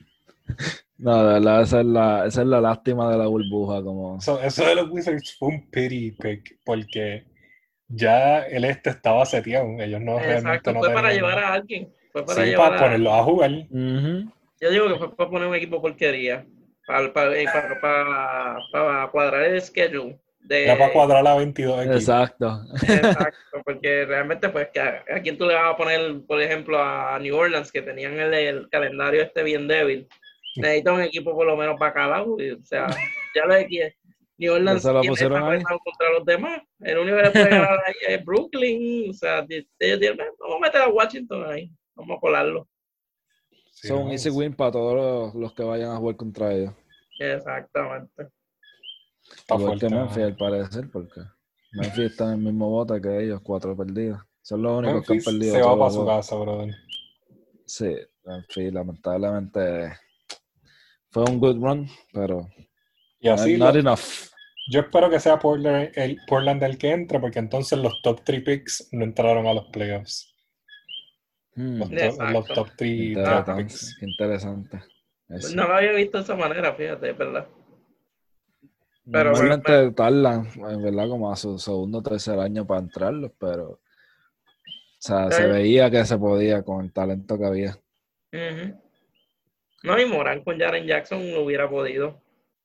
No, 0.97 1.25
de 1.27 1.34
verdad, 1.34 1.62
esa 1.63 1.79
es 1.81 1.86
la, 1.86 2.25
esa 2.25 2.41
es 2.41 2.47
la 2.47 2.62
lástima 2.62 3.12
de 3.12 3.17
la 3.17 3.27
burbuja. 3.27 3.84
Como... 3.84 4.17
Eso, 4.17 4.41
eso 4.41 4.65
de 4.65 4.75
los 4.75 4.89
Wizards 4.89 5.36
fue 5.38 5.49
un 5.49 5.69
pity 5.69 6.12
pick 6.12 6.60
porque 6.63 7.25
ya 7.89 8.43
el 8.43 8.63
este 8.63 8.91
estaba 8.91 9.25
seteado. 9.25 9.67
Ellos 9.79 9.99
no 9.99 10.17
realmente 10.19 10.36
Exacto, 10.36 10.73
no 10.73 10.79
fue 10.79 10.93
para 10.93 11.12
llevar 11.13 11.38
a 11.39 11.53
alguien. 11.53 11.93
Fue 12.13 12.25
para 12.25 12.43
Sí, 12.43 12.49
llevar 12.49 12.69
para 12.69 12.81
a... 12.81 12.84
ponerlos 12.86 13.13
a 13.13 13.23
jugar. 13.23 13.51
Ujú. 13.51 14.31
Yo 14.62 14.69
digo 14.71 14.88
que 14.88 14.95
fue 14.99 15.15
para 15.17 15.29
poner 15.29 15.47
un 15.49 15.55
equipo 15.55 15.81
porquería. 15.81 16.45
Para, 16.88 17.12
para, 17.12 17.38
eh, 17.38 17.45
para, 17.51 17.81
para- 17.81 18.58
para 18.71 19.08
cuadrar 19.12 19.41
el 19.43 19.62
schedule. 19.62 20.17
De... 20.47 20.65
Era 20.65 20.77
para 20.77 20.93
cuadrar 20.93 21.27
a 21.27 21.36
22 21.36 21.79
equipos. 21.79 21.95
Exacto. 22.01 22.62
Exacto, 22.84 23.62
porque 23.63 24.05
realmente, 24.05 24.49
pues, 24.49 24.69
que 24.73 24.79
a, 24.79 25.03
a 25.15 25.19
quién 25.21 25.38
tú 25.38 25.45
le 25.45 25.55
vas 25.55 25.73
a 25.73 25.77
poner, 25.77 26.21
por 26.27 26.41
ejemplo, 26.41 26.81
a 26.81 27.17
New 27.19 27.36
Orleans, 27.36 27.71
que 27.71 27.81
tenían 27.81 28.19
el, 28.19 28.34
el 28.34 28.69
calendario 28.69 29.23
este 29.23 29.43
bien 29.43 29.67
débil. 29.67 30.08
Necesita 30.55 30.93
un 30.93 31.01
equipo 31.01 31.34
por 31.36 31.45
lo 31.45 31.58
menos 31.58 31.77
para 31.79 31.93
cada 31.93 32.08
lado. 32.10 32.36
y, 32.39 32.51
O 32.51 32.63
sea, 32.63 32.88
ya 33.36 33.45
lo 33.45 33.55
que 33.67 33.95
New 34.38 34.53
Orleans 34.53 34.84
¿Ya 34.84 34.89
se 34.89 34.93
lo 34.93 35.01
pusieron 35.01 35.43
ahí? 35.43 35.63
contra 35.63 36.12
los 36.17 36.25
demás. 36.25 36.62
El 36.79 36.97
único 36.99 37.17
que 37.17 37.23
le 37.23 37.31
puede 37.31 37.49
ganar 37.49 37.79
ahí 37.86 37.93
es 38.08 38.23
Brooklyn. 38.25 39.10
O 39.10 39.13
sea, 39.13 39.45
ellos 39.49 39.99
dicen, 39.99 40.17
vamos 40.39 40.58
a 40.58 40.60
meter 40.60 40.81
a 40.81 40.89
Washington 40.89 41.45
ahí. 41.49 41.71
Vamos 41.95 42.17
a 42.17 42.19
colarlo. 42.19 42.67
Sí, 43.71 43.88
Son 43.88 44.05
no, 44.05 44.12
easy 44.12 44.29
win 44.29 44.53
para 44.53 44.71
todos 44.71 44.95
los, 44.95 45.36
los 45.36 45.53
que 45.53 45.63
vayan 45.63 45.91
a 45.91 45.97
jugar 45.97 46.15
contra 46.15 46.53
ellos. 46.53 46.73
Exactamente. 47.19 48.27
Está 49.38 49.55
Igual 49.55 49.79
que 49.79 49.88
fuerte, 49.89 49.95
Memphis, 49.95 50.17
¿no? 50.17 50.23
al 50.25 50.35
parecer, 50.35 50.89
porque 50.91 51.21
Memphis 51.73 51.99
está 52.11 52.25
en 52.25 52.31
el 52.31 52.38
mismo 52.38 52.69
bote 52.69 53.01
que 53.01 53.23
ellos, 53.23 53.41
cuatro 53.43 53.75
perdidos. 53.75 54.21
Son 54.41 54.61
los 54.61 54.77
únicos 54.79 54.95
Memphis 55.09 55.23
que 55.23 55.29
han 55.29 55.35
perdido. 55.39 55.55
se 55.55 55.61
va 55.61 55.77
para 55.79 55.91
su 55.91 56.05
casa, 56.05 56.35
brother. 56.35 56.75
Sí, 57.65 57.95
Memphis, 58.23 58.73
lamentablemente 58.73 59.93
fue 61.09 61.23
un 61.23 61.39
good 61.39 61.57
run, 61.63 61.88
pero 62.13 62.47
Y 63.19 63.29
así, 63.29 63.57
not 63.57 63.73
lo- 63.73 63.79
enough. 63.79 63.99
yo 64.71 64.81
espero 64.81 65.09
que 65.09 65.19
sea 65.19 65.39
Portland 65.39 65.91
el, 65.95 66.17
Portland 66.27 66.61
el 66.63 66.77
que 66.77 66.91
entre, 66.91 67.19
porque 67.19 67.39
entonces 67.39 67.79
los 67.79 68.01
top 68.03 68.21
3 68.23 68.43
picks 68.43 68.89
no 68.91 69.03
entraron 69.03 69.47
a 69.47 69.53
los 69.53 69.65
playoffs. 69.67 70.31
Hmm, 71.55 71.79
Los, 71.79 71.89
to- 71.89 71.95
Exacto. 71.95 72.31
los 72.33 72.47
top 72.47 72.67
3 72.77 73.13
draft 73.15 73.47
interesante, 73.49 73.63
picks. 73.63 74.01
interesante. 74.03 74.83
Eso. 75.29 75.55
no 75.55 75.67
lo 75.67 75.73
había 75.75 75.91
visto 75.93 76.17
de 76.19 76.23
esa 76.23 76.35
manera, 76.35 76.75
fíjate, 76.75 77.09
es 77.09 77.17
verdad. 77.17 77.47
Pero- 79.12 79.32
Normalmente 79.32 79.91
tardan, 79.91 80.48
en 80.56 80.84
verdad, 80.84 81.08
como 81.10 81.32
a 81.32 81.36
su 81.36 81.58
segundo 81.60 82.00
o 82.00 82.04
tercer 82.04 82.39
año 82.39 82.65
para 82.65 82.82
entrarlos, 82.82 83.32
pero 83.39 83.70
o 83.72 83.80
sea, 85.00 85.30
se 85.32 85.46
veía 85.48 85.91
que 85.91 86.04
se 86.06 86.18
podía 86.18 86.63
con 86.63 86.84
el 86.86 86.91
talento 86.91 87.38
que 87.38 87.46
había. 87.46 87.78
No, 89.84 90.00
y 90.00 90.06
Morán 90.06 90.44
con 90.44 90.60
Jaren 90.60 90.86
Jackson 90.88 91.32
lo 91.32 91.44
hubiera 91.44 91.70
podido. 91.70 92.20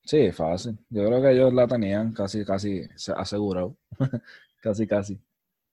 Sí, 0.04 0.32
fácil. 0.32 0.78
Yo 0.88 1.04
creo 1.06 1.20
que 1.20 1.32
ellos 1.32 1.52
la 1.52 1.66
tenían 1.68 2.12
casi, 2.14 2.44
casi 2.44 2.84
se- 2.96 3.12
asegurado. 3.12 3.76
casi, 4.62 4.86
casi. 4.86 5.20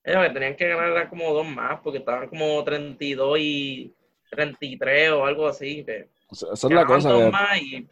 Ellos 0.04 0.28
que 0.28 0.34
tenían 0.34 0.56
que 0.56 0.68
ganar 0.68 1.10
como 1.10 1.34
dos 1.34 1.48
más, 1.48 1.80
porque 1.82 2.00
estaban 2.00 2.28
como 2.28 2.62
32 2.64 3.38
y 3.40 3.96
33 4.32 5.12
o 5.12 5.26
algo 5.26 5.48
así. 5.48 5.86
Que 5.86 6.10
esa 6.32 6.68
es 6.68 6.74
la 6.74 6.86
cosa 6.86 7.16
que... 7.16 7.32
más 7.32 7.62
y 7.62 7.88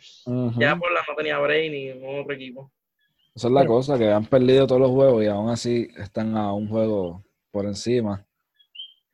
ya 0.58 0.76
por 0.76 0.92
la 0.92 1.02
no 1.08 1.16
tenía 1.16 1.40
Bray 1.40 1.70
ni 1.70 1.94
ningún 1.94 2.20
otro 2.20 2.34
equipo. 2.34 2.72
Esa 3.34 3.48
es 3.48 3.54
la 3.54 3.66
cosa, 3.66 3.98
que 3.98 4.12
han 4.12 4.26
perdido 4.26 4.66
todos 4.66 4.82
los 4.82 4.92
juegos 4.92 5.24
y 5.24 5.28
aún 5.28 5.50
así 5.50 5.90
están 5.98 6.38
a 6.38 6.54
un 6.54 6.70
juego 6.70 7.24
por 7.52 7.66
encima. 7.66 8.26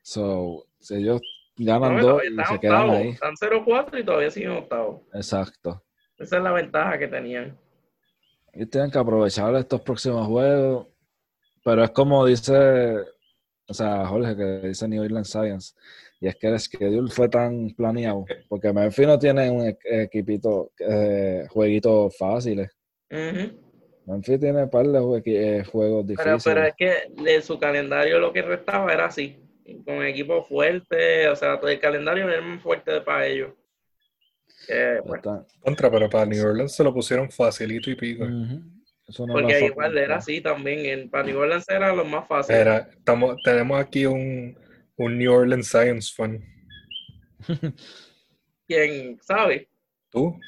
So, 0.01 0.65
si 0.79 0.95
ellos 0.95 1.21
ganan 1.57 1.97
No, 1.97 2.03
dos 2.03 2.21
y 2.23 2.36
se 2.45 2.60
quedan 2.60 2.89
ahí. 2.89 3.10
Están 3.10 3.34
0-4 3.36 3.99
y 3.99 4.03
todavía 4.03 4.31
siguen 4.31 4.51
octavos. 4.51 5.01
Exacto. 5.13 5.84
Esa 6.17 6.38
es 6.38 6.43
la 6.43 6.51
ventaja 6.51 6.99
que 6.99 7.07
tenían. 7.07 7.57
Ellos 8.53 8.69
tienen 8.69 8.91
que 8.91 8.99
aprovechar 8.99 9.55
estos 9.55 9.81
próximos 9.81 10.27
juegos. 10.27 10.88
Pero 11.63 11.84
es 11.84 11.91
como 11.91 12.25
dice, 12.25 12.97
o 13.67 13.73
sea, 13.73 14.05
Jorge, 14.07 14.36
que 14.36 14.67
dice 14.67 14.88
New 14.88 15.03
Orleans 15.03 15.29
Science. 15.29 15.75
Y 16.23 16.27
es 16.27 16.36
que 16.36 16.47
el 16.47 16.60
schedule 16.60 17.10
fue 17.12 17.27
tan 17.27 17.71
planeado, 17.71 18.25
porque 18.47 18.71
Memphis 18.71 19.07
no 19.07 19.17
tiene 19.17 19.49
un 19.49 19.65
e- 19.67 19.77
equipito, 19.84 20.71
eh, 20.77 21.47
jueguitos 21.49 22.15
fáciles. 22.15 22.69
Ujú. 23.10 23.60
Memphis 24.05 24.39
tiene 24.39 24.63
un 24.63 24.69
par 24.69 24.86
de 24.88 24.99
jue- 24.99 25.23
eh, 25.25 25.63
juegos 25.63 26.05
difíciles. 26.05 26.43
pero 26.43 26.63
es 26.63 26.73
que 26.77 27.23
de 27.23 27.41
su 27.41 27.57
calendario 27.57 28.19
lo 28.19 28.31
que 28.31 28.43
restaba 28.43 28.93
era 28.93 29.05
así, 29.07 29.36
con 29.84 30.05
equipos 30.05 30.47
fuertes, 30.47 31.27
o 31.27 31.36
sea, 31.36 31.60
todo 31.60 31.71
el 31.71 31.79
calendario 31.79 32.29
era 32.29 32.41
muy 32.41 32.60
fuerte 32.60 33.01
para 33.01 33.25
ellos. 33.25 33.53
Que, 34.67 34.99
pues, 35.03 35.21
Contra, 35.60 35.89
pero 35.89 36.07
para 36.07 36.27
New 36.27 36.45
Orleans 36.45 36.75
se 36.75 36.84
lo 36.84 36.93
pusieron 36.93 37.31
facilito 37.31 37.89
y 37.89 37.95
pico. 37.95 38.25
Eso 39.07 39.25
no 39.25 39.34
porque 39.34 39.65
igual 39.65 39.97
era 39.97 40.17
así 40.17 40.39
también, 40.39 40.86
en, 40.86 41.10
para 41.10 41.23
New 41.23 41.39
Orleans 41.39 41.67
era 41.67 41.95
lo 41.95 42.05
más 42.05 42.27
fácil. 42.27 42.55
Era, 42.55 42.89
estamos, 42.95 43.38
tenemos 43.43 43.79
aquí 43.81 44.05
un, 44.05 44.55
un 45.03 45.17
New 45.17 45.31
Orleans 45.31 45.67
Science 45.67 46.13
fan. 46.15 46.43
¿Quién 48.67 49.19
sabe? 49.21 49.67
¿Tú? 50.09 50.39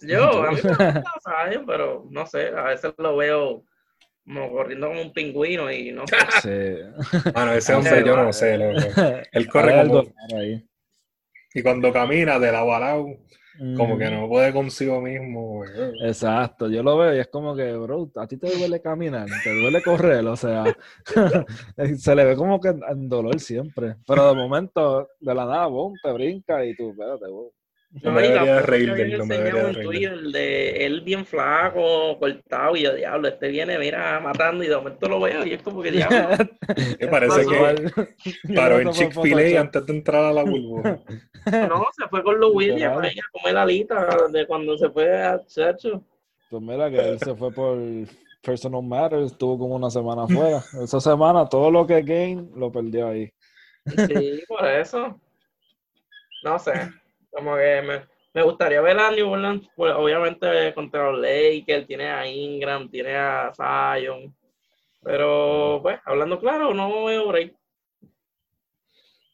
Yo, 0.00 0.44
a 0.44 0.50
mí 0.50 0.58
me 0.62 0.70
gusta 0.70 1.04
Zion, 1.24 1.66
pero 1.66 2.06
no 2.10 2.26
sé, 2.26 2.48
a 2.48 2.64
veces 2.64 2.94
lo 2.98 3.16
veo 3.16 3.64
como 4.24 4.50
corriendo 4.50 4.88
como 4.88 5.02
un 5.02 5.12
pingüino 5.12 5.70
y 5.70 5.92
no 5.92 6.04
sé. 6.06 6.16
Sí. 6.42 7.30
Mano, 7.34 7.52
ese 7.52 7.74
hombre 7.74 8.04
yo 8.04 8.16
no 8.16 8.32
sé, 8.32 8.58
loco. 8.58 8.80
Él 9.32 9.48
corre 9.48 9.86
como... 9.86 10.04
ahí. 10.36 10.66
Y 11.54 11.62
cuando 11.62 11.92
camina 11.92 12.38
de 12.38 12.52
lado 12.52 12.74
a 12.74 12.80
lado, 12.80 13.06
como 13.76 13.96
que 13.98 14.10
no 14.10 14.28
puede 14.28 14.52
consigo 14.52 15.00
mismo. 15.00 15.56
güey. 15.56 15.70
Exacto, 16.02 16.68
yo 16.68 16.82
lo 16.82 16.96
veo 16.96 17.16
y 17.16 17.20
es 17.20 17.28
como 17.28 17.54
que, 17.54 17.72
bro, 17.72 18.10
a 18.16 18.26
ti 18.26 18.36
te 18.36 18.56
duele 18.56 18.80
caminar, 18.80 19.26
te 19.42 19.54
duele 19.54 19.82
correr, 19.82 20.26
o 20.26 20.36
sea, 20.36 20.64
se 21.98 22.14
le 22.14 22.24
ve 22.24 22.36
como 22.36 22.60
que 22.60 22.68
en, 22.68 22.80
en 22.88 23.08
dolor 23.08 23.38
siempre, 23.40 23.96
pero 24.06 24.28
de 24.28 24.34
momento, 24.34 25.08
de 25.20 25.34
la 25.34 25.44
nada, 25.44 25.66
boom, 25.66 25.94
te 26.02 26.12
brinca 26.12 26.64
y 26.64 26.74
tú, 26.74 26.90
espérate, 26.90 27.28
boom. 27.28 27.50
No 28.02 28.12
me 28.12 28.22
debería 28.22 28.60
reír 28.60 28.94
de 28.94 29.02
él, 29.02 29.18
no 29.18 29.26
me 29.26 29.38
debería 29.38 29.64
de 29.64 29.72
reír 29.72 29.78
él. 29.78 29.84
Twitter 29.84 30.20
de 30.32 30.86
él 30.86 31.00
bien 31.00 31.24
flaco, 31.24 32.18
cortado, 32.18 32.76
y 32.76 32.82
yo, 32.82 32.94
diablo, 32.94 33.28
este 33.28 33.48
viene, 33.48 33.78
mira, 33.78 34.20
matando, 34.20 34.62
y 34.62 34.68
de 34.68 34.76
momento 34.76 35.08
lo 35.08 35.20
veo, 35.20 35.46
y 35.46 35.54
es 35.54 35.62
como 35.62 35.82
que, 35.82 35.92
diablo, 35.92 36.18
Me 37.00 37.08
parece 37.08 37.46
que 37.46 38.54
paró 38.54 38.80
en 38.80 38.90
Chick-fil-A 38.90 39.60
antes 39.60 39.86
de 39.86 39.92
entrar 39.92 40.24
a 40.24 40.32
la 40.32 40.42
burbuja. 40.42 40.98
no, 41.68 41.86
se 41.96 42.08
fue 42.08 42.22
con 42.22 42.38
los 42.38 42.54
Williams 42.54 43.06
a 43.06 43.32
comer 43.32 43.54
la 43.54 43.62
alita 43.62 44.28
de 44.30 44.46
cuando 44.46 44.76
se 44.76 44.90
fue 44.90 45.22
a 45.22 45.40
Chacho. 45.46 46.02
Pues 46.50 46.62
mira 46.62 46.90
que 46.90 46.98
él 46.98 47.18
se 47.18 47.34
fue 47.34 47.50
por 47.50 47.78
Personal 48.42 48.82
Matters, 48.82 49.32
estuvo 49.32 49.58
como 49.58 49.74
una 49.74 49.90
semana 49.90 50.24
afuera. 50.24 50.62
Esa 50.82 51.00
semana 51.00 51.48
todo 51.48 51.70
lo 51.70 51.86
que 51.86 52.02
gain 52.02 52.50
lo 52.54 52.70
perdió 52.70 53.08
ahí. 53.08 53.32
Sí, 53.86 54.42
por 54.46 54.66
eso. 54.66 55.18
No 56.44 56.58
sé, 56.58 56.72
como 57.36 57.56
que 57.56 57.82
me, 57.82 58.02
me 58.34 58.42
gustaría 58.42 58.80
ver 58.80 58.98
a 58.98 59.10
New 59.10 59.30
Orleans, 59.30 59.68
pues, 59.76 59.92
obviamente 59.94 60.74
contra 60.74 61.10
los 61.10 61.20
Lakers, 61.20 61.86
tiene 61.86 62.08
a 62.08 62.26
Ingram, 62.26 62.90
tiene 62.90 63.14
a 63.14 63.52
Zion, 63.54 64.34
pero 65.02 65.80
pues, 65.82 66.00
hablando 66.04 66.40
claro, 66.40 66.74
no 66.74 67.04
veo 67.04 67.28
break. 67.28 67.54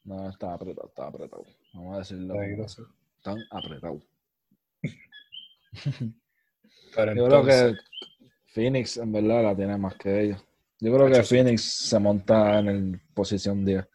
No, 0.04 0.28
estaba 0.28 0.54
apretado, 0.54 0.88
estaba 0.88 1.08
apretado. 1.08 1.44
Vamos 1.72 1.94
a 1.94 1.98
decirlo. 2.00 2.38
Ahí 2.38 2.56
no 2.56 2.68
sé. 2.68 2.82
Tan 3.22 3.38
apretado. 3.50 4.00
Pero 6.94 7.14
Yo 7.14 7.26
creo 7.26 7.44
que 7.44 7.74
Phoenix 8.48 8.96
en 8.98 9.12
verdad 9.12 9.44
la 9.44 9.56
tiene 9.56 9.78
más 9.78 9.94
que 9.94 10.24
ellos. 10.24 10.44
Yo 10.80 10.92
creo 10.92 11.08
que. 11.08 11.22
Phoenix 11.22 11.62
se 11.62 11.98
monta 11.98 12.58
en 12.58 12.68
el 12.68 13.00
posición 13.14 13.64
10. 13.64 13.86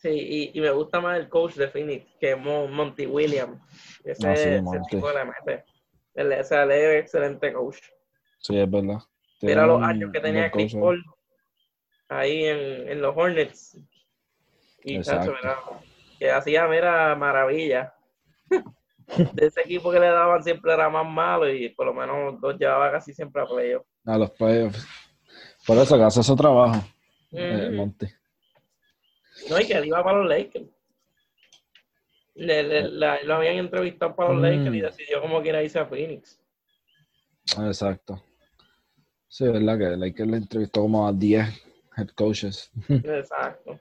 Sí, 0.00 0.08
y, 0.08 0.58
y 0.58 0.60
me 0.62 0.70
gusta 0.70 0.98
más 1.00 1.18
el 1.18 1.28
coach 1.28 1.54
de 1.56 1.68
Phoenix 1.68 2.06
que 2.18 2.34
Mon- 2.34 2.72
Monty 2.72 3.06
Williams. 3.06 3.60
Ese, 4.02 4.26
Ah, 4.28 4.34
sí, 4.36 4.48
ese 4.48 4.80
tipo 4.88 5.10
le 5.12 5.24
mete. 5.26 5.64
Él, 6.14 6.32
ese 6.32 6.62
él 6.62 6.70
es 6.70 7.02
excelente 7.02 7.52
coach. 7.52 7.78
Sí, 8.38 8.58
es 8.58 8.70
verdad. 8.70 8.98
Tiene 9.38 9.54
Mira 9.56 9.66
los 9.66 9.82
años 9.82 10.10
que 10.12 10.20
tenía 10.20 10.50
Chris. 10.50 10.74
Paul 10.74 11.04
ahí 12.08 12.44
en, 12.44 12.88
en 12.88 13.02
los 13.02 13.14
Hornets. 13.16 13.76
Y 14.82 14.96
Exacto. 14.96 15.32
chacho, 15.32 15.38
mira, 15.42 15.58
que 16.18 16.30
hacía, 16.30 16.66
mira, 16.66 17.14
maravilla. 17.14 17.94
De 19.34 19.46
ese 19.46 19.60
equipo 19.60 19.90
que 19.92 20.00
le 20.00 20.06
daban 20.08 20.42
siempre 20.42 20.72
era 20.72 20.88
más 20.88 21.06
malo 21.06 21.50
y 21.52 21.68
por 21.70 21.84
lo 21.86 21.92
menos 21.92 22.40
dos 22.40 22.56
llevaba 22.58 22.90
casi 22.90 23.12
siempre 23.12 23.42
a 23.42 23.46
playoff. 23.46 23.84
A 24.06 24.16
los 24.16 24.30
playoffs. 24.30 24.86
Por 25.66 25.76
eso 25.76 25.96
que 25.98 26.04
hace 26.04 26.22
su 26.22 26.34
trabajo, 26.34 26.82
eh. 27.32 27.70
Monty. 27.70 28.06
No, 29.48 29.60
y 29.60 29.66
que 29.66 29.72
él 29.74 29.86
iba 29.86 30.02
para 30.04 30.18
los 30.18 30.28
Lakers. 30.28 30.66
Le, 32.34 32.62
le- 32.62 32.88
la- 32.90 33.22
lo 33.22 33.34
habían 33.36 33.56
entrevistado 33.56 34.14
para 34.14 34.30
los 34.32 34.38
Mm. 34.38 34.42
Lakers 34.44 34.74
y 34.76 34.80
decidió 34.80 35.20
como 35.20 35.42
quiera 35.42 35.62
irse 35.62 35.78
a 35.78 35.86
Phoenix. 35.86 36.40
Exacto. 37.58 38.22
Sí, 39.28 39.44
es 39.44 39.52
verdad 39.52 39.78
que 39.78 39.96
Lakers 39.96 40.30
le 40.30 40.36
entrevistó 40.38 40.80
como 40.82 41.06
a 41.06 41.12
10 41.12 41.46
head 41.96 42.08
coaches. 42.14 42.70
Exacto. 42.88 43.78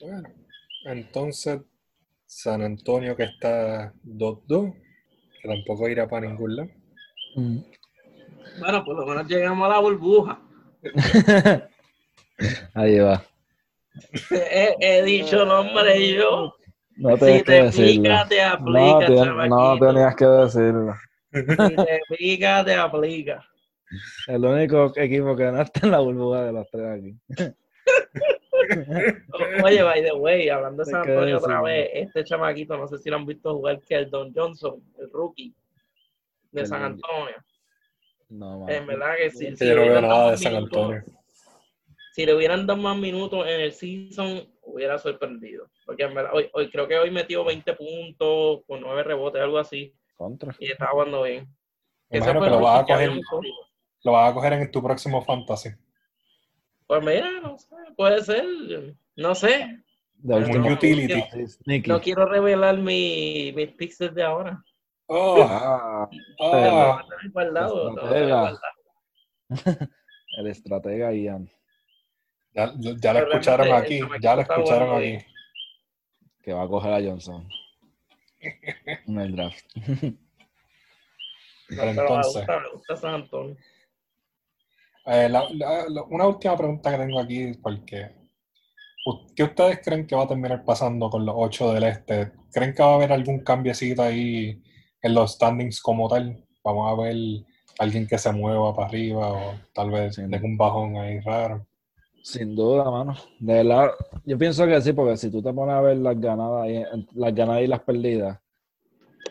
bueno, 0.00 0.28
entonces 0.84 1.60
San 2.26 2.62
Antonio 2.62 3.14
que 3.16 3.24
está 3.24 3.92
2-2, 4.04 4.74
que 5.40 5.48
tampoco 5.48 5.88
irá 5.88 6.08
para 6.08 6.26
ningún 6.28 6.56
lado. 6.56 6.70
Mm. 7.36 7.58
Bueno, 8.58 8.84
por 8.84 8.96
lo 8.96 9.06
menos 9.06 9.26
llegamos 9.28 9.66
a 9.66 9.72
la 9.72 9.78
burbuja. 9.80 10.40
Ahí 12.74 12.98
va. 12.98 13.24
He, 14.30 14.74
he 14.80 15.02
dicho 15.02 15.44
nombre 15.44 16.12
yo. 16.14 16.54
No 16.96 17.14
Si 17.16 17.20
tenías 17.20 17.42
que 17.42 17.44
te 17.44 17.62
decirlo. 17.62 18.02
pica, 18.02 18.28
te 18.28 18.36
No, 18.38 18.48
aplica, 18.98 19.06
te- 19.06 19.14
no 19.14 19.24
chamaquito. 19.24 19.86
tenías 19.86 20.16
que 20.16 20.24
decirlo. 20.26 20.94
Si 21.32 21.76
te 21.76 22.00
pica, 22.18 22.64
te 22.64 22.74
aplica. 22.74 23.44
El 24.26 24.44
único 24.44 24.92
equipo 24.96 25.36
que 25.36 25.44
no 25.52 25.60
está 25.62 25.80
en 25.86 25.90
la 25.92 25.98
burbuja 26.00 26.44
de 26.44 26.52
los 26.52 26.70
tres 26.70 26.86
aquí. 26.98 27.14
Oye, 29.64 29.82
by 29.82 30.02
the 30.02 30.12
way, 30.12 30.48
hablando 30.48 30.84
de 30.84 30.90
San 30.90 31.00
Antonio 31.08 31.38
otra 31.38 31.60
vez, 31.62 31.90
este 31.94 32.24
chamaquito, 32.24 32.76
no 32.76 32.86
sé 32.86 32.98
si 32.98 33.10
lo 33.10 33.16
han 33.16 33.26
visto 33.26 33.54
jugar, 33.54 33.80
que 33.80 33.94
el 33.96 34.10
Don 34.10 34.32
Johnson, 34.34 34.82
el 34.98 35.10
rookie 35.12 35.54
de 36.52 36.66
San 36.66 36.82
Antonio. 36.82 37.36
No, 38.28 38.60
mano. 38.60 38.72
En 38.72 38.86
verdad 38.86 39.14
que 39.18 39.30
sí. 39.30 39.54
Si 39.56 39.66
yo 39.66 39.74
no 39.74 39.82
veo 39.82 40.00
nada 40.00 40.30
de 40.32 40.36
San 40.38 40.56
Antonio. 40.56 41.02
Si 42.12 42.26
le 42.26 42.34
hubieran 42.34 42.66
dado 42.66 42.80
más 42.80 42.96
minutos 42.96 43.46
en 43.46 43.60
el 43.62 43.72
season, 43.72 44.46
hubiera 44.62 44.98
sorprendido. 44.98 45.70
Porque 45.86 46.02
en 46.04 46.14
verdad, 46.14 46.32
hoy, 46.34 46.50
hoy 46.52 46.70
creo 46.70 46.86
que 46.86 46.98
hoy 46.98 47.10
metió 47.10 47.42
20 47.42 47.72
puntos 47.74 48.60
con 48.66 48.80
9 48.82 49.02
rebotes, 49.02 49.40
algo 49.40 49.58
así, 49.58 49.96
Contra. 50.14 50.54
y 50.58 50.70
estaba 50.70 50.90
jugando 50.92 51.22
bien. 51.22 51.48
Imagino 52.10 52.42
que 52.42 52.50
lo 52.50 52.60
vas 52.60 52.80
a 52.80 52.84
coger, 52.84 53.10
lo 54.04 54.12
vas 54.12 54.30
a 54.30 54.34
coger 54.34 54.52
en 54.52 54.70
tu 54.70 54.82
próximo 54.82 55.22
fantasy. 55.22 55.70
Pues 56.86 57.02
mira, 57.02 57.40
no 57.40 57.56
sé, 57.56 57.74
puede 57.96 58.22
ser, 58.22 58.44
no 59.16 59.34
sé. 59.34 59.82
De 60.18 60.34
Un 60.34 60.44
último. 60.44 60.72
utility. 60.74 61.24
No 61.88 61.98
quiero 62.00 62.26
revelar 62.26 62.76
mi, 62.76 63.52
mis 63.56 63.70
picks 63.72 63.98
desde 63.98 64.22
ahora. 64.22 64.62
Oh, 65.06 65.46
Ah, 65.48 66.10
ah, 66.40 67.02
guardado. 67.32 67.90
el 70.38 70.46
estratega 70.46 71.12
Ian. 71.14 71.50
Ya, 72.54 72.72
ya 72.76 73.12
lo 73.12 73.20
Pero 73.20 73.32
escucharon 73.32 73.72
aquí, 73.72 74.00
ya 74.20 74.34
lo 74.34 74.42
está 74.42 74.54
escucharon 74.54 74.96
aquí. 74.96 75.18
Que 76.42 76.52
va 76.52 76.62
a 76.64 76.68
coger 76.68 76.92
a 76.92 77.00
Johnson. 77.00 77.48
En 78.40 79.18
el 79.20 79.36
draft. 79.36 79.64
No, 81.68 81.76
Pero 81.80 81.84
me 81.94 82.00
entonces- 82.02 82.34
gusta, 82.34 82.60
me 82.60 82.70
gusta 82.70 82.96
San 82.96 83.14
Antonio. 83.14 83.56
Eh, 85.06 85.28
la- 85.30 85.48
la- 85.54 85.86
la- 85.88 86.02
una 86.02 86.26
última 86.26 86.54
pregunta 86.54 86.90
que 86.90 86.98
tengo 86.98 87.18
aquí, 87.18 87.52
porque 87.62 88.10
¿qué 89.34 89.42
ustedes 89.44 89.80
creen 89.82 90.06
que 90.06 90.14
va 90.14 90.24
a 90.24 90.28
terminar 90.28 90.64
pasando 90.66 91.08
con 91.08 91.24
los 91.24 91.34
ocho 91.38 91.72
del 91.72 91.84
este? 91.84 92.32
¿Creen 92.52 92.74
que 92.74 92.82
va 92.82 92.90
a 92.92 92.94
haber 92.96 93.12
algún 93.12 93.40
cambiecito 93.42 94.02
ahí 94.02 94.62
en 95.00 95.14
los 95.14 95.32
standings 95.32 95.80
como 95.80 96.10
tal? 96.10 96.44
Vamos 96.62 96.92
a 96.92 97.02
ver 97.02 97.16
alguien 97.78 98.06
que 98.06 98.18
se 98.18 98.32
mueva 98.32 98.74
para 98.76 98.88
arriba 98.88 99.32
o 99.32 99.54
tal 99.72 99.90
vez 99.90 100.14
Sí. 100.16 100.22
de 100.26 100.36
un 100.42 100.58
bajón 100.58 100.96
ahí 100.98 101.20
raro. 101.20 101.66
Sin 102.22 102.54
duda, 102.54 102.88
mano. 102.88 103.14
De 103.40 103.54
verdad, 103.54 103.90
yo 104.24 104.38
pienso 104.38 104.64
que 104.66 104.80
sí, 104.80 104.92
porque 104.92 105.16
si 105.16 105.30
tú 105.30 105.42
te 105.42 105.52
pones 105.52 105.74
a 105.74 105.80
ver 105.80 105.96
las 105.96 106.18
ganadas 106.20 106.68
y, 106.68 107.18
las 107.18 107.34
ganadas 107.34 107.62
y 107.62 107.66
las 107.66 107.80
perdidas, 107.82 108.40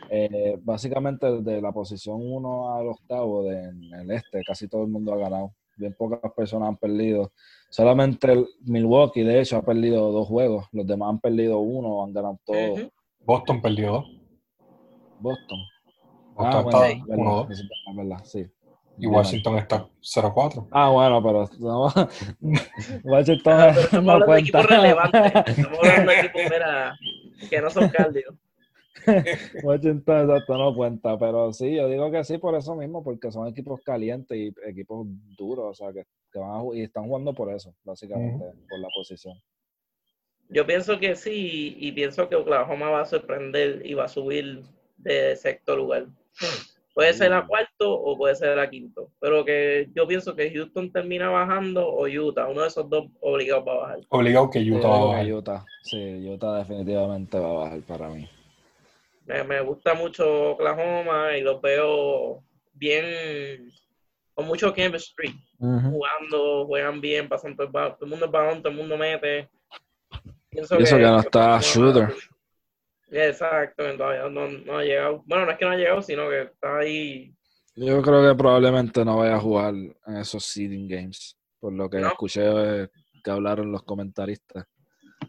eh, 0.09 0.59
básicamente 0.61 1.41
de 1.41 1.61
la 1.61 1.71
posición 1.71 2.19
1 2.21 2.75
al 2.75 2.89
octavo 2.89 3.43
de, 3.43 3.63
en 3.63 3.93
el 3.93 4.11
este, 4.11 4.43
casi 4.43 4.67
todo 4.67 4.83
el 4.83 4.89
mundo 4.89 5.13
ha 5.13 5.17
ganado. 5.17 5.53
Bien 5.77 5.95
pocas 5.97 6.19
personas 6.33 6.67
han 6.67 6.77
perdido. 6.77 7.31
Solamente 7.69 8.33
el 8.33 8.45
Milwaukee, 8.65 9.23
de 9.23 9.39
hecho, 9.39 9.55
ha 9.55 9.61
perdido 9.61 10.11
dos 10.11 10.27
juegos. 10.27 10.67
Los 10.73 10.85
demás 10.85 11.11
han 11.11 11.19
perdido 11.21 11.59
uno 11.59 12.03
han 12.03 12.11
ganado 12.11 12.39
todo. 12.45 12.73
Ujú. 12.73 12.91
Boston 13.25 13.61
perdió 13.61 13.91
dos. 13.93 14.05
Boston. 15.17 15.59
Boston 16.33 16.45
Ah, 16.45 16.59
está 16.59 16.61
bueno, 16.61 16.85
es 16.85 17.07
verdad, 17.07 17.23
1-2. 17.23 17.51
es 17.51 17.57
verdad, 17.61 17.77
es 17.87 17.95
verdad, 17.95 18.25
sí. 18.25 18.60
Y 19.01 19.07
Washington 19.07 19.57
está 19.57 19.87
0-4. 20.01 20.67
Ah, 20.71 20.89
bueno, 20.89 21.23
pero 21.23 21.49
no, 21.59 21.87
Washington 23.03 23.53
Ah, 23.53 23.71
pero 23.73 23.81
estamos 23.81 24.05
no 24.05 24.11
hablando 24.11 24.33
de 24.33 24.39
equipos 24.39 24.67
cuenta. 24.67 24.81
relevantes. 24.81 25.57
Estamos 25.57 25.79
hablando 25.79 26.11
de 26.11 26.19
equipos 26.19 26.41
mira, 26.43 26.97
que 27.49 27.61
no 27.61 27.69
son 27.71 27.89
cardio. 27.89 28.37
Washington, 29.63 30.29
exacto, 30.29 30.57
no 30.57 30.75
cuenta. 30.75 31.17
Pero 31.17 31.51
sí, 31.51 31.75
yo 31.75 31.87
digo 31.89 32.11
que 32.11 32.23
sí 32.23 32.37
por 32.37 32.55
eso 32.55 32.75
mismo, 32.75 33.03
porque 33.03 33.31
son 33.31 33.47
equipos 33.47 33.81
calientes 33.83 34.37
y 34.37 34.53
equipos 34.67 35.07
duros, 35.35 35.65
o 35.69 35.73
sea, 35.73 35.91
que, 35.91 36.05
que 36.31 36.39
van 36.39 36.51
a, 36.51 36.75
y 36.75 36.83
están 36.83 37.05
jugando 37.05 37.33
por 37.33 37.51
eso, 37.51 37.73
básicamente, 37.83 38.45
por 38.69 38.79
la 38.79 38.87
posición. 38.95 39.33
Yo 40.49 40.67
pienso 40.67 40.99
que 40.99 41.15
sí, 41.15 41.75
y 41.79 41.91
pienso 41.93 42.29
que 42.29 42.35
Oklahoma 42.35 42.89
va 42.89 43.01
a 43.01 43.05
sorprender 43.05 43.85
y 43.85 43.93
va 43.93 44.05
a 44.05 44.09
subir 44.09 44.61
de 44.97 45.35
sexto 45.35 45.75
lugar. 45.75 46.07
Puede 46.93 47.13
ser 47.13 47.31
a 47.31 47.47
cuarto 47.47 47.91
o 47.91 48.17
puede 48.17 48.35
ser 48.35 48.59
a 48.59 48.69
quinto. 48.69 49.11
Pero 49.19 49.45
que 49.45 49.89
yo 49.95 50.07
pienso 50.07 50.35
que 50.35 50.51
Houston 50.51 50.91
termina 50.91 51.29
bajando 51.29 51.87
o 51.87 52.05
Utah. 52.07 52.47
Uno 52.47 52.61
de 52.61 52.67
esos 52.67 52.89
dos 52.89 53.05
obligados 53.21 53.65
va 53.65 53.73
a 53.73 53.77
bajar. 53.77 53.99
Obligado 54.09 54.49
que 54.49 54.59
Utah 54.59 54.87
va 54.87 54.97
a 54.97 55.05
bajar. 55.05 55.25
que 55.25 55.33
Utah, 55.33 55.65
sí, 55.83 56.29
Utah 56.29 56.57
definitivamente 56.57 57.39
va 57.39 57.49
a 57.49 57.53
bajar 57.53 57.81
para 57.81 58.09
mí. 58.09 58.27
Me, 59.25 59.43
me 59.43 59.61
gusta 59.61 59.93
mucho 59.93 60.51
Oklahoma 60.51 61.37
y 61.37 61.41
los 61.41 61.61
veo 61.61 62.43
bien, 62.73 63.71
con 64.33 64.47
mucho 64.47 64.71
chemistry. 64.71 65.33
Jugando, 65.59 66.65
juegan 66.65 66.99
bien, 66.99 67.29
pasan 67.29 67.55
todo 67.55 67.67
el, 67.67 67.71
todo 67.71 67.97
el 68.01 68.09
mundo 68.09 68.25
el 68.25 68.31
balón, 68.31 68.61
todo 68.61 68.71
el 68.71 68.77
mundo 68.77 68.97
mete. 68.97 69.47
Pienso 70.49 70.77
Y 70.79 70.83
eso 70.83 70.97
que 70.97 71.03
no 71.03 71.19
está 71.19 71.59
Shooter. 71.61 72.13
Exacto, 73.11 73.83
todavía 73.97 74.29
no, 74.29 74.47
no 74.47 74.77
ha 74.77 74.83
llegado. 74.83 75.23
Bueno, 75.25 75.45
no 75.45 75.51
es 75.51 75.57
que 75.57 75.65
no 75.65 75.71
ha 75.71 75.75
llegado, 75.75 76.01
sino 76.01 76.29
que 76.29 76.41
está 76.43 76.77
ahí. 76.77 77.35
Yo 77.75 78.01
creo 78.01 78.29
que 78.29 78.37
probablemente 78.37 79.03
no 79.05 79.17
vaya 79.17 79.35
a 79.35 79.39
jugar 79.39 79.73
en 79.73 80.17
esos 80.17 80.45
seeding 80.45 80.87
games, 80.87 81.37
por 81.59 81.73
lo 81.73 81.89
que 81.89 81.99
No. 81.99 82.07
escuché 82.07 82.89
que 83.23 83.31
hablaron 83.31 83.71
los 83.71 83.83
comentaristas. 83.83 84.65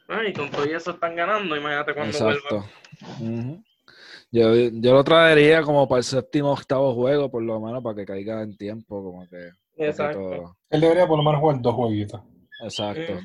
Ay, 0.08 0.32
con 0.32 0.50
todo 0.50 0.64
eso 0.64 0.92
están 0.92 1.14
ganando. 1.16 1.56
Imagínate 1.56 1.94
cuando 1.94 2.16
Exacto. 2.16 2.64
vuelvan. 3.20 3.48
Ujú. 3.50 3.64
yo, 4.30 4.54
yo 4.54 4.92
lo 4.94 5.04
traería 5.04 5.62
como 5.62 5.88
para 5.88 5.98
el 5.98 6.04
séptimo 6.04 6.52
octavo 6.52 6.94
juego, 6.94 7.30
por 7.30 7.42
lo 7.42 7.60
menos 7.60 7.82
para 7.82 7.96
que 7.96 8.04
caiga 8.06 8.42
en 8.42 8.56
tiempo, 8.56 9.02
como 9.02 9.28
que 9.28 9.50
Exacto. 9.76 10.56
Él 10.70 10.80
debería 10.80 11.06
por 11.06 11.18
lo 11.18 11.24
menos 11.24 11.40
jugar 11.40 11.60
dos 11.60 11.74
jueguitos. 11.74 12.20
Exacto. 12.62 13.18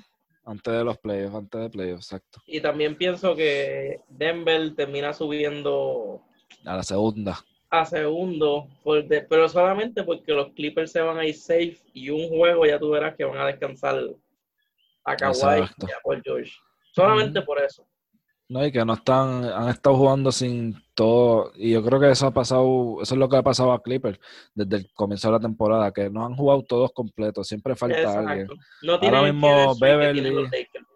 Antes 0.50 0.74
de 0.74 0.84
los 0.84 0.98
playoffs, 0.98 1.36
antes 1.36 1.60
de 1.62 1.70
playoffs, 1.70 2.06
exacto. 2.06 2.42
Y 2.48 2.62
también 2.62 2.96
pienso 2.96 3.36
que 3.36 4.00
Denver 4.08 4.74
termina 4.76 5.12
subiendo 5.14 6.22
A 6.66 6.78
la 6.78 6.84
segunda. 6.84 7.38
a 7.70 7.86
segundo, 7.86 8.70
por 8.82 9.06
de- 9.06 9.24
pero 9.24 9.50
solamente 9.50 10.04
porque 10.04 10.32
los 10.32 10.54
Clippers 10.54 10.92
se 10.94 11.02
van 11.02 11.18
a 11.18 11.26
ir 11.26 11.36
safe 11.36 11.78
y 11.94 12.10
un 12.10 12.30
juego 12.30 12.66
ya 12.66 12.80
tú 12.80 12.90
verás 12.92 13.14
que 13.18 13.26
van 13.26 13.40
a 13.40 13.46
descansar 13.48 14.00
a 15.04 15.16
Kawhi 15.18 15.60
y 15.80 15.92
a 15.92 16.00
Paul 16.02 16.22
George. 16.24 16.52
Solamente 16.94 17.42
por 17.42 17.60
eso. 17.62 17.86
No, 18.48 18.66
y 18.66 18.72
que 18.72 18.86
no 18.86 18.94
están, 18.94 19.44
han 19.44 19.68
estado 19.68 19.98
jugando 19.98 20.32
sin 20.32 20.82
todo, 20.98 21.52
y 21.56 21.74
yo 21.74 21.84
creo 21.84 22.00
que 22.00 22.10
eso 22.10 22.26
ha 22.26 22.32
pasado, 22.32 22.98
eso 23.04 23.14
es 23.14 23.20
lo 23.20 23.30
que 23.30 23.38
ha 23.38 23.44
pasado 23.44 23.72
a 23.72 23.84
Clippers 23.84 24.20
desde 24.56 24.78
el 24.78 24.92
comienzo 24.94 25.28
de 25.28 25.34
la 25.34 25.40
temporada, 25.40 25.92
que 25.92 26.10
no 26.10 26.26
han 26.26 26.36
jugado 26.36 26.64
todos 26.64 26.92
completos, 26.92 27.48
siempre 27.48 27.76
falta 27.76 28.18
alguien. 28.18 28.48
No 28.82 28.96
el 29.00 29.34
mismo 29.34 29.76
Beverly- 29.76 30.32
los. 30.32 30.50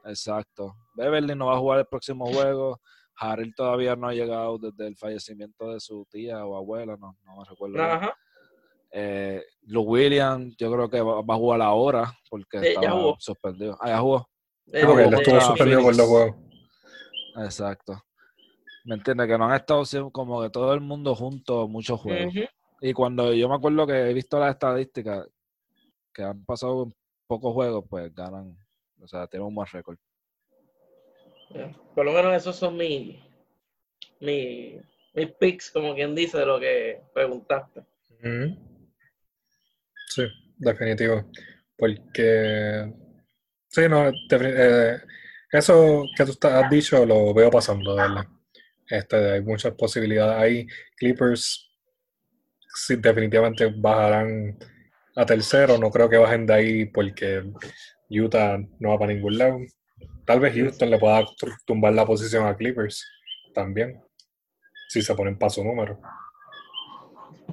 Exacto. 0.05 0.73
Beverly 0.95 1.35
no 1.35 1.45
va 1.45 1.55
a 1.55 1.59
jugar 1.59 1.79
el 1.81 1.85
próximo 1.85 2.25
juego, 2.25 2.81
Harrell 3.15 3.53
todavía 3.53 3.95
no 3.95 4.07
ha 4.07 4.13
llegado 4.13 4.57
desde 4.57 4.87
el 4.87 4.97
fallecimiento 4.97 5.71
de 5.71 5.79
su 5.79 6.07
tía 6.09 6.43
o 6.47 6.55
abuela, 6.57 6.97
no, 6.97 7.15
no 7.23 7.37
me 7.37 7.45
recuerdo. 7.47 7.75
bien. 7.75 7.85
Ajá. 7.85 8.15
Eh, 8.93 9.43
Lou 9.67 9.83
Williams, 9.83 10.55
yo 10.57 10.71
creo 10.71 10.89
que 10.89 10.99
va, 10.99 11.21
va 11.21 11.35
a 11.35 11.37
jugar 11.37 11.61
ahora 11.61 12.11
porque 12.27 12.57
Sí, 12.59 12.65
ya 12.65 12.71
estaba 12.71 12.91
jugó. 12.99 13.15
suspendido. 13.19 13.77
Ah, 13.79 13.89
ya 13.89 13.99
jugó. 13.99 14.27
Eh, 14.73 14.79
Sí, 14.81 14.85
porque 14.87 15.03
él 15.03 15.09
de- 15.11 15.15
estuvo 15.17 15.41
suspendido 15.41 15.81
por 15.83 15.95
dos 15.95 16.07
juegos. 16.07 16.35
Exacto. 17.37 18.03
¿Me 18.83 18.95
entiendes? 18.95 19.27
Que 19.27 19.37
no 19.37 19.45
han 19.45 19.55
estado 19.55 19.85
siempre 19.85 20.11
como 20.11 20.41
que 20.41 20.49
todo 20.49 20.73
el 20.73 20.81
mundo 20.81 21.15
junto 21.15 21.67
muchos 21.67 21.99
juegos. 21.99 22.33
Y 22.81 22.93
cuando 22.93 23.33
yo 23.33 23.47
me 23.47 23.55
acuerdo 23.55 23.85
que 23.85 24.09
he 24.09 24.13
visto 24.13 24.39
las 24.39 24.53
estadísticas 24.53 25.27
que 26.13 26.23
han 26.23 26.43
pasado 26.45 26.91
pocos 27.27 27.53
juegos, 27.53 27.85
pues 27.89 28.13
ganan, 28.13 28.57
o 28.99 29.07
sea, 29.07 29.27
tienen 29.27 29.47
un 29.47 29.55
buen 29.55 29.67
récord. 29.71 29.97
Por 31.95 32.05
lo 32.05 32.11
menos 32.11 32.35
esos 32.35 32.55
son 32.55 32.77
mis, 32.77 33.19
mis, 34.19 34.81
mis 35.13 35.31
picks, 35.39 35.69
como 35.69 35.93
quien 35.93 36.15
dice, 36.15 36.39
de 36.39 36.45
lo 36.45 36.59
que 36.59 37.01
preguntaste. 37.13 37.85
Sí, 40.07 40.23
definitivo. 40.57 41.23
Porque, 41.77 42.93
sí, 43.67 43.81
no, 43.89 44.09
eh, 44.09 45.01
eso 45.51 46.05
que 46.15 46.25
tú 46.25 46.47
has 46.47 46.69
dicho 46.69 47.05
lo 47.05 47.33
veo 47.33 47.51
pasando, 47.51 47.95
de 47.95 48.01
verdad. 48.01 48.27
Este, 48.91 49.31
hay 49.31 49.41
muchas 49.41 49.73
posibilidades 49.73 50.35
ahí. 50.37 50.67
Clippers 50.97 51.71
sí, 52.75 52.97
definitivamente 52.97 53.71
bajarán 53.73 54.57
a 55.15 55.25
tercero. 55.25 55.77
No 55.77 55.89
creo 55.89 56.09
que 56.09 56.17
bajen 56.17 56.45
de 56.45 56.53
ahí 56.53 56.85
porque 56.85 57.43
Utah 58.09 58.57
no 58.79 58.89
va 58.89 58.99
para 58.99 59.13
ningún 59.13 59.37
lado. 59.37 59.59
Tal 60.25 60.41
vez 60.41 60.53
Houston 60.53 60.89
le 60.89 60.99
pueda 60.99 61.25
tumbar 61.65 61.93
la 61.93 62.05
posición 62.05 62.45
a 62.45 62.55
Clippers 62.55 63.07
también, 63.53 64.01
si 64.89 65.01
se 65.01 65.15
ponen 65.15 65.37
paso 65.37 65.63
número. 65.63 65.99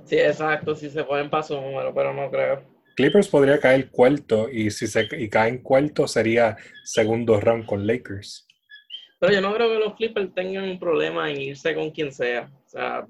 Sí, 0.05 0.17
exacto, 0.17 0.75
si 0.75 0.91
se 0.91 1.05
ponen 1.05 1.31
paso 1.31 1.61
número, 1.61 1.95
pero 1.95 2.13
no 2.13 2.31
creo. 2.31 2.63
Clippers 2.97 3.29
podría 3.29 3.61
caer 3.61 3.91
cuarto 3.91 4.49
y 4.51 4.73
si 4.73 4.89
se 4.89 5.07
y 5.13 5.29
cae 5.29 5.51
en 5.51 5.59
cuarto 5.59 6.09
sería 6.09 6.57
segundo 6.83 7.41
round 7.41 7.65
con 7.65 7.87
Lakers. 7.87 8.48
Pero 9.21 9.33
yo 9.33 9.41
no 9.41 9.53
creo 9.55 9.69
que 9.69 9.79
los 9.85 9.95
Clippers 9.95 10.33
tengan 10.35 10.65
un 10.69 10.79
problema 10.79 11.31
en 11.31 11.41
irse 11.41 11.75
con 11.75 11.91
quien 11.91 12.13
sea. 12.13 12.49
O 12.67 12.69
sea, 12.69 13.07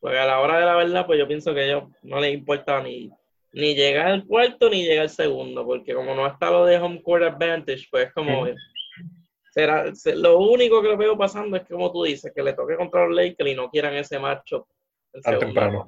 porque 0.00 0.18
a 0.18 0.26
la 0.26 0.40
hora 0.40 0.58
de 0.58 0.66
la 0.66 0.74
verdad, 0.76 1.06
pues 1.06 1.18
yo 1.18 1.28
pienso 1.28 1.54
que 1.54 1.60
a 1.60 1.64
ellos 1.64 1.84
no 2.02 2.20
les 2.20 2.34
importa 2.34 2.82
ni, 2.82 3.10
ni 3.52 3.74
llegar 3.74 4.08
al 4.08 4.26
cuarto 4.26 4.68
ni 4.68 4.82
llegar 4.82 5.02
al 5.04 5.10
segundo, 5.10 5.64
porque 5.64 5.94
como 5.94 6.14
no 6.14 6.26
está 6.26 6.50
lo 6.50 6.66
de 6.66 6.78
home 6.78 7.02
court 7.02 7.24
advantage, 7.24 7.86
pues 7.90 8.08
es 8.08 8.12
como... 8.12 8.42
Ujú. 8.42 8.54
será, 9.52 9.94
se- 9.94 10.16
lo 10.16 10.38
único 10.38 10.82
que 10.82 10.96
veo 10.96 11.16
pasando 11.16 11.56
es 11.56 11.62
que, 11.62 11.72
como 11.74 11.92
tú 11.92 12.02
dices, 12.02 12.32
que 12.34 12.42
le 12.42 12.52
toque 12.54 12.76
contra 12.76 13.06
los 13.06 13.14
Lakers 13.14 13.50
y 13.50 13.54
no 13.54 13.70
quieran 13.70 13.94
ese 13.94 14.18
Tan 15.22 15.22
segunda 15.22 15.38
temprano. 15.38 15.86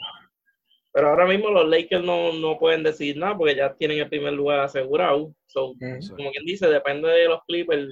Pero 0.92 1.08
ahora 1.10 1.26
mismo 1.26 1.50
los 1.50 1.68
Lakers 1.68 2.02
no, 2.04 2.32
no 2.32 2.58
pueden 2.58 2.82
decir 2.82 3.18
nada 3.18 3.36
porque 3.36 3.56
ya 3.56 3.74
tienen 3.74 3.98
el 3.98 4.08
primer 4.08 4.32
lugar 4.32 4.60
asegurado. 4.60 5.34
So, 5.46 5.74
como 6.16 6.30
quien 6.30 6.44
dice, 6.46 6.68
depende 6.68 7.08
de 7.08 7.26
los 7.28 7.40
Clippers 7.46 7.88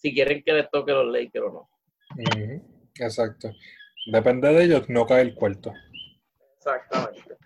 si 0.00 0.14
quieren 0.14 0.42
que 0.44 0.52
les 0.52 0.70
toque 0.70 0.92
los 0.92 1.06
Lakers 1.06 1.46
o 1.46 1.52
no. 1.52 1.70
Exacto. 2.98 3.50
Depende 4.06 4.48
de 4.52 4.64
ellos, 4.64 4.88
no 4.88 5.06
cae 5.06 5.22
el 5.22 5.34
cuarto. 5.34 5.72
Exactamente. 6.56 7.36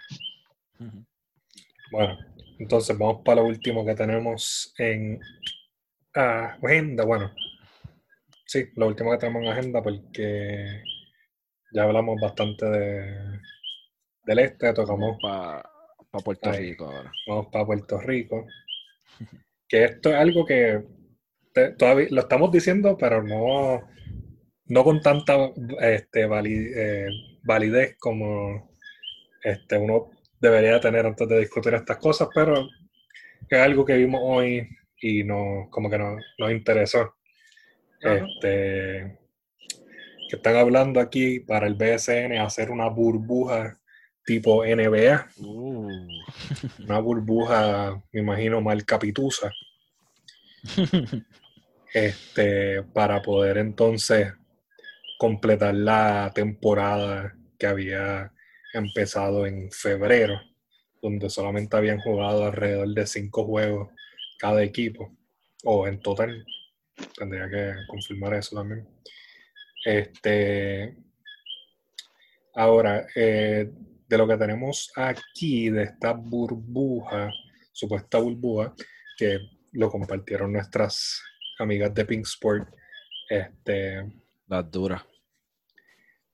Bueno, 1.91 2.19
entonces 2.59 2.97
vamos 2.97 3.23
para 3.25 3.41
lo 3.41 3.49
último 3.49 3.85
que 3.85 3.95
tenemos 3.95 4.73
en 4.79 5.21
agenda. 6.15 7.05
Bueno, 7.05 7.33
sí, 8.47 8.67
lo 8.77 8.87
último 8.87 9.11
que 9.11 9.19
tenemos 9.19 9.43
en 9.43 9.49
agenda 9.49 9.83
porque 9.83 10.83
ya 11.73 11.83
hablamos 11.83 12.21
bastante 12.21 12.67
de, 12.67 13.41
del 14.25 14.39
este, 14.39 14.73
tocamos 14.73 15.19
Para 15.21 15.63
Puerto 16.25 16.51
Ahí. 16.51 16.71
Rico 16.71 16.87
ahora. 16.87 17.13
vamos 17.27 17.47
para 17.53 17.67
Puerto 17.67 18.01
Rico. 18.01 18.47
Que 19.69 19.85
esto 19.85 20.11
es 20.11 20.15
algo 20.15 20.47
que 20.47 20.85
te- 21.55 21.71
todavía 21.73 22.09
lo 22.11 22.21
estamos 22.21 22.51
diciendo, 22.53 22.97
pero 22.99 23.23
no, 23.23 23.83
no 24.67 24.85
con 24.85 25.01
tanta 25.01 25.51
este, 25.81 26.27
vali- 26.27 26.73
eh, 26.75 27.09
validez 27.43 27.97
como 27.99 28.71
este, 29.43 29.79
uno 29.79 30.11
debería 30.41 30.81
tener 30.81 31.07
antes 31.07 31.27
de 31.29 31.39
discutir 31.39 31.73
estas 31.75 31.97
cosas, 31.99 32.29
pero 32.35 32.69
es 33.49 33.59
algo 33.59 33.85
que 33.85 33.97
vimos 33.97 34.21
hoy 34.23 34.69
y 35.01 35.23
no, 35.25 35.69
como 35.71 35.89
que 35.89 35.99
no- 35.99 36.17
nos 36.39 36.51
interesó. 36.51 37.15
Este, 38.01 39.19
que 40.29 40.37
están 40.37 40.57
hablando 40.57 41.01
aquí 41.01 41.41
para 41.41 41.67
el 41.67 41.75
BSN 41.75 42.39
hacer 42.39 42.71
una 42.71 42.89
burbuja 42.89 43.79
tipo 44.27 44.65
NBA 44.65 45.27
Uh. 45.39 45.89
una 46.85 46.99
burbuja, 46.99 48.03
me 48.13 48.21
imagino, 48.21 48.61
marca 48.61 48.99
Pitusa, 48.99 49.51
este, 51.95 52.83
para 52.83 53.23
poder 53.23 53.57
entonces 53.57 54.33
completar 55.17 55.75
la 55.75 56.33
temporada 56.35 57.37
que 57.57 57.67
había 57.67 58.33
empezado 58.75 59.47
en 59.47 59.71
febrero, 59.71 60.41
donde 61.01 61.31
solamente 61.31 61.77
habían 61.77 62.01
jugado 62.01 62.45
alrededor 62.45 62.89
de 62.89 63.07
cinco 63.07 63.45
juegos 63.47 63.91
cada 64.39 64.65
equipo, 64.65 65.17
o 65.63 65.87
en 65.87 66.01
total. 66.01 66.45
Tendría 67.17 67.49
que 67.49 67.75
confirmar 67.87 68.35
eso 68.35 68.57
también. 68.57 68.89
Este, 69.85 70.97
ahora, 72.55 73.07
eh, 73.15 73.71
de 74.09 74.19
lo 74.19 74.27
que 74.27 74.37
tenemos 74.37 74.91
aquí, 74.97 75.71
de 75.71 75.85
esta 75.85 76.13
burbuja, 76.13 77.31
supuesta 77.73 78.19
burbuja, 78.19 78.75
que 79.17 79.39
lo 79.73 79.91
compartieron 79.91 80.53
nuestras 80.53 81.23
amigas 81.59 81.95
de 81.95 82.05
Pink 82.05 82.25
Sport, 82.27 82.69
este, 83.29 84.05
Las 84.49 84.71
duras. 84.71 85.03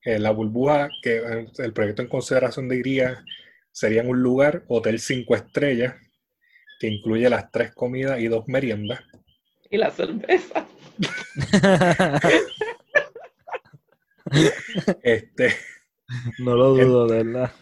eh, 0.04 0.18
la 0.18 0.30
burbuja, 0.30 0.88
que 1.02 1.16
eh, 1.18 1.46
el 1.58 1.72
proyecto 1.72 2.02
en 2.02 2.08
consideración 2.08 2.68
diría 2.68 3.24
sería 3.72 4.02
en 4.02 4.08
un 4.08 4.22
lugar, 4.22 4.64
hotel 4.68 4.98
cinco 4.98 5.34
estrellas, 5.36 5.94
que 6.80 6.88
incluye 6.88 7.28
las 7.30 7.50
tres 7.50 7.72
comidas 7.74 8.18
y 8.20 8.28
dos 8.28 8.48
meriendas. 8.48 9.00
Y 9.70 9.76
la 9.76 9.90
cerveza. 9.90 10.66
Este, 15.02 15.54
no 16.38 16.54
lo 16.54 16.74
dudo, 16.74 17.06
de 17.08 17.22
verdad. 17.24 17.52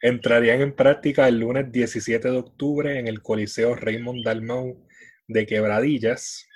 entrarían 0.00 0.60
en 0.60 0.74
práctica 0.74 1.28
el 1.28 1.40
lunes 1.40 1.70
17 1.72 2.30
de 2.30 2.36
octubre 2.36 2.98
en 2.98 3.08
el 3.08 3.22
Coliseo 3.22 3.74
Raymond 3.74 4.24
Dalmau 4.24 4.86
de 5.28 5.46
Quebradillas. 5.46 6.46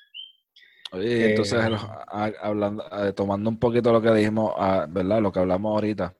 Oye, 0.93 1.25
Eh, 1.27 1.31
entonces, 1.31 1.59
a- 1.61 2.33
hablando, 2.43 2.85
eh, 2.91 3.13
tomando 3.13 3.49
un 3.49 3.59
poquito 3.59 3.93
lo 3.93 4.03
que 4.03 4.11
dijimos, 4.13 4.55
¿verdad? 4.89 5.21
Lo 5.21 5.31
que 5.31 5.39
hablamos 5.39 5.73
ahorita. 5.75 6.15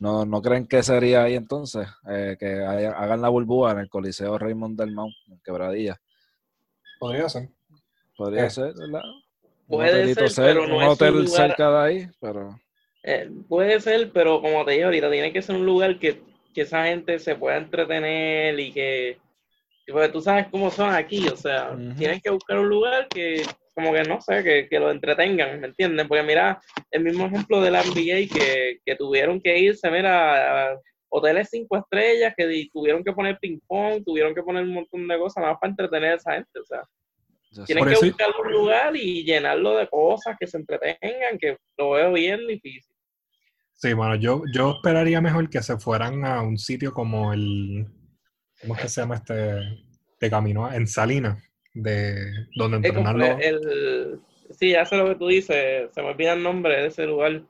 ¿No, 0.00 0.24
no 0.24 0.40
creen 0.42 0.66
que 0.66 0.82
sería 0.82 1.24
ahí 1.24 1.34
entonces? 1.34 1.88
Eh, 2.08 2.36
que 2.38 2.64
haya- 2.64 2.92
hagan 2.92 3.20
la 3.22 3.28
burbuja 3.28 3.72
en 3.72 3.78
el 3.80 3.88
Coliseo 3.88 4.38
Raymond 4.38 4.78
del 4.78 4.92
Mount, 4.92 5.14
en 5.28 5.40
Quebradilla. 5.40 6.00
Podría 6.98 7.28
ser. 7.28 7.48
Podría 8.16 8.46
Eh. 8.46 8.50
ser, 8.50 8.74
¿verdad? 8.74 9.02
Puede 9.68 10.14
ser, 10.14 10.32
pero 10.36 10.66
no 10.66 10.76
un 10.76 10.82
es 10.82 10.86
un 10.86 10.92
hotel 10.94 11.14
lugar- 11.24 11.48
cerca 11.48 11.70
de 11.70 11.78
ahí, 11.86 12.10
pero 12.20 12.58
Eh, 13.04 13.30
puede 13.48 13.80
ser, 13.80 14.10
pero 14.12 14.40
como 14.40 14.64
te 14.64 14.72
dije 14.72 14.84
ahorita, 14.84 15.10
tiene 15.10 15.32
que 15.32 15.42
ser 15.42 15.54
un 15.56 15.64
lugar 15.66 15.98
que, 15.98 16.20
que 16.54 16.62
esa 16.62 16.84
gente 16.86 17.18
se 17.20 17.36
pueda 17.36 17.56
entretener 17.56 18.58
y 18.58 18.72
que. 18.72 19.18
Porque 19.90 20.08
tú 20.08 20.20
sabes 20.20 20.46
cómo 20.50 20.70
son 20.70 20.90
aquí, 20.90 21.26
o 21.28 21.36
sea, 21.36 21.70
Ujú. 21.72 21.94
tienen 21.96 22.20
que 22.20 22.30
buscar 22.30 22.58
un 22.58 22.68
lugar 22.68 23.06
que, 23.08 23.42
como 23.78 23.92
que 23.92 24.02
no 24.02 24.20
sé, 24.20 24.42
que, 24.42 24.68
que 24.68 24.80
lo 24.80 24.90
entretengan, 24.90 25.60
¿me 25.60 25.68
entienden? 25.68 26.08
Porque 26.08 26.24
mira, 26.24 26.60
el 26.90 27.04
mismo 27.04 27.26
ejemplo 27.26 27.60
de 27.60 27.70
la 27.70 27.80
NBA 27.84 28.26
que, 28.34 28.80
que 28.84 28.96
tuvieron 28.96 29.40
que 29.40 29.56
irse, 29.56 29.88
mira, 29.88 30.72
a 30.72 30.78
hoteles 31.08 31.48
cinco 31.48 31.76
estrellas, 31.76 32.34
que 32.36 32.68
tuvieron 32.72 33.04
que 33.04 33.12
poner 33.12 33.38
ping-pong, 33.38 34.02
tuvieron 34.04 34.34
que 34.34 34.42
poner 34.42 34.64
un 34.64 34.74
montón 34.74 35.06
de 35.06 35.16
cosas, 35.16 35.42
nada 35.42 35.52
más 35.52 35.60
para 35.60 35.70
entretener 35.70 36.10
a 36.10 36.16
esa 36.16 36.32
gente, 36.34 36.58
o 36.58 36.64
sea. 36.64 36.82
ya 37.52 37.64
Tienen 37.66 37.84
que 37.86 37.92
eso- 37.92 38.06
buscar 38.06 38.28
un 38.44 38.52
lugar 38.52 38.96
y 38.96 39.22
llenarlo 39.24 39.76
de 39.76 39.86
cosas 39.88 40.36
que 40.40 40.48
se 40.48 40.56
entretengan, 40.56 41.38
que 41.38 41.56
lo 41.78 41.90
veo 41.90 42.12
bien 42.14 42.44
difícil. 42.48 42.92
Sí, 43.74 43.92
bueno, 43.92 44.16
yo, 44.16 44.42
yo 44.52 44.72
esperaría 44.72 45.20
mejor 45.20 45.48
que 45.48 45.62
se 45.62 45.78
fueran 45.78 46.24
a 46.24 46.42
un 46.42 46.58
sitio 46.58 46.92
como 46.92 47.32
el, 47.32 47.86
¿cómo 48.60 48.74
es 48.74 48.82
que 48.82 48.88
se 48.88 49.00
llama 49.02 49.14
este? 49.14 49.84
De 50.20 50.28
camino, 50.28 50.68
en 50.72 50.88
Salinas, 50.88 51.40
de 51.82 52.46
donde 52.54 52.92
los... 53.12 53.38
el, 53.40 54.20
sí, 54.50 54.70
ya 54.72 54.84
sé 54.84 54.96
lo 54.96 55.06
que 55.08 55.14
tú 55.16 55.28
dices, 55.28 55.90
se 55.92 56.02
me 56.02 56.08
olvida 56.08 56.32
el 56.34 56.42
nombre 56.42 56.76
de 56.76 56.86
ese 56.88 57.06
lugar, 57.06 57.42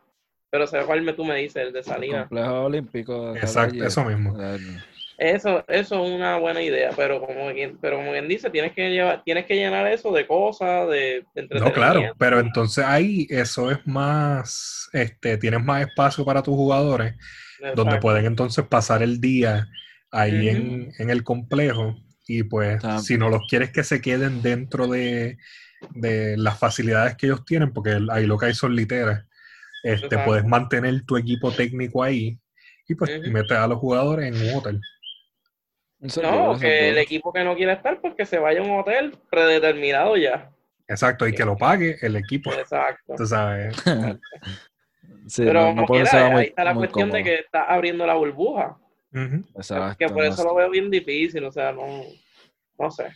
pero 0.50 0.66
sé 0.66 0.80
cuál 0.86 1.02
me, 1.02 1.12
tú 1.12 1.24
me 1.24 1.36
dices, 1.36 1.56
el 1.56 1.72
de 1.72 1.80
el 1.80 1.84
Salinas. 1.84 2.28
complejo 2.28 2.64
olímpico. 2.64 3.32
de 3.32 3.40
Exacto, 3.40 3.84
eso 3.84 4.04
mismo. 4.04 4.40
el- 4.40 4.78
Eso, 5.18 5.64
eso 5.66 6.04
es 6.04 6.12
una 6.12 6.38
buena 6.38 6.62
idea, 6.62 6.90
pero 6.96 7.20
como 7.20 7.50
quien, 7.52 7.76
pero 7.78 7.96
como 7.96 8.12
quien 8.12 8.28
dice, 8.28 8.50
tienes 8.50 8.72
que 8.72 8.88
llevar, 8.88 9.24
tienes 9.24 9.46
que 9.46 9.56
llenar 9.56 9.86
eso 9.88 10.12
de 10.12 10.26
cosas, 10.28 10.88
de, 10.88 11.24
de 11.34 11.48
No, 11.58 11.72
claro, 11.72 12.02
pero 12.18 12.38
entonces 12.38 12.84
ahí 12.84 13.26
eso 13.28 13.70
es 13.72 13.84
más, 13.84 14.88
este, 14.92 15.36
tienes 15.36 15.64
más 15.64 15.82
espacio 15.82 16.24
para 16.24 16.42
tus 16.42 16.54
jugadores, 16.54 17.14
donde 17.74 17.98
pueden 17.98 18.26
entonces 18.26 18.64
pasar 18.66 19.02
el 19.02 19.20
día 19.20 19.66
ahí 20.12 20.48
en, 20.48 20.92
en 20.98 21.10
el 21.10 21.24
complejo 21.24 21.96
y 22.28 22.42
pues 22.42 22.82
si 23.02 23.16
no 23.16 23.30
los 23.30 23.42
quieres 23.48 23.70
que 23.72 23.82
se 23.82 24.02
queden 24.02 24.42
dentro 24.42 24.86
de, 24.86 25.38
de 25.94 26.36
las 26.36 26.58
facilidades 26.58 27.16
que 27.16 27.24
ellos 27.26 27.42
tienen, 27.46 27.72
porque 27.72 27.98
ahí 28.10 28.26
lo 28.26 28.36
que 28.36 28.46
hay 28.46 28.54
son 28.54 28.76
literas, 28.76 29.24
este, 29.82 30.18
puedes 30.18 30.44
mantener 30.44 31.04
tu 31.06 31.16
equipo 31.16 31.50
técnico 31.52 32.02
ahí 32.02 32.38
y 32.86 32.94
pues 32.94 33.18
Ujú. 33.18 33.30
metes 33.30 33.56
a 33.56 33.66
los 33.66 33.78
jugadores 33.78 34.26
en 34.26 34.46
un 34.46 34.58
hotel. 34.58 34.80
eso 36.02 36.20
No, 36.20 36.58
que 36.58 36.90
el 36.90 36.98
equipo 36.98 37.32
que 37.32 37.42
no 37.44 37.56
quiere 37.56 37.72
estar, 37.72 37.98
pues 38.02 38.14
que 38.14 38.26
se 38.26 38.38
vaya 38.38 38.60
a 38.60 38.62
un 38.62 38.78
hotel 38.78 39.16
predeterminado 39.30 40.14
ya. 40.18 40.50
Exacto, 40.86 41.26
y 41.26 41.32
que 41.32 41.46
lo 41.46 41.56
pague 41.56 41.96
el 42.02 42.16
equipo, 42.16 42.52
Exacto. 42.52 43.14
tú 43.16 43.26
sabes. 43.26 43.74
Sí, 45.26 45.42
Pero 45.44 45.74
no, 45.74 45.82
no 45.82 45.86
quiera, 45.86 46.06
ser 46.06 46.22
ahí 46.22 46.32
muy, 46.32 46.44
está 46.44 46.64
la 46.64 46.74
cuestión 46.74 47.10
de 47.10 47.22
que 47.22 47.34
está 47.34 47.64
abriendo 47.64 48.06
la 48.06 48.14
burbuja. 48.14 48.78
Que 49.98 50.08
por 50.08 50.24
eso 50.24 50.44
lo 50.44 50.54
veo 50.54 50.70
bien 50.70 50.90
difícil, 50.90 51.44
o 51.44 51.52
sea, 51.52 51.72
no, 51.72 52.02
no 52.78 52.90
sé. 52.90 53.06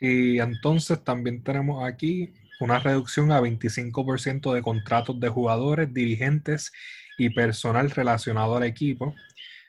Y 0.00 0.38
entonces 0.40 1.02
también 1.04 1.42
tenemos 1.42 1.84
aquí 1.84 2.32
una 2.60 2.78
reducción 2.78 3.32
a 3.32 3.40
25% 3.40 4.52
de 4.52 4.62
contratos 4.62 5.18
de 5.20 5.28
jugadores, 5.28 5.92
dirigentes 5.92 6.72
y 7.18 7.30
personal 7.30 7.90
relacionado 7.90 8.56
al 8.56 8.64
equipo. 8.64 9.14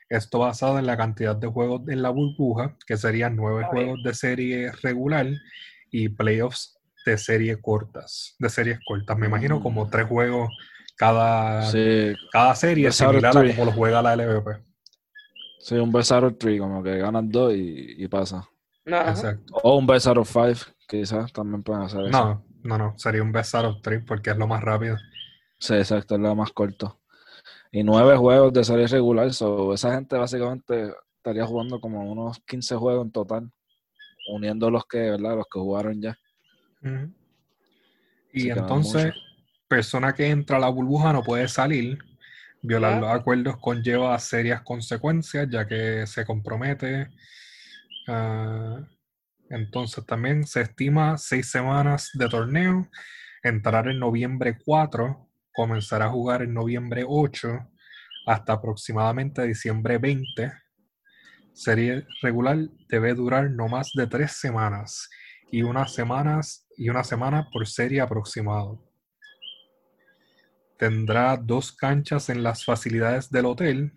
Esto 0.08 0.40
basado 0.40 0.78
en 0.78 0.86
la 0.86 0.96
cantidad 0.96 1.34
de 1.36 1.46
juegos 1.48 1.88
en 1.88 2.02
la 2.02 2.10
burbuja, 2.10 2.76
que 2.86 2.96
serían 2.96 3.34
nueve 3.36 3.64
juegos 3.64 4.02
de 4.02 4.14
serie 4.14 4.72
regular 4.82 5.26
y 5.90 6.10
playoffs 6.10 6.78
de 7.04 7.18
serie 7.18 7.60
cortas, 7.60 8.36
de 8.38 8.48
series 8.48 8.78
cortas. 8.86 9.18
Me 9.18 9.26
imagino 9.26 9.58
Mm. 9.58 9.62
como 9.62 9.88
tres 9.88 10.06
juegos 10.06 10.50
cada, 10.96 11.70
Sí, 11.70 12.12
cada 12.30 12.54
serie, 12.54 12.92
similar 12.92 13.36
a 13.36 13.46
como 13.54 13.64
lo 13.64 13.72
juega 13.72 14.02
la 14.02 14.14
LVP. 14.14 14.71
Sí, 15.62 15.76
un 15.76 15.90
best 15.90 16.12
out 16.12 16.24
of 16.24 16.38
three, 16.38 16.58
como 16.58 16.82
que 16.82 16.98
ganan 16.98 17.30
dos 17.30 17.54
y, 17.54 17.94
y 17.96 18.08
pasa. 18.08 18.46
No. 18.84 19.00
Exacto. 19.00 19.54
O 19.62 19.78
un 19.78 19.86
best 19.86 20.06
out 20.08 20.18
of 20.18 20.30
five, 20.30 20.58
quizás 20.88 21.32
también 21.32 21.62
pueden 21.62 21.82
hacer 21.82 22.06
eso. 22.06 22.10
No, 22.10 22.44
no, 22.64 22.78
no, 22.78 22.98
sería 22.98 23.22
un 23.22 23.32
best 23.32 23.54
out 23.54 23.64
of 23.64 23.82
three 23.82 24.00
porque 24.00 24.30
es 24.30 24.36
lo 24.36 24.46
más 24.46 24.62
rápido. 24.62 24.96
Sí, 25.58 25.74
exacto, 25.74 26.16
es 26.16 26.20
lo 26.20 26.34
más 26.34 26.50
corto. 26.50 26.98
Y 27.70 27.82
nueve 27.84 28.16
juegos 28.16 28.52
de 28.52 28.64
serie 28.64 28.86
regular, 28.86 29.32
so, 29.32 29.72
esa 29.72 29.94
gente 29.94 30.16
básicamente 30.16 30.92
estaría 31.16 31.46
jugando 31.46 31.80
como 31.80 32.10
unos 32.10 32.40
15 32.40 32.74
juegos 32.76 33.06
en 33.06 33.12
total, 33.12 33.50
uniendo 34.28 34.70
los 34.70 34.84
que, 34.86 34.98
¿verdad? 34.98 35.36
Los 35.36 35.46
que 35.46 35.60
jugaron 35.60 36.02
ya. 36.02 36.18
Y 38.32 38.50
entonces, 38.50 39.14
persona 39.68 40.12
que 40.12 40.26
entra 40.26 40.56
a 40.56 40.60
la 40.60 40.68
burbuja 40.68 41.12
no 41.12 41.22
puede 41.22 41.46
salir. 41.46 41.98
Violar 42.62 43.00
los 43.00 43.10
acuerdos 43.10 43.56
conlleva 43.58 44.16
serias 44.20 44.62
consecuencias, 44.62 45.48
ya 45.50 45.66
que 45.66 46.06
se 46.06 46.24
compromete. 46.24 47.08
Ah, 48.06 48.80
entonces, 49.50 50.06
también 50.06 50.46
se 50.46 50.62
estima 50.62 51.18
seis 51.18 51.50
semanas 51.50 52.10
de 52.14 52.28
torneo, 52.28 52.88
entrar 53.42 53.88
en 53.88 53.98
noviembre 53.98 54.56
4, 54.64 55.28
comenzar 55.52 56.02
a 56.02 56.08
jugar 56.08 56.42
en 56.42 56.54
noviembre 56.54 57.04
8, 57.06 57.48
hasta 58.26 58.52
aproximadamente 58.54 59.42
diciembre 59.42 59.98
20. 59.98 60.52
Serie 61.52 62.06
regular 62.22 62.58
debe 62.88 63.12
durar 63.14 63.50
no 63.50 63.68
más 63.68 63.90
de 63.94 64.06
tres 64.06 64.32
semanas 64.32 65.10
y 65.50 65.62
unas 65.62 65.92
semanas 65.92 66.66
y 66.76 66.88
una 66.88 67.04
semana 67.04 67.48
por 67.52 67.66
serie 67.66 68.00
aproximado. 68.00 68.91
Tendrá 70.82 71.36
dos 71.36 71.70
canchas 71.70 72.28
en 72.28 72.42
las 72.42 72.64
facilidades 72.64 73.30
del 73.30 73.46
hotel. 73.46 73.92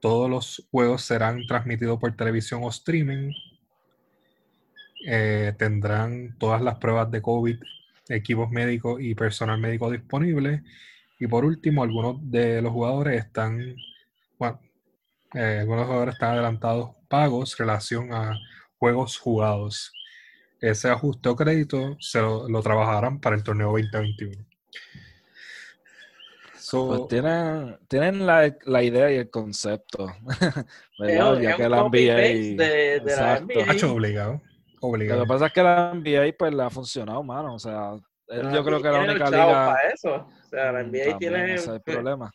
Todos 0.00 0.28
los 0.28 0.66
juegos 0.72 1.02
serán 1.02 1.46
transmitidos 1.46 2.00
por 2.00 2.16
televisión 2.16 2.64
o 2.64 2.68
streaming. 2.68 3.32
Eh, 5.06 5.54
tendrán 5.56 6.36
todas 6.36 6.62
las 6.62 6.78
pruebas 6.78 7.12
de 7.12 7.22
COVID, 7.22 7.60
equipos 8.08 8.50
médicos 8.50 9.00
y 9.00 9.14
personal 9.14 9.60
médico 9.60 9.88
disponibles. 9.88 10.62
Y 11.20 11.28
por 11.28 11.44
último, 11.44 11.84
algunos 11.84 12.16
de 12.28 12.60
los 12.60 12.72
jugadores 12.72 13.24
están, 13.24 13.60
eh, 13.60 15.58
algunos 15.60 15.86
jugadores 15.86 16.14
están 16.14 16.32
adelantados 16.32 16.90
pagos 17.08 17.56
relación 17.56 18.12
a 18.12 18.36
juegos 18.78 19.16
jugados. 19.16 19.92
Ese 20.60 20.90
ajuste 20.90 21.28
o 21.28 21.36
crédito 21.36 21.96
se 22.00 22.20
lo, 22.20 22.48
lo 22.48 22.62
trabajarán 22.62 23.20
para 23.20 23.36
el 23.36 23.44
torneo 23.44 23.68
2021. 23.68 24.44
So, 26.72 26.86
Pues 26.88 27.08
tienen, 27.08 27.78
tienen 27.86 28.24
la, 28.26 28.56
la 28.64 28.82
idea 28.82 29.12
y 29.12 29.16
el 29.16 29.28
concepto, 29.28 30.06
¿verdad? 30.98 31.34
Es- 31.36 31.42
Ya 31.42 31.50
es 31.50 31.56
que 31.56 31.68
la 31.68 31.80
NBA... 31.80 32.16
de- 32.16 33.00
de 33.04 33.16
la. 33.16 33.40
NBA. 33.40 33.70
Hacho, 33.72 33.92
obligado. 33.92 34.40
Lo 34.80 34.88
Obligado. 34.88 35.22
que 35.24 35.28
pasa 35.28 35.46
es 35.48 35.52
que 35.52 35.62
la 35.62 35.92
NBA 35.94 36.34
pues 36.38 36.54
le 36.54 36.62
ha 36.62 36.70
funcionado, 36.70 37.22
mano. 37.22 37.56
O 37.56 37.58
sea, 37.58 37.90
él- 38.28 38.50
yo 38.54 38.64
creo 38.64 38.80
que 38.80 38.88
la 38.88 39.00
única 39.00 39.30
liga... 39.30 39.66
para 39.66 39.88
eso. 39.90 40.14
O 40.14 40.48
sea, 40.48 40.72
la 40.72 40.82
Mm, 40.82 40.86
NBA 40.92 41.04
también, 41.10 41.18
tiene. 41.18 41.54
ese 41.56 41.62
es 41.64 41.68
el 41.68 41.80
problema. 41.82 42.30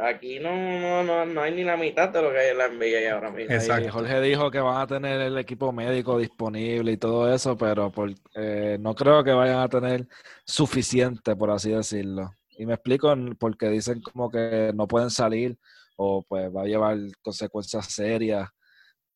Aquí 0.00 0.40
no, 0.40 0.50
no, 0.80 1.02
no, 1.04 1.26
no 1.26 1.40
hay 1.42 1.54
ni 1.54 1.64
la 1.64 1.76
mitad 1.76 2.08
de 2.08 2.22
lo 2.22 2.32
que 2.32 2.38
hay 2.38 2.48
en 2.52 2.56
la 2.58 2.68
NBA 2.68 3.12
ahora 3.12 3.30
mismo. 3.30 3.90
Jorge 3.92 4.20
dijo 4.22 4.50
que 4.50 4.60
van 4.60 4.80
a 4.80 4.86
tener 4.86 5.20
el 5.20 5.36
equipo 5.36 5.70
médico 5.70 6.16
disponible 6.16 6.92
y 6.92 6.96
todo 6.96 7.30
eso, 7.30 7.58
pero 7.58 7.92
por- 7.92 8.14
eh, 8.36 8.78
no 8.80 8.94
creo 8.94 9.22
que 9.22 9.32
vayan 9.32 9.58
a 9.58 9.68
tener 9.68 10.08
suficiente, 10.46 11.36
por 11.36 11.50
así 11.50 11.72
decirlo. 11.72 12.30
Y 12.58 12.66
me 12.66 12.74
explico 12.74 13.14
porque 13.38 13.68
dicen 13.68 14.00
como 14.00 14.30
que 14.30 14.72
no 14.74 14.86
pueden 14.86 15.10
salir 15.10 15.58
o 15.96 16.22
pues 16.22 16.54
va 16.54 16.62
a 16.62 16.66
llevar 16.66 16.98
consecuencias 17.22 17.86
serias. 17.86 18.48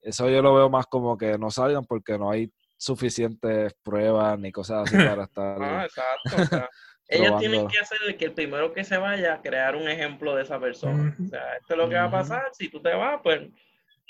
Eso 0.01 0.29
yo 0.29 0.43
lo 0.43 0.55
veo 0.55 0.71
más 0.71 0.87
como 0.87 1.17
que 1.17 1.39
no 1.39 1.51
salgan 1.51 1.85
porque 1.85 2.19
no 2.19 2.31
hay 2.31 2.53
suficientes 2.77 3.75
pruebas 3.83 4.39
ni 4.39 4.53
cosas 4.53 4.85
así 4.85 4.97
para 4.97 5.25
estar. 5.25 5.63
Ah, 5.63 5.85
exacto. 5.85 6.43
o 6.43 6.47
sea, 6.47 6.69
ellos 7.09 7.39
tienen 7.39 7.67
que 7.69 7.79
hacer 7.79 7.99
que 8.17 8.27
el 8.27 8.33
primero 8.33 8.73
que 8.73 8.85
se 8.85 8.97
vaya 8.97 9.41
crear 9.43 9.77
un 9.77 9.89
ejemplo 9.89 10.35
de 10.35 10.43
esa 10.43 10.61
persona. 10.61 11.17
O 11.25 11.29
sea, 11.29 11.57
esto 11.57 11.75
es 11.75 11.79
lo 11.79 11.89
que 11.89 11.97
va 11.97 12.05
a 12.05 12.11
pasar. 12.11 12.49
Si 12.53 12.69
tú 12.69 12.81
te 12.81 12.95
vas, 12.95 13.21
pues, 13.23 13.49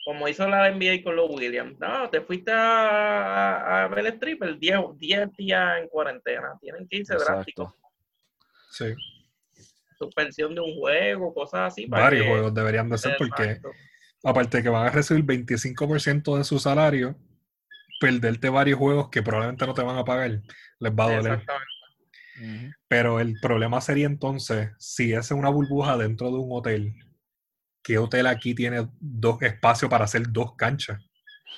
como 0.04 0.28
hizo 0.28 0.48
la 0.48 0.70
NBA 0.70 1.02
con 1.02 1.16
los 1.16 1.30
Williams. 1.30 1.78
No, 1.78 2.08
te 2.10 2.20
fuiste 2.20 2.50
a, 2.50 3.56
a, 3.56 3.84
a 3.84 3.88
ver 3.88 4.06
el 4.06 4.18
triple 4.18 4.56
10, 4.58 4.80
10 4.96 5.32
días 5.36 5.78
en 5.80 5.88
cuarentena. 5.88 6.58
Tienen 6.60 6.86
que 6.88 6.98
irse 6.98 7.14
Exacto. 7.14 7.32
drásticos. 7.32 7.74
Sí. 8.70 8.94
Suspensión 9.98 10.54
de 10.54 10.60
un 10.60 10.74
juego, 10.74 11.34
cosas 11.34 11.72
así. 11.72 11.86
para 11.86 12.04
Varios 12.04 12.24
que- 12.24 12.30
juegos 12.30 12.54
deberían 12.54 12.88
de 12.88 12.98
ser 12.98 13.16
porque, 13.18 13.42
Exacto. 13.44 13.72
aparte 14.24 14.56
de 14.58 14.62
que 14.62 14.68
van 14.68 14.86
a 14.86 14.90
recibir 14.90 15.24
25% 15.24 16.36
de 16.36 16.44
su 16.44 16.58
salario, 16.58 17.16
perderte 18.00 18.48
varios 18.48 18.78
juegos 18.78 19.08
que 19.10 19.22
probablemente 19.22 19.66
no 19.66 19.74
te 19.74 19.82
van 19.82 19.98
a 19.98 20.04
pagar, 20.04 20.40
les 20.78 20.92
va 20.92 21.04
a 21.04 21.16
doler. 21.16 21.42
Pero 22.86 23.20
el 23.20 23.38
problema 23.40 23.80
sería 23.80 24.06
entonces, 24.06 24.70
si 24.78 25.12
es 25.12 25.30
una 25.30 25.50
burbuja 25.50 25.96
dentro 25.96 26.28
de 26.28 26.38
un 26.38 26.48
hotel, 26.52 26.94
¿qué 27.82 27.98
hotel 27.98 28.26
aquí 28.28 28.54
tiene 28.54 28.88
dos 29.00 29.42
espacios 29.42 29.90
para 29.90 30.04
hacer 30.04 30.30
dos 30.30 30.54
canchas? 30.56 31.02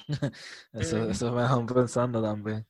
Eso, 0.73 1.11
eso 1.11 1.33
me 1.33 1.43
dejan 1.43 1.67
pensando 1.67 2.23
también. 2.23 2.67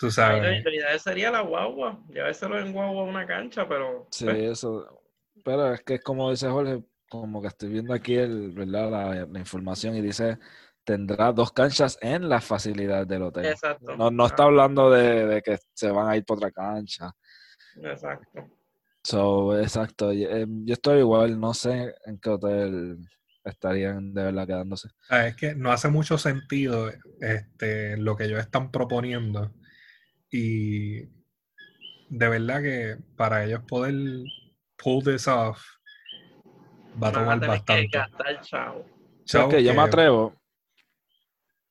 Tú 0.00 0.10
sabes. 0.10 0.42
la 0.64 0.74
idea 0.74 0.98
sería 0.98 1.30
la 1.30 1.42
guagua. 1.42 2.02
Llevárselo 2.08 2.58
en 2.58 2.72
guagua 2.72 3.02
a 3.02 3.04
una 3.04 3.26
cancha, 3.26 3.68
pero. 3.68 4.08
Sí, 4.10 4.24
pues, 4.24 4.38
eso. 4.38 5.02
Pero 5.44 5.74
es 5.74 5.82
que 5.82 5.94
es 5.94 6.00
como 6.02 6.30
dice 6.30 6.48
Jorge, 6.48 6.82
como 7.08 7.40
que 7.42 7.48
estoy 7.48 7.68
viendo 7.68 7.92
aquí 7.94 8.14
el, 8.16 8.50
¿verdad? 8.52 8.90
La, 8.90 9.26
la 9.26 9.38
información 9.38 9.94
y 9.96 10.00
dice 10.00 10.38
tendrá 10.82 11.30
dos 11.32 11.52
canchas 11.52 11.98
en 12.00 12.28
las 12.28 12.42
facilidades 12.44 13.06
del 13.06 13.22
hotel. 13.22 13.44
exacto. 13.46 13.94
No, 13.96 14.10
no 14.10 14.26
está 14.26 14.44
Ah, 14.44 14.46
hablando 14.46 14.90
de, 14.90 15.26
de 15.26 15.42
que 15.42 15.58
se 15.74 15.90
van 15.90 16.08
a 16.08 16.16
ir 16.16 16.24
por 16.24 16.38
otra 16.38 16.50
cancha. 16.50 17.12
Exacto. 17.82 18.48
So, 19.04 19.58
exacto. 19.60 20.12
y, 20.12 20.24
eh, 20.24 20.46
Yo 20.48 20.72
estoy 20.74 21.00
igual, 21.00 21.38
no 21.38 21.54
sé 21.54 21.94
en 22.06 22.18
qué 22.18 22.30
hotel 22.30 22.98
estarían 23.44 24.12
de 24.12 24.24
verdad 24.24 24.46
quedándose. 24.46 24.88
Ah, 25.08 25.26
Es 25.26 25.36
que 25.36 25.54
no 25.54 25.70
hace 25.70 25.88
mucho 25.88 26.18
sentido 26.18 26.90
este, 27.20 27.96
lo 27.96 28.16
que 28.16 28.24
ellos 28.24 28.40
están 28.40 28.70
proponiendo. 28.70 29.52
Y 30.30 31.00
de 32.08 32.28
verdad 32.28 32.62
que 32.62 32.96
para 33.16 33.44
ellos 33.44 33.60
poder 33.68 33.94
pull 34.76 35.02
this 35.04 35.26
off 35.28 35.60
va 37.02 37.08
a 37.08 37.12
tomar 37.12 37.40
tener 37.40 37.62
que 37.64 37.72
bastante. 37.74 37.98
gastar 37.98 38.40
chavo. 38.42 38.84
¿Sabes 39.24 39.24
Chavo, 39.24 39.50
qué? 39.50 39.64
Yo 39.64 39.70
me 39.72 39.78
que- 39.82 39.88
atrevo. 39.88 40.34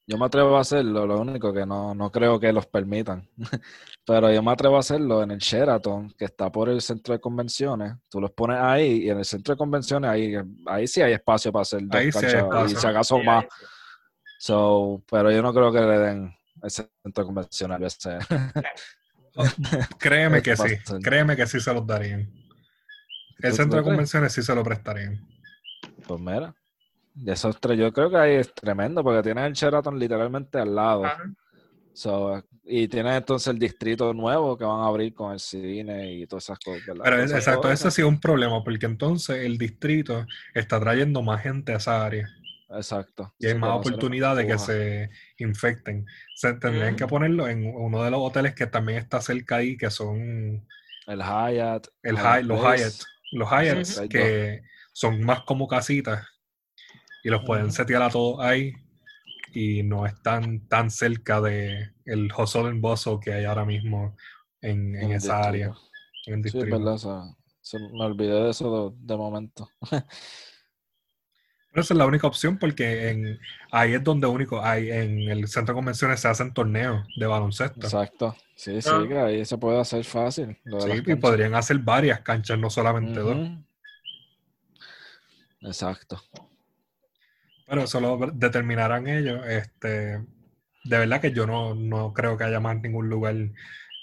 Yo 0.07 0.17
me 0.17 0.25
atrevo 0.25 0.57
a 0.57 0.61
hacerlo, 0.61 1.05
lo 1.05 1.21
único 1.21 1.53
que 1.53 1.67
no, 1.67 1.93
no 1.93 2.11
creo 2.11 2.39
que 2.39 2.51
los 2.51 2.65
permitan. 2.65 3.29
Pero 4.07 4.31
yo 4.33 4.41
me 4.41 4.51
atrevo 4.51 4.75
a 4.77 4.79
hacerlo 4.79 5.21
en 5.21 5.29
el 5.29 5.37
Sheraton, 5.37 6.11
que 6.17 6.25
está 6.25 6.51
por 6.51 6.67
el 6.67 6.81
centro 6.81 7.13
de 7.13 7.19
convenciones. 7.19 7.93
Tú 8.09 8.19
los 8.19 8.31
pones 8.31 8.57
ahí 8.59 9.03
y 9.03 9.09
en 9.11 9.19
el 9.19 9.25
centro 9.25 9.53
de 9.53 9.57
convenciones 9.59 10.09
ahí, 10.09 10.33
ahí 10.65 10.87
sí 10.87 11.03
hay 11.03 11.13
espacio 11.13 11.51
para 11.51 11.61
hacer 11.61 11.81
dos 11.83 12.01
Ahí 12.01 12.11
sí 12.11 12.17
hay 12.17 12.23
canchas 12.23 12.41
y 12.41 12.43
espacio. 12.45 12.79
si 12.79 12.87
acaso 12.87 13.17
Sí, 13.19 13.23
más. 13.23 13.43
sí. 13.43 13.65
So, 14.39 15.03
pero 15.11 15.31
yo 15.31 15.43
no 15.43 15.53
creo 15.53 15.71
que 15.71 15.79
le 15.81 15.99
den 15.99 16.35
el 16.63 16.69
centro 16.71 17.25
convencional 17.25 17.83
ese. 17.83 18.17
Créeme 19.99 20.41
que 20.41 20.51
Eso 20.51 20.67
sí, 20.67 20.75
créeme 21.01 21.35
que 21.35 21.47
sí 21.47 21.59
se 21.59 21.73
los 21.73 21.85
darían. 21.85 22.21
El 23.39 23.51
¿Tú- 23.51 23.55
centro 23.57 23.77
de 23.79 23.83
convenciones 23.85 24.33
sí 24.33 24.41
se 24.41 24.53
lo 24.53 24.63
prestarían. 24.63 25.25
Pues 26.07 26.19
mira, 26.19 26.53
de 27.13 27.31
esos 27.33 27.59
tres, 27.59 27.77
yo 27.77 27.93
creo 27.93 28.09
que 28.09 28.17
ahí 28.17 28.33
es 28.35 28.53
tremendo 28.53 29.03
porque 29.03 29.21
tienes 29.23 29.45
el 29.45 29.53
Sheraton 29.53 29.97
literalmente 29.97 30.57
al 30.59 30.75
lado. 30.75 31.03
So, 31.93 32.43
y 32.63 32.87
tienes 32.87 33.17
entonces 33.17 33.47
el 33.47 33.59
distrito 33.59 34.13
nuevo 34.13 34.57
que 34.57 34.63
van 34.63 34.79
a 34.81 34.87
abrir 34.87 35.13
con 35.13 35.33
el 35.33 35.39
cine 35.39 36.13
y 36.13 36.27
todas 36.27 36.45
esas 36.45 36.59
cosas. 36.59 36.83
es- 37.23 37.31
exacto, 37.33 37.71
ese 37.71 37.87
ha 37.87 37.91
sido 37.91 38.07
un 38.07 38.19
problema 38.19 38.63
porque 38.63 38.85
entonces 38.85 39.43
el 39.45 39.57
distrito 39.57 40.25
está 40.53 40.79
trayendo 40.79 41.21
más 41.21 41.41
gente 41.41 41.73
a 41.73 41.77
esa 41.77 42.05
área 42.05 42.29
Exacto. 42.71 43.33
y 43.39 43.47
hay 43.47 43.55
más 43.55 43.61
que 43.61 43.67
no 43.77 43.83
se 43.83 43.89
le 43.89 43.95
oportunidad 43.95 44.35
de 44.35 44.47
que 44.47 44.57
se 44.59 45.09
infecten. 45.37 46.05
Se 46.35 46.53
tendrían 46.53 46.95
que 46.95 47.05
Ujú. 47.05 47.11
ponerlo 47.15 47.47
en 47.47 47.65
uno 47.65 48.03
de 48.03 48.11
los 48.11 48.19
hoteles 48.21 48.53
que 48.53 48.67
también 48.67 48.99
está 48.99 49.21
cerca 49.21 49.55
ahí, 49.57 49.75
que 49.77 49.89
son 49.89 50.67
El 51.07 51.19
Hyatt. 51.19 51.87
el 52.03 52.15
Hyatt 52.15 52.23
Hyatt- 52.25 52.43
los. 52.45 52.59
Hyatt. 52.61 52.93
Los 53.31 53.49
Hyatts 53.49 53.97
Ujú. 53.99 54.09
que 54.09 54.61
son 54.93 55.21
más 55.23 55.41
como 55.43 55.67
casitas 55.67 56.25
y 57.23 57.29
los 57.29 57.43
pueden 57.43 57.71
setear 57.71 58.01
a 58.01 58.09
todos 58.09 58.39
ahí 58.39 58.73
y 59.53 59.81
no 59.83 60.05
están 60.05 60.67
tan 60.67 60.89
cerca 60.91 61.41
de 61.41 61.91
el 62.05 62.31
hustle 62.37 62.67
and 62.69 62.81
bustle 62.81 63.17
que 63.21 63.33
hay 63.33 63.45
ahora 63.45 63.65
mismo 63.65 64.15
en, 64.61 64.95
en 64.95 65.03
En 65.03 65.11
el 65.11 65.17
esa 65.17 65.37
distrito. 65.37 65.47
área, 65.47 65.73
en 66.27 66.33
el 66.45 66.51
Sí, 66.51 66.57
es 66.59 66.65
verdad. 66.65 66.93
o 66.93 66.97
sea, 66.97 67.21
se- 67.61 67.79
me 67.79 68.03
olvidé 68.03 68.33
de 68.43 68.49
eso 68.51 68.91
de, 68.91 68.97
de 68.99 69.17
momento. 69.17 69.69
Pero 71.71 71.81
esa 71.83 71.93
es 71.93 71.97
la 71.99 72.05
única 72.07 72.25
opción 72.27 72.57
porque 72.57 73.09
en, 73.09 73.39
ahí 73.71 73.93
es 73.93 74.03
donde 74.03 74.25
único 74.27 74.63
hay 74.63 74.89
en 74.89 75.19
el 75.29 75.47
centro 75.47 75.73
de 75.73 75.77
convenciones 75.77 76.19
se 76.19 76.27
hacen 76.27 76.51
torneos 76.53 77.05
de 77.15 77.25
baloncesto. 77.27 77.81
Exacto. 77.81 78.35
Sí, 78.55 78.81
sí, 78.81 78.89
Ah. 78.91 79.05
que 79.07 79.17
ahí 79.19 79.45
se 79.45 79.57
puede 79.57 79.79
hacer 79.79 80.03
fácil. 80.03 80.57
Sí, 80.65 81.03
y 81.05 81.15
podrían 81.15 81.53
hacer 81.53 81.77
varias 81.79 82.21
canchas, 82.21 82.57
no 82.57 82.69
solamente 82.69 83.19
dos. 83.19 83.37
Exacto. 85.61 86.21
Pero 87.67 87.83
eso 87.83 87.99
lo 87.99 88.17
determinarán 88.33 89.07
ellos. 89.07 89.45
Este, 89.45 90.17
de 90.83 90.97
verdad 90.97 91.21
que 91.21 91.31
yo 91.31 91.45
no, 91.45 91.75
no 91.75 92.13
creo 92.13 92.37
que 92.37 92.45
haya 92.45 92.59
más 92.59 92.81
ningún 92.81 93.09
lugar 93.09 93.35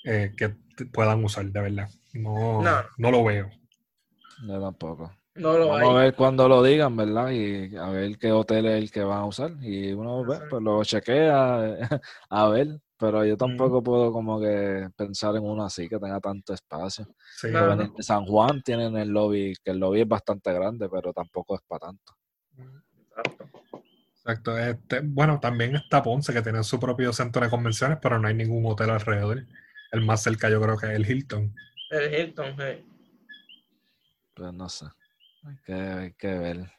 eh, 0.04 0.34
que 0.36 0.50
puedan 0.92 1.24
usar, 1.24 1.46
de 1.46 1.60
verdad. 1.60 1.88
No, 2.12 2.62
No. 2.62 2.82
no 2.96 3.10
lo 3.10 3.24
veo. 3.24 3.50
Yo 4.46 4.60
tampoco. 4.60 5.12
No 5.36 5.58
lo 5.58 5.68
Vamos 5.68 5.96
a 5.96 6.02
ver 6.02 6.14
cuando 6.14 6.48
lo 6.48 6.62
digan, 6.62 6.96
¿verdad? 6.96 7.30
Y 7.30 7.76
a 7.76 7.88
ver 7.88 8.18
qué 8.18 8.32
hotel 8.32 8.66
es 8.66 8.82
el 8.82 8.90
que 8.90 9.04
van 9.04 9.18
a 9.18 9.26
usar. 9.26 9.52
Y 9.60 9.92
uno 9.92 10.24
ve, 10.24 10.34
Exacto. 10.34 10.48
pues 10.50 10.62
lo 10.62 10.84
chequea 10.84 11.60
a 12.30 12.48
ver. 12.48 12.80
Pero 12.98 13.24
yo 13.26 13.36
tampoco 13.36 13.82
puedo 13.82 14.10
como 14.10 14.40
que 14.40 14.88
pensar 14.96 15.36
en 15.36 15.42
uno 15.42 15.64
así 15.64 15.86
que 15.86 15.98
tenga 15.98 16.18
tanto 16.18 16.54
espacio. 16.54 17.06
Sí. 17.36 17.48
En 17.48 18.02
San 18.02 18.24
Juan 18.24 18.62
tienen 18.62 18.96
el 18.96 19.10
lobby, 19.10 19.54
que 19.62 19.72
el 19.72 19.78
lobby 19.78 20.00
es 20.00 20.08
bastante 20.08 20.50
grande, 20.52 20.88
pero 20.88 21.12
tampoco 21.12 21.56
es 21.56 21.60
para 21.68 21.88
tanto. 21.88 22.14
Exacto. 22.56 23.50
Exacto. 24.14 24.58
Este, 24.58 25.00
bueno, 25.00 25.38
también 25.38 25.76
está 25.76 26.02
Ponce, 26.02 26.32
que 26.32 26.42
tiene 26.42 26.64
su 26.64 26.80
propio 26.80 27.12
centro 27.12 27.42
de 27.42 27.50
convenciones, 27.50 27.98
pero 28.00 28.18
no 28.18 28.26
hay 28.28 28.34
ningún 28.34 28.64
hotel 28.64 28.90
alrededor. 28.90 29.44
El 29.92 30.00
más 30.00 30.22
cerca 30.22 30.48
yo 30.48 30.60
creo 30.60 30.76
que 30.78 30.86
es 30.86 30.92
el 30.92 31.08
Hilton. 31.08 31.54
El 31.90 32.14
Hilton, 32.14 32.56
hey. 32.58 32.84
Pues 34.34 34.52
no 34.52 34.68
sé. 34.68 34.86
Hay 35.46 35.56
que, 35.64 35.72
hay 35.74 36.12
que 36.14 36.38
ver. 36.38 36.70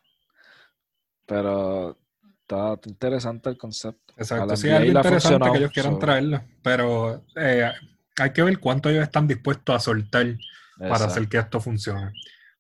Pero 1.25 1.97
está 2.41 2.79
interesante 2.85 3.49
el 3.49 3.57
concepto. 3.57 4.13
Exacto. 4.17 4.55
Sí, 4.55 4.67
es 4.67 4.73
algo 4.73 4.87
interesante 4.87 5.51
que 5.51 5.57
ellos 5.57 5.71
quieran 5.71 5.93
so- 5.93 5.99
traerlo, 5.99 6.43
pero 6.63 7.25
eh, 7.35 7.71
hay 8.19 8.31
que 8.31 8.43
ver 8.43 8.59
cuánto 8.59 8.89
ellos 8.89 9.03
están 9.03 9.27
dispuestos 9.27 9.75
a 9.75 9.79
soltar 9.79 10.25
para 10.77 11.05
hacer 11.05 11.27
que 11.27 11.37
esto 11.37 11.59
funcione. 11.59 12.11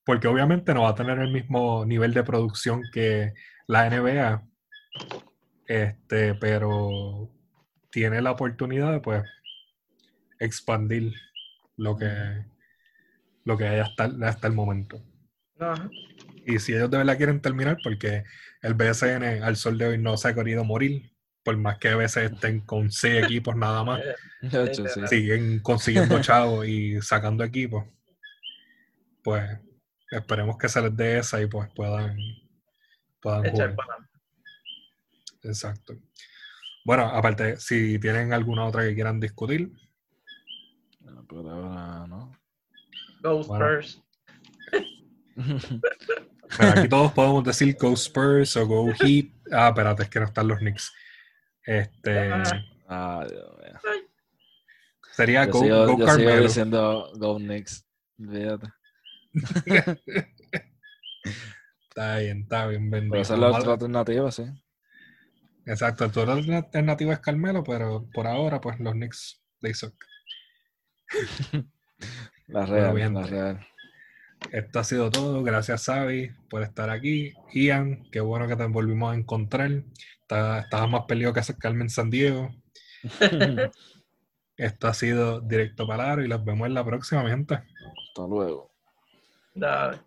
Porque 0.03 0.27
obviamente 0.27 0.73
no 0.73 0.83
va 0.83 0.89
a 0.89 0.95
tener 0.95 1.19
el 1.19 1.31
mismo 1.31 1.85
nivel 1.85 2.13
de 2.13 2.23
producción 2.23 2.83
que 2.93 3.33
la 3.67 3.87
NBA, 3.87 4.43
este, 5.67 6.35
pero 6.35 7.29
tiene 7.89 8.21
la 8.21 8.31
oportunidad 8.31 8.91
de 8.91 8.99
pues 9.01 9.23
expandir 10.39 11.13
lo 11.75 11.97
que, 11.97 12.45
lo 13.43 13.57
que 13.57 13.67
hay 13.67 13.79
hasta, 13.79 14.09
hasta 14.23 14.47
el 14.47 14.53
momento. 14.53 15.01
Ajá. 15.59 15.89
Y 16.45 16.59
si 16.59 16.73
ellos 16.73 16.89
de 16.89 16.97
verdad 16.97 17.17
quieren 17.17 17.41
terminar, 17.41 17.77
porque 17.83 18.23
el 18.61 18.73
BSN 18.73 19.43
al 19.43 19.55
sol 19.57 19.77
de 19.77 19.87
hoy 19.87 19.97
no 19.97 20.15
se 20.17 20.29
ha 20.29 20.33
querido 20.35 20.63
morir, 20.63 21.11
por 21.43 21.57
más 21.57 21.77
que 21.77 21.89
a 21.89 21.95
veces 21.95 22.31
estén 22.31 22.61
con 22.61 22.91
seis 22.91 23.23
equipos 23.25 23.55
nada 23.55 23.83
más, 23.83 24.01
De 24.41 24.63
hecho, 24.65 24.87
sí. 24.87 25.01
siguen 25.07 25.59
consiguiendo 25.59 26.19
chavos 26.21 26.67
y 26.67 27.01
sacando 27.01 27.43
equipos, 27.43 27.85
pues 29.23 29.43
esperemos 30.11 30.57
que 30.57 30.69
se 30.69 30.81
les 30.81 30.95
dé 30.95 31.17
esa 31.19 31.41
y 31.41 31.47
pues 31.47 31.69
puedan, 31.75 32.17
puedan 33.21 33.45
Echar 33.45 33.71
jugar. 33.71 33.87
Exacto. 35.43 35.95
Bueno, 36.85 37.03
aparte, 37.07 37.57
si 37.57 37.99
tienen 37.99 38.31
alguna 38.31 38.65
otra 38.65 38.83
que 38.83 38.93
quieran 38.95 39.19
discutir, 39.19 39.71
Pero 41.29 41.49
ahora 41.49 42.07
no. 42.07 42.31
Go 43.21 43.43
Bueno. 43.43 43.65
Spurs. 43.81 44.03
Bueno, 46.57 46.73
aquí 46.79 46.87
todos 46.87 47.11
podemos 47.11 47.43
decir 47.43 47.75
Go 47.77 47.91
Spurs 47.93 48.55
o 48.55 48.65
Go 48.65 48.93
Heat. 48.93 49.25
Ah, 49.51 49.67
espérate, 49.69 50.03
es 50.03 50.09
que 50.09 50.19
no 50.19 50.25
están 50.27 50.47
los 50.47 50.59
Knicks. 50.59 50.93
Este 51.65 52.31
Ah. 52.87 53.25
Dios 53.29 53.57
mío. 53.59 53.79
sería 55.11 55.45
Yo 55.45 55.51
Go, 55.51 55.59
sigo, 55.59 55.75
go 55.75 55.85
yo 55.85 55.93
sigo 55.95 56.05
Carmelo. 56.05 56.41
diciendo 56.43 57.11
Go 57.15 57.35
Knicks. 57.37 57.85
Fíjate. 58.17 58.67
Está 61.89 62.19
bien, 62.19 62.41
está 62.43 62.67
bien, 62.67 62.89
bendito. 62.89 63.11
Puede 63.11 63.25
ser 63.25 63.39
la 63.39 63.49
otra 63.49 63.73
alternativa, 63.73 64.31
sí. 64.31 64.45
Exacto, 65.65 66.09
tu 66.11 66.21
alternativa 66.21 67.11
es 67.13 67.19
Carmelo, 67.19 67.63
pero 67.63 68.07
por 68.13 68.25
ahora, 68.27 68.61
pues 68.61 68.79
los 68.79 68.93
Knicks, 68.93 69.41
they 69.61 69.73
suck. 69.73 69.93
La 72.47 72.65
real, 72.65 73.13
la 73.13 73.23
real. 73.23 73.67
Esto 74.51 74.79
ha 74.79 74.83
sido 74.83 75.09
todo. 75.09 75.43
Gracias, 75.43 75.85
Xavi, 75.85 76.31
por 76.49 76.63
estar 76.63 76.89
aquí. 76.89 77.33
Ian, 77.53 78.03
qué 78.11 78.19
bueno 78.19 78.47
que 78.47 78.55
te 78.55 78.65
volvimos 78.65 79.11
a 79.11 79.15
encontrar. 79.15 79.83
Estabas 80.21 80.89
más 80.89 81.03
peleado 81.07 81.33
que 81.33 81.41
Carmen 81.59 81.89
San 81.89 82.09
Diego. 82.09 82.49
Esto 84.57 84.87
ha 84.87 84.93
sido 84.93 85.39
Directo 85.41 85.85
Palaro 85.85 86.23
y 86.23 86.27
los 86.27 86.43
vemos 86.43 86.67
en 86.67 86.73
la 86.73 86.83
próxima, 86.83 87.23
mi 87.23 87.29
gente. 87.29 87.55
Hasta 87.55 88.27
luego. 88.27 88.71
Dale. 89.53 90.06